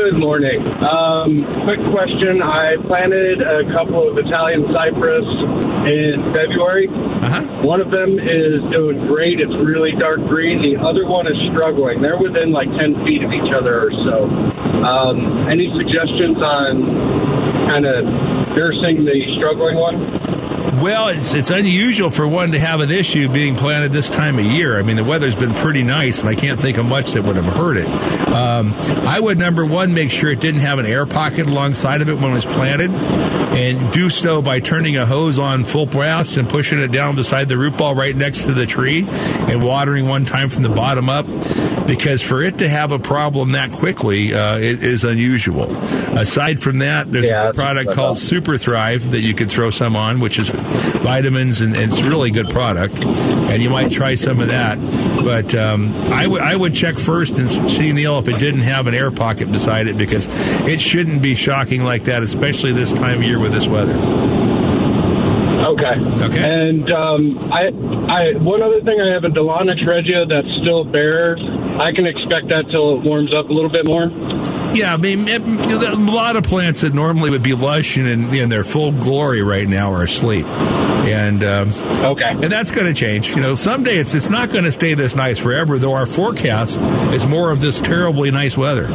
Good 0.02 0.18
morning. 0.18 0.66
Um, 0.82 1.44
quick 1.62 1.78
question. 1.94 2.42
I 2.42 2.74
planted 2.88 3.40
a 3.40 3.62
couple 3.70 4.10
of 4.10 4.18
Italian 4.18 4.66
cypress 4.74 5.22
in 5.86 6.34
February. 6.34 6.88
Uh-huh. 6.90 7.62
One 7.62 7.80
of 7.80 7.92
them 7.92 8.18
is 8.18 8.66
doing 8.72 8.98
great. 8.98 9.38
It's 9.38 9.54
really 9.62 9.92
dark 9.92 10.18
green. 10.26 10.58
The 10.58 10.82
other 10.82 11.06
one 11.06 11.28
is 11.28 11.38
struggling. 11.52 12.02
They're 12.02 12.18
within 12.18 12.50
like 12.50 12.66
10 12.66 13.06
feet 13.06 13.22
of 13.22 13.30
each 13.30 13.54
other 13.54 13.86
or 13.86 13.92
so. 14.02 14.26
Um, 14.82 15.46
any 15.48 15.70
suggestions 15.78 16.42
on 16.42 17.62
kind 17.70 17.86
of 17.86 18.02
nursing 18.58 19.06
the 19.06 19.22
struggling 19.38 19.78
one? 19.78 20.41
Well, 20.62 21.08
it's 21.08 21.34
it's 21.34 21.50
unusual 21.50 22.10
for 22.10 22.26
one 22.26 22.52
to 22.52 22.58
have 22.58 22.80
an 22.80 22.90
issue 22.90 23.28
being 23.28 23.56
planted 23.56 23.92
this 23.92 24.08
time 24.08 24.38
of 24.38 24.44
year. 24.44 24.78
I 24.78 24.82
mean, 24.82 24.96
the 24.96 25.04
weather's 25.04 25.36
been 25.36 25.54
pretty 25.54 25.82
nice, 25.82 26.20
and 26.20 26.28
I 26.28 26.34
can't 26.34 26.60
think 26.60 26.78
of 26.78 26.86
much 26.86 27.12
that 27.12 27.24
would 27.24 27.36
have 27.36 27.46
hurt 27.46 27.76
it. 27.76 27.86
Um, 27.86 28.72
I 29.06 29.18
would 29.18 29.38
number 29.38 29.64
one 29.66 29.92
make 29.92 30.10
sure 30.10 30.30
it 30.30 30.40
didn't 30.40 30.60
have 30.60 30.78
an 30.78 30.86
air 30.86 31.04
pocket 31.04 31.46
alongside 31.46 32.00
of 32.00 32.08
it 32.08 32.14
when 32.14 32.30
it 32.30 32.34
was 32.34 32.46
planted, 32.46 32.90
and 32.90 33.92
do 33.92 34.08
so 34.08 34.40
by 34.40 34.60
turning 34.60 34.96
a 34.96 35.04
hose 35.04 35.38
on 35.38 35.64
full 35.64 35.86
blast 35.86 36.36
and 36.36 36.48
pushing 36.48 36.80
it 36.80 36.92
down 36.92 37.16
beside 37.16 37.48
the 37.48 37.58
root 37.58 37.76
ball 37.76 37.94
right 37.94 38.16
next 38.16 38.44
to 38.44 38.54
the 38.54 38.66
tree, 38.66 39.06
and 39.08 39.62
watering 39.64 40.06
one 40.06 40.24
time 40.24 40.48
from 40.48 40.62
the 40.62 40.68
bottom 40.68 41.08
up. 41.08 41.26
Because 41.86 42.22
for 42.22 42.42
it 42.42 42.58
to 42.58 42.68
have 42.68 42.92
a 42.92 42.98
problem 42.98 43.52
that 43.52 43.72
quickly 43.72 44.32
uh, 44.32 44.56
it 44.56 44.84
is 44.84 45.02
unusual. 45.02 45.76
Aside 46.16 46.60
from 46.60 46.78
that, 46.78 47.10
there's 47.10 47.28
a 47.28 47.52
product 47.52 47.92
called 47.92 48.18
Super 48.18 48.56
Thrive 48.56 49.10
that 49.10 49.20
you 49.20 49.34
could 49.34 49.50
throw 49.50 49.70
some 49.70 49.96
on, 49.96 50.20
which 50.20 50.38
is 50.38 50.51
vitamins 50.52 51.60
and, 51.60 51.76
and 51.76 51.92
it's 51.92 52.00
a 52.00 52.08
really 52.08 52.30
good 52.30 52.48
product. 52.48 53.00
And 53.02 53.62
you 53.62 53.70
might 53.70 53.90
try 53.90 54.14
some 54.14 54.40
of 54.40 54.48
that. 54.48 54.78
But 55.22 55.54
um, 55.54 55.92
I 56.10 56.56
would 56.56 56.74
check 56.74 56.98
first 56.98 57.38
and 57.38 57.50
see 57.50 57.92
Neil 57.92 58.18
if 58.18 58.28
it 58.28 58.38
didn't 58.38 58.62
have 58.62 58.86
an 58.86 58.94
air 58.94 59.10
pocket 59.10 59.50
beside 59.50 59.88
it 59.88 59.96
because 59.96 60.26
it 60.68 60.80
shouldn't 60.80 61.22
be 61.22 61.34
shocking 61.34 61.82
like 61.82 62.04
that, 62.04 62.22
especially 62.22 62.72
this 62.72 62.92
time 62.92 63.18
of 63.18 63.24
year 63.24 63.38
with 63.38 63.52
this 63.52 63.66
weather. 63.66 63.94
Okay. 65.72 66.24
Okay. 66.24 66.68
And 66.68 66.90
um, 66.90 67.52
I, 67.52 67.68
I, 68.08 68.32
one 68.34 68.62
other 68.62 68.80
thing, 68.82 69.00
I 69.00 69.06
have 69.06 69.24
a 69.24 69.28
Delonix 69.28 69.86
Regia 69.86 70.26
that's 70.26 70.52
still 70.52 70.84
bare. 70.84 71.36
I 71.80 71.92
can 71.92 72.06
expect 72.06 72.48
that 72.48 72.68
till 72.68 72.96
it 72.96 73.02
warms 73.02 73.32
up 73.32 73.48
a 73.48 73.52
little 73.52 73.70
bit 73.70 73.86
more. 73.86 74.10
Yeah, 74.74 74.94
I 74.94 74.96
mean, 74.96 75.28
it, 75.28 75.42
a 75.42 75.96
lot 75.96 76.36
of 76.36 76.44
plants 76.44 76.80
that 76.80 76.94
normally 76.94 77.30
would 77.30 77.42
be 77.42 77.54
lush 77.54 77.96
and 77.96 78.06
in, 78.08 78.34
in 78.34 78.48
their 78.48 78.64
full 78.64 78.92
glory 78.92 79.42
right 79.42 79.68
now 79.68 79.92
are 79.92 80.02
asleep, 80.02 80.46
and 80.46 81.44
um, 81.44 81.68
okay, 82.04 82.30
and 82.30 82.44
that's 82.44 82.70
going 82.70 82.86
to 82.86 82.94
change. 82.94 83.30
You 83.30 83.40
know, 83.40 83.54
someday 83.54 83.96
it's 83.98 84.14
it's 84.14 84.30
not 84.30 84.50
going 84.50 84.64
to 84.64 84.72
stay 84.72 84.94
this 84.94 85.14
nice 85.14 85.38
forever. 85.38 85.78
Though 85.78 85.94
our 85.94 86.06
forecast 86.06 86.80
is 87.12 87.26
more 87.26 87.50
of 87.50 87.60
this 87.60 87.80
terribly 87.80 88.30
nice 88.30 88.56
weather. 88.56 88.88